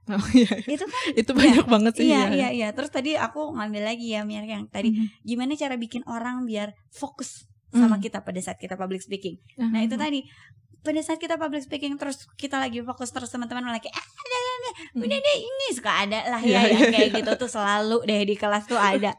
Oh, 0.04 0.20
iya. 0.36 0.52
itu 0.68 0.84
kan 0.84 1.00
itu 1.16 1.32
banyak 1.32 1.64
banget 1.64 1.92
sih. 1.96 2.04
iya 2.06 2.22
ya. 2.22 2.28
iya 2.28 2.48
iya. 2.52 2.68
Terus 2.70 2.92
tadi 2.92 3.16
aku 3.16 3.56
ngambil 3.56 3.88
lagi 3.88 4.12
ya 4.12 4.20
Mir 4.22 4.44
yang 4.44 4.68
tadi 4.68 4.92
Mhm. 4.92 5.24
gimana 5.24 5.52
cara 5.54 5.74
bikin 5.74 6.04
orang 6.04 6.44
biar 6.44 6.76
fokus 6.90 7.48
sama 7.70 7.96
Hmm. 7.96 8.04
kita 8.04 8.20
pada 8.20 8.36
saat 8.38 8.60
kita 8.60 8.76
public 8.76 9.00
speaking. 9.00 9.40
Nah 9.56 9.80
itu 9.80 9.96
tadi 9.96 10.22
pada 10.78 11.00
saat 11.00 11.16
kita 11.16 11.34
public 11.34 11.64
speaking 11.64 11.96
terus 11.96 12.28
kita 12.34 12.54
lagi 12.54 12.84
fokus 12.84 13.08
terus 13.08 13.32
teman-teman 13.32 13.64
malah 13.64 13.80
kayak 13.80 13.96
ah, 13.96 14.04
ada, 14.04 14.36
ada, 14.36 14.52
ada, 14.52 14.70
udah 15.00 15.18
deh 15.18 15.38
ini 15.40 15.66
suka 15.72 15.92
ada 15.96 16.20
lah 16.28 16.38
Iya, 16.38 16.52
ya 16.52 16.60
iya, 16.60 16.68
yang 16.70 16.92
kayak 16.92 17.08
iya. 17.08 17.16
gitu 17.16 17.30
tuh 17.34 17.48
selalu 17.48 17.98
deh 18.04 18.20
di 18.22 18.36
kelas 18.36 18.64
tuh 18.68 18.76
ada. 18.76 19.16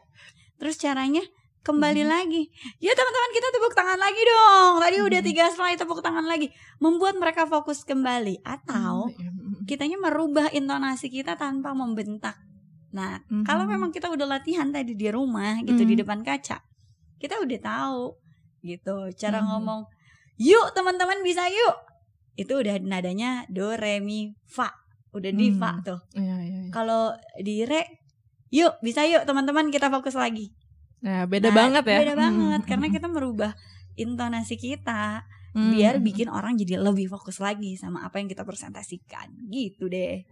Terus 0.56 0.76
caranya 0.76 1.22
kembali 1.62 2.02
Mhm. 2.06 2.10
lagi. 2.10 2.42
Ya 2.78 2.94
teman-teman 2.94 3.30
kita 3.34 3.48
tepuk 3.50 3.74
tangan 3.74 3.98
lagi 3.98 4.22
dong. 4.22 4.72
Tadi 4.78 4.96
udah 5.02 5.20
Mhm. 5.20 5.28
tiga 5.28 5.44
slide 5.50 5.78
tepuk 5.78 5.98
tangan 5.98 6.22
lagi. 6.22 6.48
Membuat 6.78 7.18
mereka 7.18 7.42
fokus 7.44 7.82
kembali 7.82 8.40
atau 8.46 9.10
Iya, 9.10 9.30
mm, 9.34 9.66
kitanya 9.66 9.98
merubah 9.98 10.46
intonasi 10.50 11.10
kita 11.10 11.34
tanpa 11.34 11.74
membentak. 11.74 12.38
Nah, 12.94 13.18
Mhm. 13.26 13.42
kalau 13.42 13.66
memang 13.66 13.90
kita 13.90 14.06
udah 14.08 14.38
latihan 14.38 14.70
tadi 14.70 14.94
di 14.94 15.10
rumah 15.10 15.58
gitu 15.60 15.82
di 15.82 15.98
Mhm. 15.98 16.00
depan 16.06 16.20
kaca, 16.22 16.62
kita 17.18 17.42
udah 17.42 17.58
tahu 17.60 18.14
gitu 18.62 19.10
cara 19.18 19.42
Mhm. 19.42 19.46
ngomong. 19.50 19.80
Yuk 20.38 20.70
teman-teman 20.70 21.20
bisa 21.20 21.50
yuk. 21.50 21.76
Itu 22.36 22.62
udah 22.62 22.78
nadanya 22.78 23.42
do 23.50 23.74
re 23.74 23.98
mi 23.98 24.30
fa. 24.46 24.70
Udah 25.16 25.32
di 25.32 25.50
Hmm. 25.50 25.58
fa 25.58 25.70
tuh. 25.82 25.98
Iya, 26.14 26.36
iya, 26.44 26.58
iya. 26.62 26.70
Kalau 26.70 27.10
di 27.40 27.64
re 27.64 28.05
yuk 28.50 28.78
bisa 28.82 29.02
yuk 29.06 29.26
teman-teman 29.26 29.68
kita 29.74 29.90
fokus 29.90 30.14
lagi. 30.14 30.54
Nah, 31.02 31.28
beda 31.28 31.52
Nah, 31.52 31.56
banget 31.56 31.84
ya. 31.86 31.98
Beda 32.02 32.14
banget 32.16 32.60
Mm, 32.62 32.68
karena 32.68 32.86
mm, 32.88 32.94
kita 32.94 33.06
merubah 33.10 33.52
intonasi 33.96 34.56
kita 34.56 35.24
mm, 35.54 35.70
biar 35.72 35.94
bikin 36.00 36.28
orang 36.32 36.56
jadi 36.56 36.80
lebih 36.80 37.08
fokus 37.10 37.38
lagi 37.38 37.76
sama 37.76 38.04
apa 38.06 38.18
yang 38.18 38.28
kita 38.30 38.42
presentasikan. 38.42 39.28
Gitu 39.50 39.86
deh. 39.86 40.24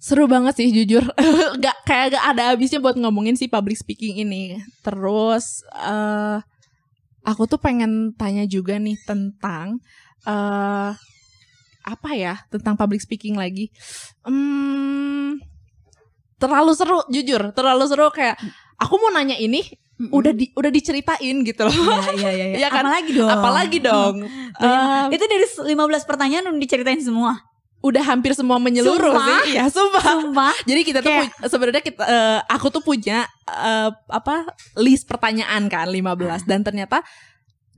Seru 0.00 0.24
banget 0.24 0.56
sih 0.56 0.72
jujur. 0.72 1.04
gak 1.64 1.76
kayak 1.84 2.16
gak 2.16 2.24
ada 2.36 2.42
habisnya 2.54 2.80
buat 2.80 2.96
ngomongin 2.96 3.36
si 3.36 3.48
public 3.48 3.76
speaking 3.80 4.20
ini. 4.24 4.56
Terus 4.84 5.64
eh 5.76 6.38
aku 7.20 7.44
tuh 7.44 7.60
pengen 7.60 8.16
tanya 8.16 8.48
juga 8.48 8.80
nih 8.80 8.96
tentang 9.04 9.80
eh 10.24 10.92
apa 11.80 12.10
ya? 12.12 12.40
Tentang 12.52 12.76
public 12.76 13.00
speaking 13.04 13.36
lagi. 13.36 13.68
Hmm 14.24 15.49
terlalu 16.40 16.72
seru 16.72 17.04
jujur, 17.06 17.52
terlalu 17.52 17.84
seru 17.84 18.08
kayak 18.08 18.40
aku 18.74 18.96
mau 18.96 19.12
nanya 19.12 19.36
ini 19.36 19.60
udah 20.00 20.32
di 20.32 20.48
udah 20.50 20.72
diceritain 20.72 21.44
gitu 21.44 21.60
loh. 21.60 21.74
Iya 22.10 22.30
iya 22.32 22.46
iya. 22.50 22.56
Iya 22.56 22.68
kan? 22.74 22.82
Apalagi 22.82 23.12
dong. 23.12 23.28
Apalagi 23.28 23.78
dong. 23.78 24.14
Eh, 24.56 25.04
itu 25.12 25.24
dari 25.24 25.44
15 25.68 25.76
pertanyaan 26.02 26.48
udah 26.48 26.56
diceritain 26.58 26.98
semua. 26.98 27.36
udah 27.80 28.04
hampir 28.04 28.36
semua 28.36 28.60
menyeluruh 28.60 29.16
Sumpah? 29.16 29.40
sih. 29.40 29.56
Ya, 29.56 29.64
sumpah. 29.66 30.04
Sumpah. 30.04 30.52
Jadi 30.64 30.80
kita 30.84 31.00
tuh 31.00 31.08
Kayak- 31.10 31.32
sebenarnya 31.48 31.80
kita 31.80 32.02
eh, 32.02 32.40
aku 32.46 32.68
tuh 32.68 32.80
punya 32.80 33.24
eh, 33.46 33.88
apa 34.06 34.52
list 34.76 35.04
pertanyaan 35.04 35.64
kan 35.64 35.88
15 35.88 36.44
dan 36.44 36.60
ternyata 36.60 37.00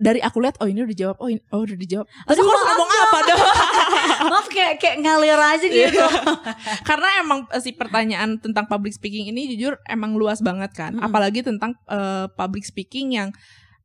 dari 0.03 0.18
aku 0.18 0.42
lihat 0.42 0.59
oh 0.59 0.66
ini 0.66 0.82
udah 0.82 0.90
dijawab 0.90 1.16
oh 1.22 1.28
ini 1.30 1.38
oh 1.55 1.62
udah 1.62 1.78
dijawab. 1.78 2.07
Aduh, 2.11 2.42
aku 2.42 2.50
harus 2.50 2.64
ngomong 2.66 2.90
apa 2.90 3.18
dong? 3.22 3.42
Maaf 4.34 4.46
kayak 4.50 4.74
kayak 4.82 4.96
ngalir 4.98 5.38
aja 5.38 5.66
gitu. 5.70 6.03
Karena 6.88 7.09
emang 7.22 7.46
eh, 7.55 7.62
si 7.62 7.70
pertanyaan 7.70 8.42
tentang 8.42 8.66
public 8.66 8.98
speaking 8.98 9.30
ini 9.30 9.55
jujur 9.55 9.78
emang 9.86 10.18
luas 10.18 10.42
banget 10.42 10.74
kan. 10.74 10.98
Mm-mm. 10.98 11.07
Apalagi 11.07 11.46
tentang 11.46 11.78
eh, 11.86 12.26
public 12.34 12.66
speaking 12.66 13.14
yang 13.14 13.30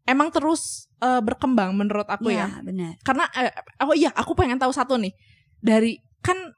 emang 0.09 0.33
terus 0.33 0.89
eh, 1.05 1.21
berkembang 1.21 1.77
menurut 1.77 2.09
aku 2.09 2.33
ya. 2.33 2.49
Iya, 2.49 2.65
benar. 2.65 2.91
Karena 3.05 3.25
eh, 3.37 3.53
oh 3.85 3.93
iya 3.93 4.09
aku 4.17 4.33
pengen 4.33 4.57
tahu 4.57 4.73
satu 4.73 4.97
nih. 4.97 5.13
Dari 5.61 6.01
kan 6.25 6.56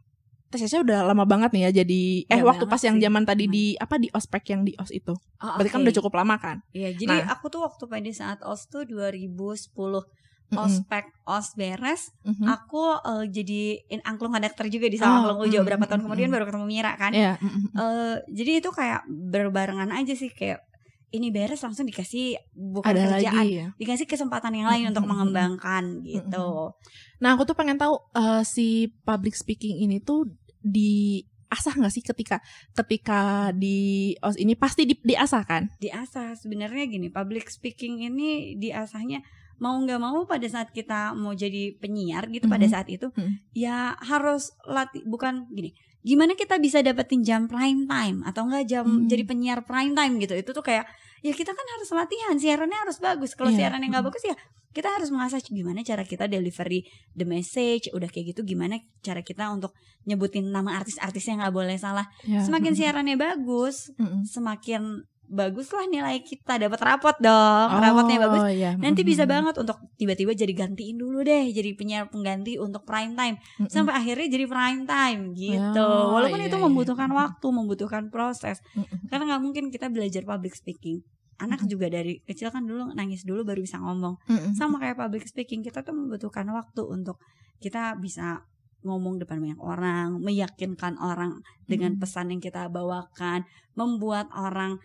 tesnya 0.49 0.81
udah 0.81 0.99
lama 1.05 1.23
banget 1.23 1.53
nih 1.53 1.61
ya 1.65 1.81
jadi 1.81 2.01
eh 2.25 2.35
Iya 2.35 2.43
waktu 2.43 2.65
pas 2.65 2.81
yang 2.81 2.97
sih. 2.97 3.03
zaman 3.05 3.23
tadi 3.23 3.45
di 3.45 3.65
apa 3.75 3.95
di 3.95 4.09
ospek 4.09 4.43
yang 4.49 4.61
di 4.61 4.73
os 4.75 4.89
itu. 4.89 5.13
Oh, 5.13 5.53
Berarti 5.55 5.69
kan 5.69 5.79
oke. 5.79 5.85
udah 5.85 5.95
cukup 5.95 6.13
lama 6.15 6.35
kan? 6.35 6.57
Iya, 6.69 6.89
jadi 6.91 7.15
Nah. 7.21 7.31
aku 7.31 7.47
tuh 7.47 7.61
waktu 7.61 7.85
pada 7.85 8.11
saat 8.11 8.39
OS 8.41 8.65
tuh 8.65 8.83
2010 8.83 10.01
Mm-mm. 10.49 10.57
ospek 10.59 11.05
OS 11.23 11.53
beres, 11.53 12.09
Mhm. 12.25 12.41
aku 12.43 12.81
eh, 12.99 13.25
jadi 13.29 13.61
in 13.87 14.01
angklung 14.01 14.33
konduktor 14.33 14.65
juga 14.65 14.85
di 14.85 14.97
Oh, 14.97 14.99
sama 14.99 15.15
angklung 15.21 15.45
ujo 15.45 15.59
mm, 15.59 15.67
berapa 15.67 15.85
tahun 15.85 16.01
kemudian 16.03 16.27
mm. 16.27 16.33
baru 16.33 16.45
ketemu 16.45 16.65
Mira 16.65 16.91
kan. 16.95 17.13
Iya, 17.13 17.37
mm-mm. 17.37 17.63
Eh, 17.71 18.15
jadi 18.33 18.51
itu 18.57 18.69
kayak 18.69 19.05
berbarengan 19.05 19.89
aja 19.89 20.11
sih 20.11 20.27
kayak 20.27 20.65
ini 21.09 21.29
beres 21.29 21.57
langsung 21.59 21.85
dikasih 21.85 22.37
bukan 22.51 22.85
ada 22.87 23.17
kerjaan, 23.17 23.33
lagi 23.33 23.49
ya. 23.55 23.67
dikasih 23.75 24.05
kesempatan 24.05 24.53
yang 24.53 24.69
lain 24.69 24.89
untuk 24.89 25.05
mengembangkan 25.05 26.01
gitu. 26.03 26.73
Nah, 27.17 27.29
aku 27.33 27.43
tuh 27.43 27.53
pengen 27.53 27.77
tahu 27.77 27.97
eh, 28.13 28.41
si 28.43 28.67
public 29.03 29.33
speaking 29.33 29.77
ini 29.79 29.97
tuh 29.99 30.29
diasah 30.61 31.73
nggak 31.75 31.93
sih 31.93 32.03
ketika 32.03 32.37
ketika 32.73 33.49
di 33.51 34.13
os 34.21 34.37
ini 34.37 34.53
pasti 34.53 34.85
di, 34.85 34.95
diasah 34.95 35.43
kan? 35.43 35.63
Diasah 35.77 36.35
sebenarnya 36.35 36.85
gini, 36.85 37.07
public 37.09 37.49
speaking 37.49 38.05
ini 38.05 38.55
diasahnya 38.55 39.23
mau 39.59 39.75
nggak 39.75 39.99
mau 39.99 40.23
pada 40.23 40.47
saat 40.47 40.71
kita 40.71 41.11
mau 41.13 41.35
jadi 41.35 41.75
penyiar 41.75 42.31
gitu 42.31 42.47
pada 42.47 42.63
Mhm. 42.63 42.71
saat 42.71 42.87
itu 42.87 43.11
Mhm. 43.11 43.51
ya 43.51 43.91
harus 43.99 44.55
latih 44.63 45.03
bukan 45.03 45.51
gini 45.51 45.75
gimana 45.99 46.31
kita 46.31 46.55
bisa 46.63 46.79
dapetin 46.79 47.27
jam 47.27 47.43
prime 47.43 47.83
time 47.83 48.23
atau 48.23 48.47
enggak 48.47 48.71
jam 48.71 48.87
Mhm. 48.87 49.11
jadi 49.11 49.23
penyiar 49.27 49.59
prime 49.67 49.91
time 49.91 50.15
gitu 50.23 50.31
itu 50.31 50.55
tuh 50.55 50.63
kayak 50.63 50.87
ya 51.19 51.31
kita 51.31 51.51
kan 51.51 51.67
harus 51.69 51.89
latihan 51.89 52.35
siarannya 52.35 52.77
harus 52.77 52.97
bagus 52.97 53.33
kalau 53.33 53.49
Iya. 53.49 53.67
siarannya 53.67 53.87
nggak 53.89 54.05
bagus 54.05 54.23
ya 54.23 54.35
kita 54.69 54.85
harus 54.87 55.09
mengasah 55.09 55.41
gimana 55.41 55.81
cara 55.81 56.03
kita 56.03 56.25
delivery 56.25 56.85
the 57.11 57.25
message 57.25 57.89
udah 57.89 58.05
kayak 58.05 58.31
gitu 58.31 58.45
gimana 58.45 58.77
cara 58.99 59.19
kita 59.19 59.49
untuk 59.49 59.73
nyebutin 60.03 60.47
nama 60.47 60.77
artis-artisnya 60.77 61.41
nggak 61.41 61.53
boleh 61.53 61.75
salah 61.75 62.05
Ya. 62.23 62.39
semakin 62.39 62.73
siarannya 62.73 63.15
bagus 63.15 63.89
Mm-mm. 63.95 64.23
semakin 64.23 65.03
bagus 65.29 65.69
lah 65.69 65.85
nilai 65.85 66.25
kita 66.25 66.57
dapat 66.57 66.81
rapot 66.81 67.13
dong 67.21 67.69
rapotnya 67.69 68.17
bagus 68.19 68.41
Oh, 68.41 68.49
iya. 68.49 68.73
nanti 68.73 69.05
bisa 69.05 69.29
banget 69.29 69.53
untuk 69.55 69.77
tiba-tiba 69.93 70.33
jadi 70.33 70.49
gantiin 70.51 70.97
dulu 70.97 71.21
deh 71.21 71.53
jadi 71.53 71.77
penyiar 71.77 72.09
pengganti 72.09 72.57
untuk 72.57 72.81
prime 72.81 73.13
time 73.13 73.37
Mm-mm. 73.37 73.69
sampai 73.69 73.93
akhirnya 73.93 74.25
jadi 74.25 74.45
prime 74.49 74.83
time 74.83 75.21
gitu 75.37 75.85
Oh, 75.85 76.17
walaupun 76.17 76.41
iya, 76.41 76.49
itu 76.49 76.57
iya. 76.57 76.65
membutuhkan 76.65 77.09
waktu 77.13 77.45
membutuhkan 77.45 78.03
proses 78.09 78.57
Mm-mm. 78.73 79.05
karena 79.07 79.23
nggak 79.29 79.41
mungkin 79.41 79.63
kita 79.69 79.87
belajar 79.87 80.25
public 80.25 80.57
speaking 80.57 81.05
anak 81.37 81.61
juga 81.63 81.87
dari 81.87 82.19
kecil 82.25 82.49
kan 82.49 82.65
dulu 82.65 82.91
nangis 82.91 83.21
dulu 83.21 83.45
baru 83.45 83.61
bisa 83.61 83.77
ngomong 83.77 84.17
Mm-mm. 84.25 84.57
sama 84.57 84.81
kayak 84.81 84.97
public 84.97 85.23
speaking 85.23 85.61
kita 85.61 85.85
tuh 85.85 85.93
membutuhkan 85.93 86.49
waktu 86.49 86.81
untuk 86.83 87.21
kita 87.61 87.93
bisa 87.95 88.41
ngomong 88.79 89.19
depan 89.19 89.37
banyak 89.37 89.59
orang 89.59 90.17
meyakinkan 90.17 90.95
orang 90.97 91.37
dengan 91.63 91.99
pesan 91.99 92.31
yang 92.31 92.39
kita 92.39 92.65
bawakan 92.67 93.43
membuat 93.75 94.31
orang 94.31 94.79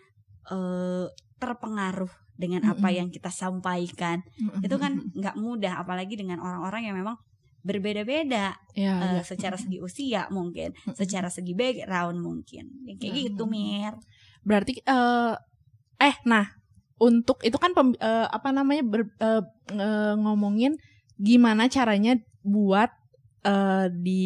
eh, 0.47 1.05
terpengaruh 1.35 2.09
dengan 2.35 2.67
apa 2.67 2.83
Mm-mm. 2.85 2.97
yang 2.97 3.09
kita 3.09 3.31
sampaikan 3.31 4.19
Mm-mm. 4.35 4.59
itu 4.59 4.75
kan 4.75 4.99
nggak 5.11 5.35
mudah 5.35 5.79
apalagi 5.79 6.15
dengan 6.15 6.39
orang-orang 6.39 6.83
yang 6.85 6.95
memang 6.95 7.15
berbeda-beda 7.61 8.53
ya, 8.73 8.93
eh, 8.93 9.13
ya. 9.17 9.21
secara 9.23 9.55
segi 9.55 9.79
usia 9.79 10.27
mungkin 10.29 10.75
Mm-mm. 10.75 10.93
secara 10.93 11.27
segi 11.27 11.51
background 11.51 12.19
mungkin 12.19 12.69
Ya, 12.85 12.93
kayak 12.95 13.09
Nah. 13.09 13.21
gitu 13.25 13.43
mir 13.45 13.93
Berarti 14.43 14.77
eh 14.77 15.33
eh 15.97 16.15
nah 16.23 16.45
untuk 16.97 17.41
itu 17.41 17.57
kan 17.57 17.73
pem- 17.73 17.97
eh, 17.97 18.27
apa 18.27 18.51
namanya 18.51 18.83
ber- 18.85 19.15
eh, 19.17 19.41
ngomongin 20.15 20.77
gimana 21.17 21.65
caranya 21.65 22.15
buat 22.41 22.91
eh, 23.41 23.87
di 23.91 24.23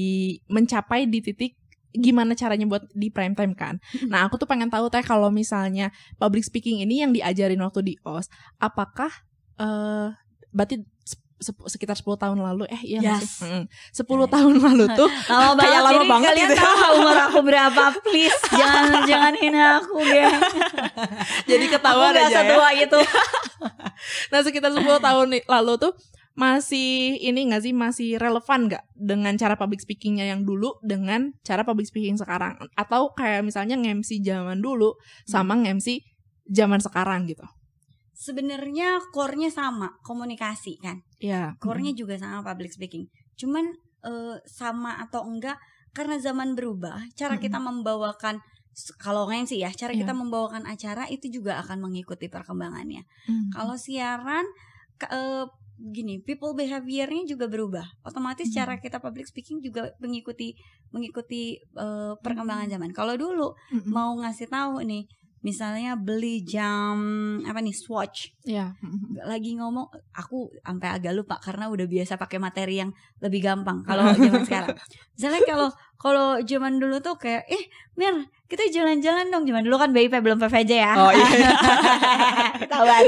mencapai 0.48 1.06
di 1.06 1.22
titik 1.22 1.56
gimana 1.92 2.34
caranya 2.34 2.64
buat 2.64 2.86
di 2.92 3.10
prime 3.10 3.34
time 3.34 3.54
kan. 3.54 3.78
Nah, 4.06 4.24
aku 4.24 4.36
tuh 4.36 4.46
pengen 4.46 4.68
tahu 4.68 4.88
teh 4.88 5.02
kalau 5.02 5.30
misalnya 5.30 5.90
public 6.16 6.42
speaking 6.42 6.80
ini 6.80 7.02
yang 7.02 7.10
diajarin 7.10 7.60
waktu 7.60 7.82
di 7.84 7.94
OS, 8.02 8.30
apakah 8.58 9.10
eh 9.56 10.08
berarti 10.50 10.82
sekitar 11.40 11.96
10 11.96 12.20
tahun 12.20 12.36
lalu 12.38 12.68
eh 12.68 12.82
iya 12.84 13.00
Yes. 13.16 13.40
sih? 13.40 13.48
Mm-mm. 13.48 13.64
10 13.96 14.04
tahun 14.28 14.56
lalu 14.60 14.92
tuh 14.92 15.08
lama 15.32 15.56
banget 15.56 15.64
Kayak 15.64 15.82
lama 15.82 16.04
banget 16.06 16.28
kalian 16.30 16.44
gitu. 16.44 16.56
tahu 16.60 16.74
nggak 16.76 16.92
umur 16.94 17.18
aku 17.22 17.40
berapa 17.42 17.84
please 18.02 18.40
jangan 18.60 18.86
jangan 19.08 19.34
hina 19.34 19.64
aku 19.80 19.96
geng 20.02 20.36
jadi 21.46 21.64
aku 21.64 21.74
ketahuan 21.74 22.12
nggak 22.12 22.22
aja 22.22 22.30
ya. 22.30 22.40
setua 22.44 22.68
itu 22.76 23.00
Nah 24.32 24.40
sekitar 24.42 24.72
10 24.72 24.84
tahun 24.84 25.28
lalu 25.42 25.74
tuh 25.78 25.92
masih 26.40 27.20
ini 27.20 27.52
gak 27.52 27.68
sih 27.68 27.76
masih 27.76 28.16
relevan 28.16 28.72
gak 28.72 28.88
dengan 28.96 29.36
cara 29.36 29.60
public 29.60 29.84
speakingnya 29.84 30.24
yang 30.24 30.48
dulu 30.48 30.80
dengan 30.80 31.36
cara 31.44 31.68
public 31.68 31.92
speaking 31.92 32.16
sekarang? 32.16 32.56
Atau 32.74 33.12
kayak 33.12 33.44
misalnya 33.44 33.76
nge-MC 33.76 34.24
zaman 34.24 34.64
dulu 34.64 34.96
sama 35.28 35.60
nge-MC 35.60 36.00
zaman 36.48 36.80
sekarang 36.80 37.28
gitu? 37.28 37.44
Sebenarnya 38.16 39.00
core-nya 39.12 39.48
sama 39.48 39.96
komunikasi 40.04 40.80
kan? 40.80 41.04
Ya 41.20 41.56
core-nya 41.60 41.92
juga 41.92 42.16
sama 42.16 42.44
public 42.44 42.72
speaking. 42.72 43.08
Cuman 43.36 43.76
eh, 44.00 44.36
sama 44.48 44.96
atau 45.00 45.24
enggak 45.24 45.60
karena 45.92 46.16
zaman 46.20 46.56
berubah 46.56 47.04
cara 47.16 47.36
Mm-mm. 47.36 47.44
kita 47.44 47.60
membawakan 47.60 48.40
kalau 48.96 49.28
sih 49.44 49.60
ya 49.60 49.68
cara 49.76 49.92
Iya. 49.92 50.08
kita 50.08 50.16
membawakan 50.16 50.64
acara 50.64 51.04
itu 51.12 51.28
juga 51.28 51.60
akan 51.60 51.84
mengikuti 51.84 52.32
perkembangannya. 52.32 53.04
Hmm. 53.28 53.52
kalau 53.52 53.76
siaran 53.76 54.48
ke- 54.96 55.12
eh, 55.12 55.44
gini 55.80 56.20
people 56.20 56.52
behaviornya 56.52 57.24
juga 57.24 57.48
berubah 57.48 57.88
otomatis 58.04 58.52
Hmm. 58.52 58.58
cara 58.60 58.74
kita 58.84 59.00
public 59.00 59.32
speaking 59.32 59.64
juga 59.64 59.96
mengikuti 60.04 60.52
mengikuti 60.92 61.56
eh, 61.56 62.14
perkembangan 62.20 62.68
zaman 62.68 62.92
kalau 62.92 63.16
dulu 63.16 63.56
Mm-mm. 63.72 63.88
mau 63.88 64.12
ngasih 64.20 64.52
tahu 64.52 64.84
nih 64.84 65.08
misalnya 65.40 65.96
beli 65.96 66.44
jam 66.44 66.96
apa 67.48 67.60
nih 67.64 67.76
swatch. 67.76 68.36
Ya 68.44 68.76
Mm-mm. 68.84 69.24
lagi 69.24 69.56
ngomong 69.56 69.88
aku 70.12 70.52
sampai 70.60 70.90
agak 70.92 71.14
lupa 71.16 71.40
karena 71.40 71.72
udah 71.72 71.88
biasa 71.88 72.20
pakai 72.20 72.40
materi 72.44 72.84
yang 72.84 72.92
lebih 73.24 73.44
gampang 73.44 73.84
kalau 73.88 74.12
zaman 74.16 74.44
sekarang. 74.44 74.76
Misalnya 75.16 75.42
kalau 75.48 75.70
kalau 76.00 76.28
zaman 76.44 76.80
dulu 76.80 77.00
tuh 77.00 77.16
kayak 77.20 77.44
eh 77.48 77.64
Mir 78.00 78.16
kita 78.48 78.64
jalan-jalan 78.72 79.28
dong. 79.28 79.44
Zaman 79.44 79.64
dulu 79.68 79.76
kan 79.76 79.92
BIP 79.92 80.16
belum 80.24 80.40
PVJ 80.40 80.72
ya. 80.72 80.96
Oh, 80.96 81.12
iya. 81.12 81.28
ketahuan 82.64 83.04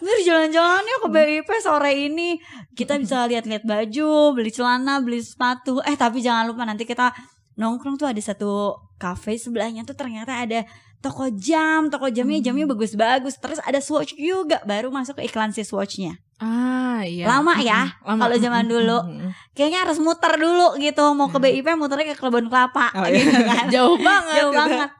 Mir 0.00 0.18
jalan-jalan 0.24 0.82
yuk 0.84 1.00
ke 1.04 1.08
BIP 1.12 1.50
sore 1.60 1.92
ini. 1.92 2.40
Kita 2.72 2.96
bisa 2.96 3.28
lihat-lihat 3.28 3.68
baju 3.68 4.32
beli 4.32 4.48
celana 4.48 5.04
beli 5.04 5.20
sepatu. 5.20 5.84
Eh 5.84 5.96
tapi 5.96 6.24
jangan 6.24 6.48
lupa 6.48 6.64
nanti 6.64 6.88
kita 6.88 7.12
nongkrong 7.54 8.00
tuh 8.00 8.10
ada 8.10 8.18
satu 8.18 8.74
cafe 8.98 9.38
sebelahnya 9.38 9.86
tuh 9.86 9.94
ternyata 9.94 10.42
ada 10.42 10.66
toko 11.04 11.28
jam 11.30 11.86
toko 11.86 12.08
jamnya 12.08 12.40
Hmm. 12.40 12.46
jamnya 12.46 12.66
bagus-bagus 12.66 13.36
terus 13.36 13.60
ada 13.60 13.76
swatch 13.78 14.16
juga 14.16 14.64
baru 14.64 14.88
masuk 14.88 15.20
ke 15.20 15.28
iklan 15.28 15.50
si 15.50 15.60
swatchnya 15.60 16.16
ah 16.36 16.98
iya 17.00 17.28
Lama 17.28 17.54
ya, 17.56 17.84
Mm-mm. 17.86 18.08
Lama. 18.08 18.20
kalau 18.20 18.36
zaman 18.36 18.64
Mm-mm. 18.64 18.74
dulu. 18.74 18.98
Mm-mm. 19.04 19.30
kayaknya 19.52 19.80
harus 19.82 19.98
muter 19.98 20.34
dulu 20.34 20.74
gitu 20.78 21.04
mau 21.12 21.26
ke 21.26 21.36
Hmm. 21.36 21.44
BIP 21.46 21.68
muternya 21.74 22.06
ke 22.08 22.16
kebun 22.16 22.48
kelapa 22.48 22.88
Oh, 22.92 23.04
iya. 23.04 23.20
gitu 23.20 23.38
kan 23.38 23.64
jauh 23.74 23.98
banget 23.98 24.34
jauh 24.34 24.50
gitu. 24.50 24.58
banget 24.58 24.90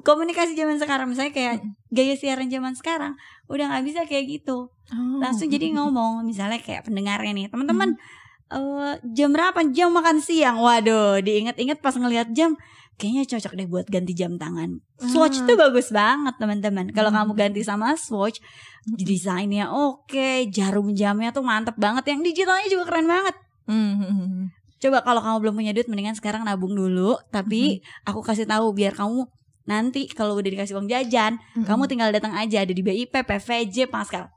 komunikasi 0.00 0.52
zaman 0.52 0.76
sekarang 0.76 1.08
misalnya 1.08 1.32
kayak 1.32 1.54
gaya 1.88 2.14
siaran 2.14 2.46
zaman 2.46 2.72
sekarang 2.72 3.16
udah 3.46 3.64
nggak 3.66 3.84
bisa 3.84 4.00
kayak 4.04 4.28
gitu 4.30 4.68
Oh. 4.88 5.16
langsung 5.18 5.48
jadi 5.48 5.72
ngomong 5.72 6.20
misalnya 6.22 6.60
kayak 6.60 6.84
pendengarnya 6.84 7.32
nih 7.32 7.46
teman-teman 7.48 7.96
Hmm. 8.46 8.52
eh, 8.52 8.94
jam 9.10 9.32
berapa 9.32 9.56
jam 9.66 9.88
makan 9.88 10.20
siang 10.20 10.58
waduh 10.58 11.16
diinget-inget 11.18 11.80
pas 11.80 11.96
ngelihat 11.96 12.28
jam 12.30 12.60
kayaknya 13.02 13.26
cocok 13.26 13.52
deh 13.52 13.66
buat 13.66 13.86
ganti 13.86 14.14
jam 14.14 14.38
tangan 14.38 14.78
swatch 15.02 15.36
Ah. 15.36 15.42
itu 15.42 15.52
bagus 15.56 15.90
banget 15.90 16.34
teman-teman 16.36 16.86
kalau 16.88 17.10
Hmm. 17.10 17.26
kamu 17.26 17.32
ganti 17.34 17.60
sama 17.60 17.98
swatch 17.98 18.38
desainnya 18.86 19.68
oke 19.68 20.22
jarum 20.48 20.92
jamnya 20.92 21.30
tuh 21.30 21.42
mantep 21.42 21.74
banget 21.76 22.06
yang 22.06 22.20
digitalnya 22.20 22.68
juga 22.68 22.84
keren 22.86 23.06
banget 23.06 23.34
Mm-mm. 23.64 24.50
coba 24.78 24.98
kalau 25.00 25.20
kamu 25.20 25.36
belum 25.40 25.54
punya 25.56 25.72
duit 25.72 25.86
mendingan 25.86 26.14
sekarang 26.14 26.42
nabung 26.42 26.72
dulu 26.72 27.18
tapi 27.28 27.78
aku 28.02 28.20
kasih 28.20 28.44
tahu 28.44 28.70
biar 28.70 28.92
kamu 28.92 29.26
nanti 29.64 30.06
kalau 30.08 30.34
udah 30.34 30.46
dikasih 30.48 30.74
uang 30.74 30.86
jajan 30.86 31.38
Mm-mm. 31.52 31.62
kamu 31.64 31.86
tinggal 31.86 32.10
datang 32.10 32.32
aja 32.32 32.60
ada 32.60 32.70
di 32.70 32.80
BIP 32.80 33.14
PVJ 33.16 33.86
Pascal 33.86 34.30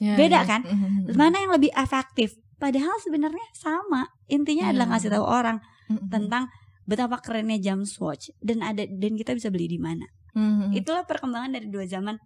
Ya, 0.00 0.16
beda 0.16 0.40
ya. 0.40 0.48
kan? 0.48 0.60
Mm-mm. 0.62 1.12
mana 1.12 1.36
yang 1.38 1.52
lebih 1.52 1.68
efektif 1.74 2.32
padahal 2.56 2.96
sebenarnya 2.98 3.44
sama 3.52 4.08
intinya 4.26 4.64
Iya. 4.64 4.72
adalah 4.72 4.86
ngasih 4.90 5.10
tahu 5.10 5.24
orang 5.26 5.60
Mm-mm. 5.86 6.08
tentang 6.08 6.48
betapa 6.90 7.22
kerennya 7.22 7.62
jam 7.62 7.86
swatch 7.86 8.34
dan 8.42 8.66
ada 8.66 8.82
dan 8.82 9.14
kita 9.14 9.30
bisa 9.38 9.46
beli 9.54 9.70
di 9.70 9.78
mana 9.78 10.10
Mm-mm. 10.34 10.74
itulah 10.74 11.06
perkembangan 11.06 11.54
dari 11.54 11.70
dua 11.70 11.86
zaman 11.86 12.18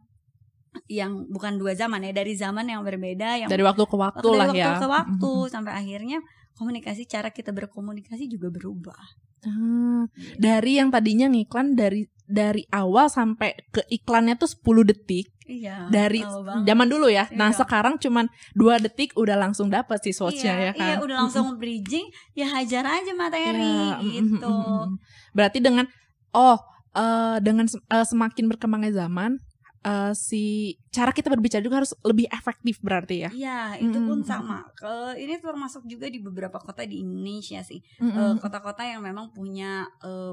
yang 0.88 1.28
bukan 1.28 1.60
dua 1.60 1.76
zaman 1.76 2.00
ya 2.02 2.16
dari 2.16 2.32
zaman 2.32 2.64
yang 2.72 2.80
berbeda 2.80 3.44
yang 3.44 3.48
dari 3.52 3.60
waktu 3.60 3.84
ke 3.84 3.96
waktu 4.00 4.24
dari 4.24 4.38
lah 4.40 4.46
waktu 4.48 4.64
ya. 4.64 4.80
ke 4.80 4.88
waktu 4.88 5.30
Mm-mm. 5.36 5.52
sampai 5.52 5.72
akhirnya 5.76 6.18
komunikasi 6.56 7.04
cara 7.04 7.28
kita 7.28 7.52
berkomunikasi 7.52 8.24
juga 8.32 8.48
berubah 8.48 9.04
Ah, 9.44 10.08
dari 10.40 10.80
yang 10.80 10.88
tadinya 10.88 11.28
ngiklan 11.28 11.76
dari 11.76 12.08
dari 12.24 12.64
awal 12.72 13.12
sampai 13.12 13.52
ke 13.68 13.84
iklannya 13.92 14.40
tuh 14.40 14.48
10 14.48 14.88
detik 14.88 15.33
iya 15.44 15.86
dari 15.88 16.24
zaman 16.64 16.86
dulu 16.86 17.06
ya. 17.06 17.28
Nah, 17.30 17.52
Iya. 17.52 17.58
sekarang 17.60 17.94
cuman 17.96 18.26
dua 18.52 18.76
detik 18.76 19.12
udah 19.14 19.36
langsung 19.36 19.68
dapat 19.68 20.00
sih 20.00 20.10
swatchnya 20.10 20.54
iya, 20.54 20.64
ya 20.64 20.72
kan. 20.72 20.86
iya 20.88 20.96
udah 21.00 21.16
langsung 21.20 21.56
bridging 21.56 22.06
ya 22.32 22.48
hajar 22.48 22.82
aja 22.82 23.12
materi 23.12 23.60
Iya, 23.60 24.00
mm, 24.00 24.04
gitu 24.08 24.48
mm, 24.48 24.64
mm, 24.64 24.80
mm. 24.88 24.94
Berarti 25.32 25.58
dengan 25.58 25.84
oh 26.32 26.56
eh, 26.92 27.36
dengan 27.38 27.66
eh, 27.68 28.06
semakin 28.06 28.44
berkembangnya 28.48 29.04
zaman 29.04 29.36
eh, 29.82 30.12
si 30.16 30.42
cara 30.88 31.12
kita 31.12 31.28
berbicara 31.28 31.60
juga 31.60 31.84
harus 31.84 31.92
lebih 32.00 32.24
efektif 32.30 32.80
berarti 32.80 33.28
ya. 33.28 33.30
Iya, 33.30 33.60
itu 33.84 33.98
pun 34.00 34.24
Mm, 34.24 34.26
sama. 34.26 34.64
Ke 34.72 35.12
ini 35.14 35.36
termasuk 35.36 35.84
juga 35.84 36.08
di 36.08 36.18
beberapa 36.18 36.56
kota 36.56 36.82
di 36.82 37.04
Indonesia 37.04 37.60
sih. 37.60 37.84
Mm, 38.00 38.08
Eh, 38.08 38.16
mm, 38.32 38.36
kota-kota 38.40 38.80
yang 38.80 39.04
memang 39.04 39.28
punya 39.30 39.84
eh, 40.00 40.32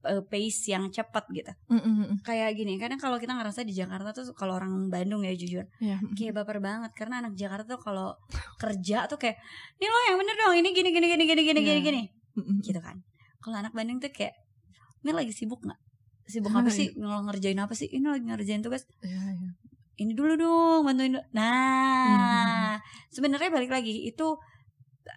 eh, 0.00 0.22
pace 0.22 0.68
yang 0.68 0.86
cepat 0.88 1.26
gitu. 1.28 1.50
mm, 1.66 1.74
mm, 1.74 1.94
mm. 1.98 2.16
Kayak 2.22 2.54
gini, 2.54 2.76
kadang 2.76 2.96
kalau 2.96 3.16
kita 3.16 3.32
ngerasa 3.32 3.62
di 3.62 3.72
Jakarta 3.72 4.12
tuh 4.12 4.30
kalau 4.32 4.54
orang 4.54 4.86
Bandung 4.86 5.22
ya 5.22 5.32
jujur, 5.32 5.66
Iya. 5.78 5.98
kayak 6.14 6.32
baper 6.36 6.58
banget 6.58 6.94
karena 6.94 7.18
anak 7.18 7.34
Jakarta 7.34 7.66
tuh 7.68 7.80
kalau 7.80 8.14
kerja 8.56 9.06
tuh 9.06 9.16
kayak, 9.16 9.36
"Ini 9.74 9.86
lo 9.86 9.98
yang 10.06 10.16
bener 10.16 10.36
dong, 10.36 10.54
ini 10.54 10.68
gini 10.70 10.88
gini 10.88 11.06
gini 11.08 11.24
gini 11.24 11.42
gini 11.42 11.60
Iya. 11.60 11.68
gini 11.68 11.80
gini." 11.82 12.02
Mm, 12.34 12.44
mm, 12.44 12.58
Gitu 12.62 12.78
kan. 12.78 12.96
Kalau 13.38 13.56
anak 13.56 13.72
Bandung 13.72 13.98
tuh 13.98 14.08
kayak, 14.08 14.34
"Ini 15.02 15.10
lagi 15.10 15.32
sibuk 15.32 15.58
nggak? 15.60 15.80
Sibuk 16.24 16.52
Ah, 16.52 16.60
apa 16.60 16.68
iya. 16.68 16.76
sih? 16.76 16.86
Nge- 16.92 17.22
Ngerjain 17.24 17.56
apa 17.56 17.72
sih? 17.72 17.88
Ini 17.88 18.04
lagi 18.04 18.22
ngerjain 18.22 18.60
tugas 18.60 18.84
Iya, 19.00 19.18
iya. 19.32 19.50
ini 19.96 20.12
dulu 20.12 20.36
dong 20.36 20.84
bantuin 20.84 21.10
dulu. 21.10 21.24
Nah 21.32 22.76
sebenarnya 23.08 23.48
balik 23.48 23.68
lagi 23.68 24.04
itu 24.04 24.36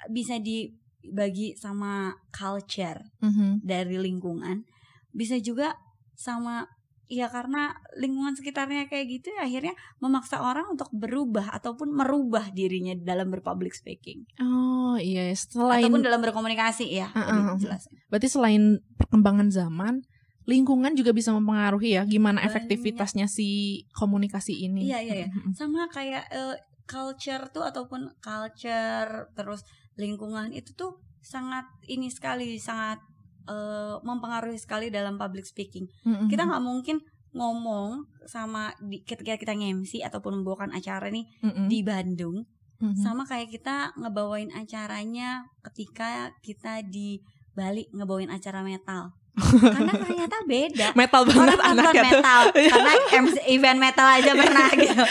bisa 0.07 0.39
dibagi 0.39 1.53
sama 1.53 2.15
culture 2.29 3.01
Mhm. 3.19 3.61
dari 3.61 3.99
lingkungan 3.99 4.63
bisa 5.12 5.38
juga 5.39 5.76
sama 6.16 6.68
ya 7.12 7.28
karena 7.28 7.76
lingkungan 7.99 8.39
sekitarnya 8.39 8.88
kayak 8.88 9.20
gitu 9.20 9.36
ya 9.36 9.43
akhirnya 9.43 9.76
memaksa 9.99 10.39
orang 10.39 10.72
untuk 10.72 10.88
berubah 10.95 11.51
ataupun 11.59 11.91
merubah 11.91 12.55
dirinya 12.55 12.95
dalam 12.95 13.28
berpublic 13.28 13.76
speaking 13.76 14.24
Oh 14.39 14.95
iya, 14.95 15.28
selain 15.36 15.91
ataupun 15.91 16.07
dalam 16.07 16.24
berkomunikasi 16.24 16.88
ya 16.88 17.12
Uh-uh. 17.12 17.59
lebih 17.59 17.68
jelas 17.68 17.91
berarti 18.07 18.28
selain 18.32 18.80
perkembangan 18.95 19.51
zaman, 19.51 20.07
lingkungan 20.47 20.95
juga 20.95 21.12
bisa 21.12 21.36
mempengaruhi 21.36 21.99
ya 21.99 22.07
gimana 22.07 22.39
Banyak. 22.39 22.47
efektivitasnya 22.47 23.28
si 23.28 23.84
komunikasi 23.91 24.68
ini. 24.72 24.88
Iya, 24.88 24.99
iya, 25.03 25.14
iya. 25.24 25.28
Sama 25.51 25.91
kayak 25.91 26.32
eh, 26.32 26.55
culture 26.88 27.51
tuh 27.51 27.64
ataupun 27.68 28.07
culture 28.24 29.32
terus 29.36 29.64
lingkungan 29.95 30.51
itu 30.51 30.72
tuh 30.76 30.99
sangat 31.22 31.68
ini 31.88 32.09
sekali 32.09 32.57
sangat 32.57 32.99
eh, 33.43 33.95
mempengaruhi 33.99 34.55
sekali 34.55 34.87
dalam 34.87 35.15
public 35.15 35.43
speaking 35.43 35.85
Mhm. 36.03 36.27
kita 36.27 36.43
nggak 36.43 36.61
mungkin 36.61 36.97
ngomong 37.31 38.03
sama 38.25 38.75
di, 38.77 39.01
ketika 39.01 39.35
kita 39.35 39.53
nge-MC 39.53 40.01
ataupun 40.01 40.37
membawakan 40.37 40.71
acara 40.71 41.07
nih 41.07 41.23
Mhm. 41.41 41.65
di 41.65 41.79
Bandung 41.79 42.43
Mhm. 42.77 42.97
sama 42.97 43.23
kayak 43.23 43.49
kita 43.51 43.95
ngebawain 43.95 44.51
acaranya 44.51 45.45
ketika 45.61 46.33
kita 46.39 46.81
di 46.81 47.21
Bali 47.51 47.87
ngebawain 47.89 48.27
acara 48.27 48.59
metal 48.61 49.15
karena 49.75 49.93
ternyata 49.93 50.43
beda 50.43 50.91
metal 50.91 51.23
banget 51.23 51.55
orang 51.55 51.71
anaknya 51.71 52.03
tuh. 52.03 52.03
metal 52.19 52.41
karena 52.73 52.91
MC 53.15 53.35
event 53.49 53.79
metal 53.79 54.07
aja 54.09 54.31
pernah 54.33 54.67
gitu 54.81 55.03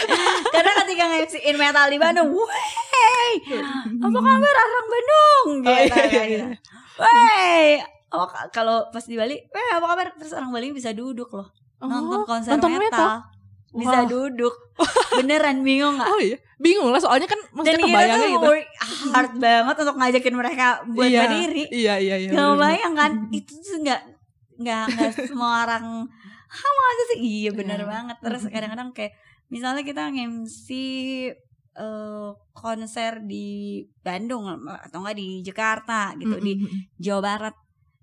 karena 0.47 0.73
ketika 0.77 1.05
MC-in 1.17 1.57
metal 1.57 1.87
di 1.87 1.97
Bandung 1.97 2.29
wey 2.29 3.33
apa 3.81 4.19
kabar 4.19 4.55
orang 4.61 4.87
Bandung 4.87 5.49
Oh, 5.63 5.73
gitu, 5.75 5.97
iya, 5.97 6.05
iya, 6.05 6.23
iya. 6.23 6.23
gitu. 6.29 6.47
wey 7.01 7.65
oh, 8.11 8.27
ka- 8.27 8.51
kalau 8.51 8.87
pas 8.89 9.03
di 9.03 9.15
Bali 9.15 9.37
wey 9.37 9.67
apa 9.73 9.87
kabar 9.87 10.07
terus 10.15 10.33
orang 10.33 10.51
Bali 10.51 10.71
bisa 10.71 10.91
duduk 10.91 11.31
loh 11.31 11.49
nonton 11.79 12.21
Oh, 12.21 12.25
konser 12.25 12.53
nonton 12.53 12.77
metal, 12.77 13.25
bisa 13.71 13.99
Wah. 13.99 14.05
duduk 14.05 14.55
beneran 15.17 15.61
bingung 15.61 15.95
nggak 15.95 16.07
Oh 16.07 16.19
iya, 16.19 16.37
bingung 16.57 16.89
lah 16.89 16.99
soalnya 16.99 17.25
kan 17.25 17.39
dan 17.39 17.55
maksudnya 17.55 17.79
kita 17.79 17.89
kebayangnya 17.89 18.29
gitu. 18.29 18.43
work 18.43 18.67
hard 19.11 19.33
banget 19.39 19.77
untuk 19.79 19.97
ngajakin 19.97 20.35
mereka 20.35 20.67
buat 20.87 21.07
Iya, 21.07 21.21
berdiri 21.23 21.65
Iya 21.69 21.95
iya 21.97 22.17
iya. 22.19 22.29
Gak 22.29 22.37
bener-bener. 22.37 22.61
bayang 22.61 22.95
kan 22.95 23.11
itu 23.31 23.53
tuh 23.57 23.79
nggak 23.81 24.01
nggak 24.59 24.85
nggak 24.91 25.11
semua 25.31 25.65
orang 25.65 25.85
ah 26.51 26.73
masa 26.77 27.03
sih 27.09 27.19
iya 27.23 27.51
bener 27.51 27.79
Iya. 27.79 27.89
banget 27.89 28.17
terus 28.19 28.43
kadang-kadang 28.45 28.91
kayak 28.91 29.15
misalnya 29.47 29.81
kita 29.81 30.03
nge-MC 30.09 30.67
eh, 31.73 32.31
konser 32.53 33.23
di 33.23 33.47
Bandung 34.01 34.45
atau 34.67 34.99
enggak 34.99 35.17
di 35.17 35.41
Jakarta 35.41 36.13
gitu 36.15 36.37
di 36.39 36.59
Mhm. 36.59 36.99
Jawa 36.99 37.21
Barat 37.25 37.55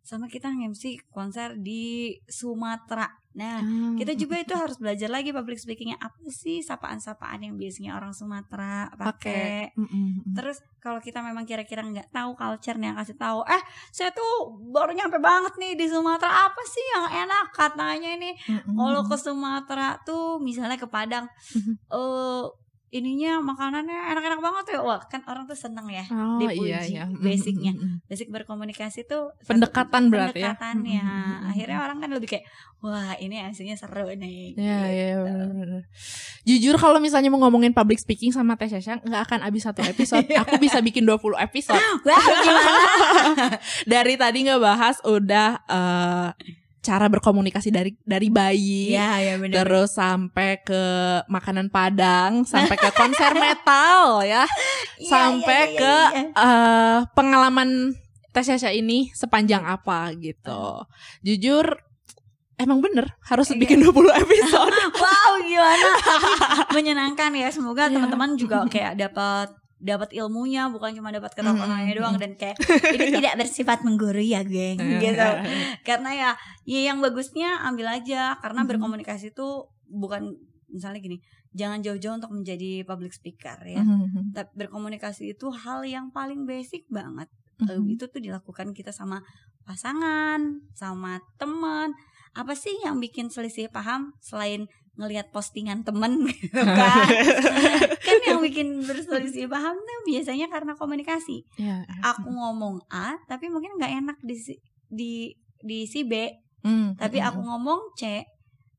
sama 0.08 0.26
kita 0.26 0.48
nge-MC 0.48 1.12
konser 1.12 1.60
di 1.60 2.16
Sumatera 2.26 3.12
nah 3.38 3.60
Ah, 3.60 3.94
kita 3.94 4.18
juga 4.18 4.40
itu 4.40 4.56
harus 4.56 4.80
belajar 4.80 5.06
lagi 5.08 5.30
public 5.30 5.60
speakingnya 5.60 6.00
apa 6.00 6.26
sih 6.26 6.58
sapaan-sapaan 6.60 7.44
yang 7.44 7.54
biasanya 7.54 7.94
orang 7.94 8.10
Sumatera 8.10 8.90
pakai 8.90 9.76
Mhm. 9.78 10.34
Terus 10.34 10.58
kalau 10.80 10.98
kita 10.98 11.22
memang 11.22 11.44
kira-kira 11.44 11.84
nggak 11.84 12.10
tahu 12.10 12.34
culture 12.34 12.74
yang 12.76 12.96
kasih 12.96 13.14
tahu, 13.14 13.46
eh 13.46 13.62
saya 13.92 14.10
tuh 14.10 14.32
baru 14.72 14.90
nyampe 14.90 15.20
banget 15.20 15.54
nih 15.54 15.76
di 15.76 15.86
Sumatera 15.86 16.50
apa 16.50 16.62
sih 16.66 16.82
yang 16.96 17.06
enak 17.28 17.46
katanya 17.52 18.10
ini. 18.10 18.34
Mhm. 18.34 18.74
Kalau 18.74 19.02
ke 19.04 19.18
Sumatera 19.18 20.00
tuh 20.02 20.40
misalnya 20.40 20.80
ke 20.80 20.88
Padang, 20.88 21.30
Mhm. 21.54 21.74
eh 21.92 22.44
ininya 22.88 23.44
makanannya 23.44 24.16
enak-enak 24.16 24.40
banget 24.40 24.66
ya. 24.72 24.80
Wah 24.80 25.04
kan 25.04 25.20
orang 25.28 25.44
tuh 25.44 25.54
seneng 25.54 25.88
ya. 25.88 26.08
Oh 26.08 26.40
dipuji 26.40 26.72
iya 26.72 26.80
iya. 26.84 27.04
Basicnya. 27.10 27.76
mhm. 27.76 28.08
Basic 28.08 28.32
berkomunikasi 28.32 29.04
tuh 29.04 29.36
satu- 29.38 29.48
Pendekatan 29.50 30.08
berarti 30.08 30.40
ya. 30.40 30.56
pendekatannya. 30.56 31.04
Mhm, 31.04 31.28
mhm. 31.44 31.50
Akhirnya 31.52 31.78
orang 31.84 31.98
kan 32.00 32.10
lebih 32.10 32.30
kayak 32.30 32.46
wah 32.78 33.12
ini 33.18 33.42
aslinya 33.42 33.76
seru 33.76 34.08
nih. 34.08 34.56
Iya 34.56 34.80
iya 34.88 35.08
gitu. 35.12 35.24
bener-bener. 35.26 35.84
Jujur 36.44 36.76
kalau 36.78 36.98
misalnya 36.98 37.28
mau 37.28 37.44
ngomongin 37.44 37.72
public 37.72 38.00
speaking 38.00 38.32
sama 38.32 38.56
Teh 38.56 38.68
Syasha 38.68 38.98
nggak 38.98 39.22
akan 39.28 39.40
habis 39.44 39.68
satu 39.68 39.84
episode. 39.84 40.24
Iya. 40.32 40.44
Aku 40.44 40.56
bisa 40.58 40.80
bikin 40.80 41.04
20 41.04 41.36
episode. 41.38 41.80
Wah 42.04 42.24
gimana? 42.40 42.84
Dari 43.92 44.16
tadi 44.16 44.40
ngebahas 44.44 45.04
udah 45.04 45.50
eh, 45.66 46.30
cara 46.88 47.12
berkomunikasi 47.12 47.68
dari 47.68 47.92
dari 48.00 48.32
bayi. 48.32 48.96
Iya 48.96 49.12
ya 49.20 49.34
benar. 49.36 49.56
Terus 49.60 49.92
sampai 49.92 50.64
ke 50.64 50.84
makanan 51.28 51.68
Padang, 51.68 52.48
sampai 52.48 52.80
ke 52.80 52.88
konser 52.96 53.36
metal 53.44 54.24
ya, 54.24 54.48
Iya, 54.96 55.10
sampai 55.12 55.60
iya, 55.60 55.68
iya, 55.68 55.80
ke 55.84 55.96
iya. 56.16 56.24
eh, 56.32 56.98
pengalaman 57.12 57.92
Teh 58.32 58.44
Syasha 58.44 58.72
ini 58.72 59.12
sepanjang 59.12 59.68
apa 59.68 60.16
gitu. 60.16 60.88
Jujur 61.22 61.76
emang 62.56 62.80
bener 62.80 63.12
harus 63.28 63.52
Iya. 63.52 63.60
bikin 63.60 63.84
20 63.84 63.92
episode. 64.24 64.72
Wow 65.04 65.32
gimana 65.46 65.88
Tapi 66.02 66.32
menyenangkan 66.80 67.30
ya 67.36 67.52
semoga 67.52 67.86
Iya. 67.86 68.00
teman-teman 68.00 68.34
juga 68.34 68.64
kayak 68.66 68.98
dapat 68.98 69.52
dapat 69.78 70.10
ilmunya 70.12 70.74
bukan 70.74 70.98
cuma 70.98 71.14
dapat 71.14 71.38
ketahuannya 71.38 71.94
Mm, 71.94 71.98
doang 72.02 72.18
dan 72.18 72.32
kayak 72.34 72.58
ini 72.98 73.14
tidak 73.14 73.38
bersifat 73.38 73.86
menggurui 73.86 74.34
ya 74.34 74.42
geng 74.42 74.78
gitu 74.82 75.30
karena 75.88 76.10
ya 76.14 76.30
ya 76.66 76.80
yang 76.90 76.98
bagusnya 76.98 77.62
ambil 77.62 77.86
aja 77.94 78.42
karena 78.42 78.66
Mhm. 78.66 78.70
berkomunikasi 78.74 79.32
itu 79.32 79.48
bukan 79.86 80.34
misalnya 80.68 81.00
gini 81.00 81.18
jangan 81.54 81.80
jauh-jauh 81.80 82.18
untuk 82.18 82.34
menjadi 82.34 82.84
public 82.84 83.14
speaker 83.14 83.62
ya 83.64 83.86
Mhm. 83.86 84.34
tapi 84.34 84.50
berkomunikasi 84.58 85.38
itu 85.38 85.48
hal 85.54 85.86
yang 85.86 86.10
paling 86.10 86.44
basic 86.44 86.90
banget 86.90 87.30
Mhm. 87.62 87.98
itu 87.98 88.06
tuh 88.06 88.22
dilakukan 88.22 88.74
kita 88.74 88.90
sama 88.90 89.22
pasangan, 89.68 90.40
sama 90.74 91.20
teman. 91.36 91.92
Apa 92.32 92.54
sih 92.54 92.72
yang 92.82 92.98
bikin 92.98 93.28
selisih 93.28 93.68
paham 93.68 94.14
selain 94.22 94.70
ngelihat 94.98 95.30
postingan 95.30 95.86
temen 95.86 96.26
gitu 96.30 96.58
kan? 96.58 97.08
kan 98.08 98.18
yang 98.26 98.42
bikin 98.42 98.82
berselisih 98.84 99.48
paham 99.48 99.78
tuh 99.78 100.00
biasanya 100.10 100.50
karena 100.50 100.74
komunikasi. 100.74 101.46
Iya. 101.62 101.86
Aku 102.02 102.28
ngomong 102.30 102.82
A, 102.90 103.16
tapi 103.30 103.48
mungkin 103.48 103.78
nggak 103.78 103.94
enak 104.04 104.18
di 104.26 104.36
di 104.90 105.14
di 105.62 105.86
si 105.86 106.06
B, 106.06 106.30
Hmm, 106.66 106.98
tapi 106.98 107.22
hmm, 107.22 107.28
aku 107.32 107.40
ngomong 107.48 107.80
C, 107.96 108.26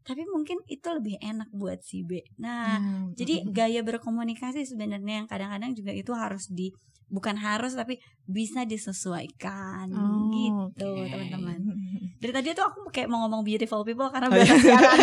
tapi 0.02 0.26
mungkin 0.28 0.60
itu 0.66 0.84
lebih 0.90 1.16
enak 1.22 1.48
buat 1.54 1.80
si 1.80 2.02
B. 2.04 2.20
Nah, 2.36 2.76
hmm, 2.76 3.16
jadi 3.16 3.40
hmm, 3.40 3.54
gaya 3.54 3.80
berkomunikasi 3.86 4.66
sebenarnya 4.66 5.24
yang 5.24 5.28
kadang-kadang 5.30 5.72
juga 5.72 5.94
itu 5.94 6.12
harus 6.12 6.50
di 6.50 6.74
bukan 7.08 7.40
harus 7.40 7.72
tapi 7.72 7.96
bisa 8.28 8.68
disesuaikan 8.68 9.88
Oh, 9.96 10.28
gitu 10.28 10.84
oke. 10.84 11.08
teman-teman. 11.08 11.60
Dari 12.20 12.32
tadi 12.34 12.52
tuh 12.52 12.66
aku 12.66 12.92
kayak 12.92 13.08
mau 13.08 13.24
ngomong 13.24 13.46
beautiful 13.46 13.80
people 13.86 14.10
karena 14.12 14.28
berasa 14.28 14.58
siaran. 14.58 14.98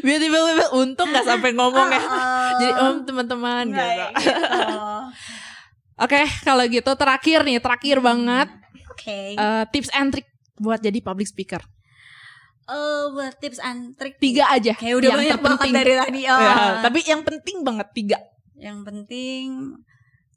Beautiful 0.00 0.42
people 0.48 0.70
untung 0.74 1.08
gak 1.10 1.22
sampai 1.22 1.52
ngomong 1.52 1.88
ya. 1.88 2.00
Oh, 2.00 2.50
Jadi 2.56 2.72
om 2.80 2.96
teman-teman 3.02 3.64
nggak 3.68 3.86
gitu. 3.86 4.00
ya, 4.00 4.08
gitu. 4.10 4.78
Oke, 5.94 6.20
kalau 6.42 6.64
gitu 6.66 6.90
terakhir 6.94 7.38
nih, 7.42 7.62
terakhir 7.62 8.02
banget 8.02 8.48
Oke. 8.90 9.38
eh, 9.38 9.64
tips 9.70 9.90
and 9.92 10.10
trick 10.10 10.26
buat 10.56 10.78
jadi 10.78 10.98
public 10.98 11.28
speaker. 11.28 11.62
Eh, 12.64 13.04
buat 13.12 13.36
tips 13.38 13.60
and 13.60 13.94
trick 13.94 14.16
Tiga 14.16 14.48
aja. 14.48 14.72
Kayak 14.72 14.94
udah 14.98 15.08
yang 15.08 15.20
banyak 15.20 15.38
banget 15.38 15.58
terpenting. 15.60 15.74
dari 15.76 15.94
tadi. 15.94 16.20
Oh. 16.26 16.38
Ya, 16.40 16.54
tapi 16.80 16.98
yang 17.04 17.22
penting 17.22 17.56
banget 17.62 17.88
tiga. 17.92 18.18
yang 18.54 18.80
penting 18.80 19.74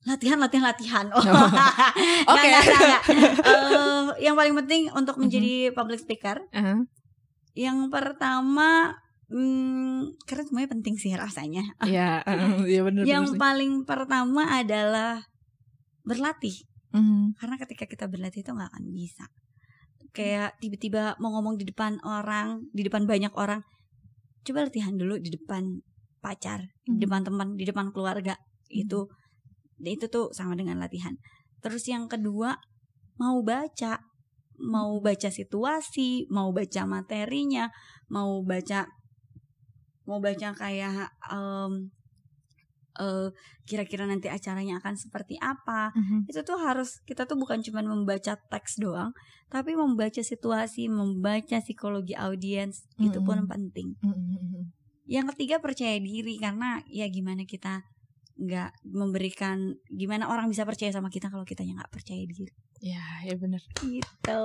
latihan 0.03 0.37
latihan 0.37 0.65
latihan. 0.65 1.05
Oh. 1.15 1.21
Oke. 1.21 2.43
Nggak, 2.43 2.43
nggak, 2.43 2.63
nggak, 2.63 2.81
nggak. 2.81 3.03
Eh, 3.47 4.01
yang 4.21 4.35
paling 4.35 4.55
penting 4.55 4.81
untuk 4.91 5.15
menjadi 5.17 5.71
public 5.71 6.01
speaker, 6.01 6.41
Aha. 6.51 6.83
yang 7.53 7.87
pertama 7.87 8.93
hmm, 9.27 10.19
karena 10.27 10.43
semuanya 10.47 10.69
penting 10.71 10.95
sih 10.95 11.11
rasanya. 11.15 11.63
Iya, 11.87 12.23
eh, 12.23 12.37
iya 12.71 12.81
benar 12.83 13.03
yang 13.03 13.25
paling 13.35 13.83
pertama 13.83 14.47
adalah 14.59 15.23
berlatih. 16.03 16.55
Karena 17.37 17.61
ketika 17.61 17.85
kita 17.85 18.09
berlatih 18.09 18.41
itu 18.41 18.49
nggak 18.49 18.73
akan 18.73 18.85
bisa. 18.89 19.29
Kayak 20.15 20.57
tiba-tiba 20.57 21.13
mau 21.21 21.29
ngomong 21.37 21.61
di 21.61 21.67
depan 21.69 22.01
orang, 22.01 22.65
di 22.73 22.81
depan 22.81 23.05
banyak 23.05 23.29
orang. 23.37 23.61
Coba 24.41 24.65
latihan 24.65 24.97
dulu 24.97 25.21
di 25.21 25.29
depan 25.29 25.77
pacar, 26.23 26.65
di 26.87 26.97
Hmm. 26.97 27.01
depan 27.05 27.21
teman, 27.21 27.47
di 27.53 27.69
depan 27.69 27.93
keluarga. 27.93 28.33
Itu 28.71 29.11
itu 29.77 30.09
tuh 30.09 30.33
sama 30.33 30.57
dengan 30.57 30.81
latihan. 30.81 31.13
Terus 31.61 31.85
yang 31.85 32.09
kedua, 32.09 32.57
mau 33.21 33.45
baca, 33.45 34.01
mau 34.57 34.97
baca 34.97 35.29
situasi, 35.29 36.25
mau 36.33 36.49
baca 36.49 36.81
materinya, 36.89 37.69
mau 38.09 38.41
baca 38.41 38.89
mau 40.07 40.23
baca 40.23 40.55
kayak 40.55 41.11
eh, 42.97 43.29
kira-kira 43.67 44.09
nanti 44.09 44.25
acaranya 44.25 44.81
akan 44.81 44.95
seperti 44.97 45.37
apa. 45.37 45.93
Itu 46.25 46.41
tuh 46.41 46.57
harus 46.57 47.03
kita 47.05 47.27
tuh 47.29 47.37
bukan 47.37 47.61
cuma 47.61 47.85
membaca 47.85 48.39
teks 48.39 48.79
doang 48.81 49.13
tapi 49.47 49.79
membaca 49.79 50.19
situasi 50.19 50.91
membaca 50.91 51.63
psikologi 51.63 52.11
audiens 52.17 52.83
itu 52.99 53.19
pun 53.23 53.43
Mm-mm. 53.43 53.51
penting. 53.51 53.95
Yang 55.07 55.35
ketiga 55.35 55.63
percaya 55.63 55.95
diri 56.03 56.35
karena 56.35 56.83
ya 56.91 57.07
gimana 57.07 57.47
kita 57.47 57.87
nggak 58.37 58.85
memberikan 58.91 59.79
gimana 59.89 60.27
orang 60.29 60.51
bisa 60.51 60.61
percaya 60.67 60.91
sama 60.93 61.09
kita 61.09 61.31
kalau 61.31 61.41
kitanya 61.47 61.81
nggak 61.81 61.89
percaya 61.95 62.21
diri 62.21 62.53
Ya, 62.77 63.03
ya 63.25 63.33
benar. 63.35 63.61
gitu 63.81 64.43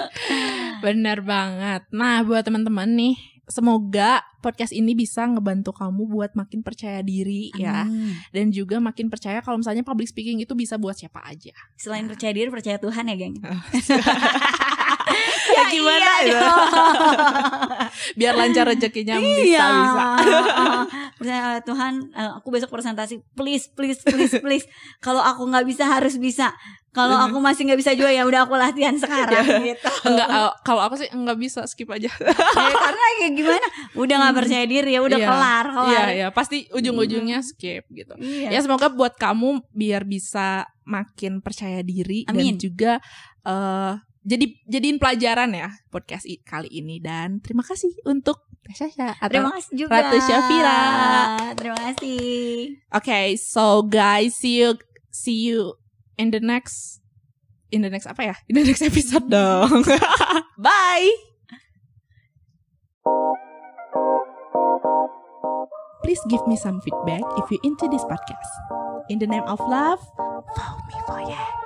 Benar 0.84 1.20
banget. 1.20 1.82
Nah, 1.92 2.24
buat 2.24 2.40
teman-teman 2.40 2.88
nih, 2.96 3.16
semoga 3.50 4.22
podcast 4.40 4.70
ini 4.72 4.94
bisa 4.94 5.26
ngebantu 5.26 5.74
kamu 5.74 6.06
buat 6.06 6.32
makin 6.38 6.62
percaya 6.62 7.02
diri 7.02 7.50
ya 7.58 7.84
Amin. 7.84 8.14
dan 8.32 8.54
juga 8.54 8.78
makin 8.78 9.10
percaya 9.10 9.42
kalau 9.44 9.58
misalnya 9.60 9.82
public 9.82 10.08
speaking 10.08 10.40
itu 10.40 10.54
bisa 10.54 10.78
buat 10.78 10.96
siapa 10.96 11.20
aja. 11.26 11.52
selain 11.76 12.06
percaya 12.06 12.30
diri 12.32 12.48
percaya 12.48 12.78
Tuhan 12.78 13.10
ya 13.10 13.16
geng 13.18 13.36
Ya, 15.50 15.64
gimana 15.68 16.10
iya 16.18 16.20
ya? 16.22 16.32
dong. 16.36 16.68
Biar 18.14 18.34
lancar 18.34 18.64
rezekinya 18.66 19.16
bisa 19.16 19.40
Iya. 19.40 19.66
bisa. 19.76 20.04
Percaya 21.16 21.46
Tuhan, 21.68 21.92
eh, 22.10 22.30
aku 22.34 22.48
besok 22.48 22.70
presentasi. 22.70 23.20
Please, 23.32 23.68
please, 23.68 24.00
please, 24.00 24.34
please. 24.38 24.66
Kalau 24.98 25.20
aku 25.20 25.44
nggak 25.44 25.64
bisa 25.64 25.84
harus 25.86 26.16
bisa. 26.16 26.52
Kalau 26.90 27.14
aku 27.14 27.38
masih 27.38 27.70
nggak 27.70 27.78
bisa 27.78 27.92
juga 27.94 28.10
ya 28.10 28.26
udah 28.26 28.42
aku 28.44 28.58
latihan 28.58 28.90
sekarang 28.92 29.46
gitu. 29.62 29.86
Enggak 30.10 30.26
eh, 30.28 30.50
kalau 30.60 30.82
aku 30.82 30.98
sih 30.98 31.06
enggak 31.08 31.38
bisa 31.38 31.62
skip 31.64 31.86
aja. 31.86 32.10
Ya, 32.10 32.34
karena 32.74 33.04
kayak 33.16 33.32
gimana? 33.32 33.66
Udah 33.94 34.14
nggak 34.18 34.34
percaya 34.36 34.64
diri 34.66 34.90
ya 34.90 35.00
udah 35.00 35.14
Iya. 35.14 35.28
kelar, 35.28 35.66
kelar. 35.70 35.86
Iya, 35.86 36.02
iya, 36.10 36.26
pasti 36.34 36.66
ujung-ujungnya 36.68 37.46
skip 37.46 37.86
gitu. 37.88 38.18
Iya. 38.18 38.50
Ya 38.50 38.58
semoga 38.58 38.90
buat 38.90 39.14
kamu 39.14 39.70
biar 39.70 40.02
bisa 40.02 40.66
makin 40.82 41.38
percaya 41.38 41.78
diri 41.80 42.26
Amin. 42.26 42.58
dan 42.58 42.58
juga 42.58 42.92
eh 43.40 43.94
jadi 44.30 44.46
jadiin 44.70 45.02
pelajaran 45.02 45.50
ya 45.50 45.74
podcast 45.90 46.30
kali 46.46 46.70
ini 46.70 47.02
dan 47.02 47.42
terima 47.42 47.66
kasih 47.66 47.90
untuk 48.06 48.46
Teh 48.60 48.76
Sasha 48.76 49.16
atau 49.18 49.32
Terima 49.32 49.50
kasih 49.56 49.72
juga. 49.72 49.90
Ratu 49.90 50.16
Syafira. 50.20 50.80
Terima 51.56 51.78
kasih. 51.80 52.76
Okay, 52.92 53.34
so 53.34 53.82
guys, 53.82 54.36
see 54.36 54.60
you 54.60 54.76
see 55.10 55.48
you 55.48 55.74
in 56.20 56.30
the 56.30 56.38
next 56.38 57.00
in 57.72 57.82
the 57.82 57.90
next 57.90 58.06
apa 58.06 58.30
ya? 58.30 58.34
In 58.46 58.60
the 58.60 58.64
next 58.68 58.84
episode 58.84 59.26
dong. 59.34 59.82
Bye. 60.60 61.10
Please 66.06 66.22
give 66.30 66.44
me 66.46 66.54
some 66.54 66.78
feedback 66.84 67.26
if 67.40 67.50
you 67.50 67.58
into 67.64 67.90
this 67.90 68.06
podcast. 68.06 68.50
In 69.10 69.18
the 69.18 69.26
name 69.26 69.44
of 69.50 69.58
love, 69.66 69.98
follow 70.54 70.78
me 70.86 70.96
for 71.08 71.20
yeah. 71.26 71.59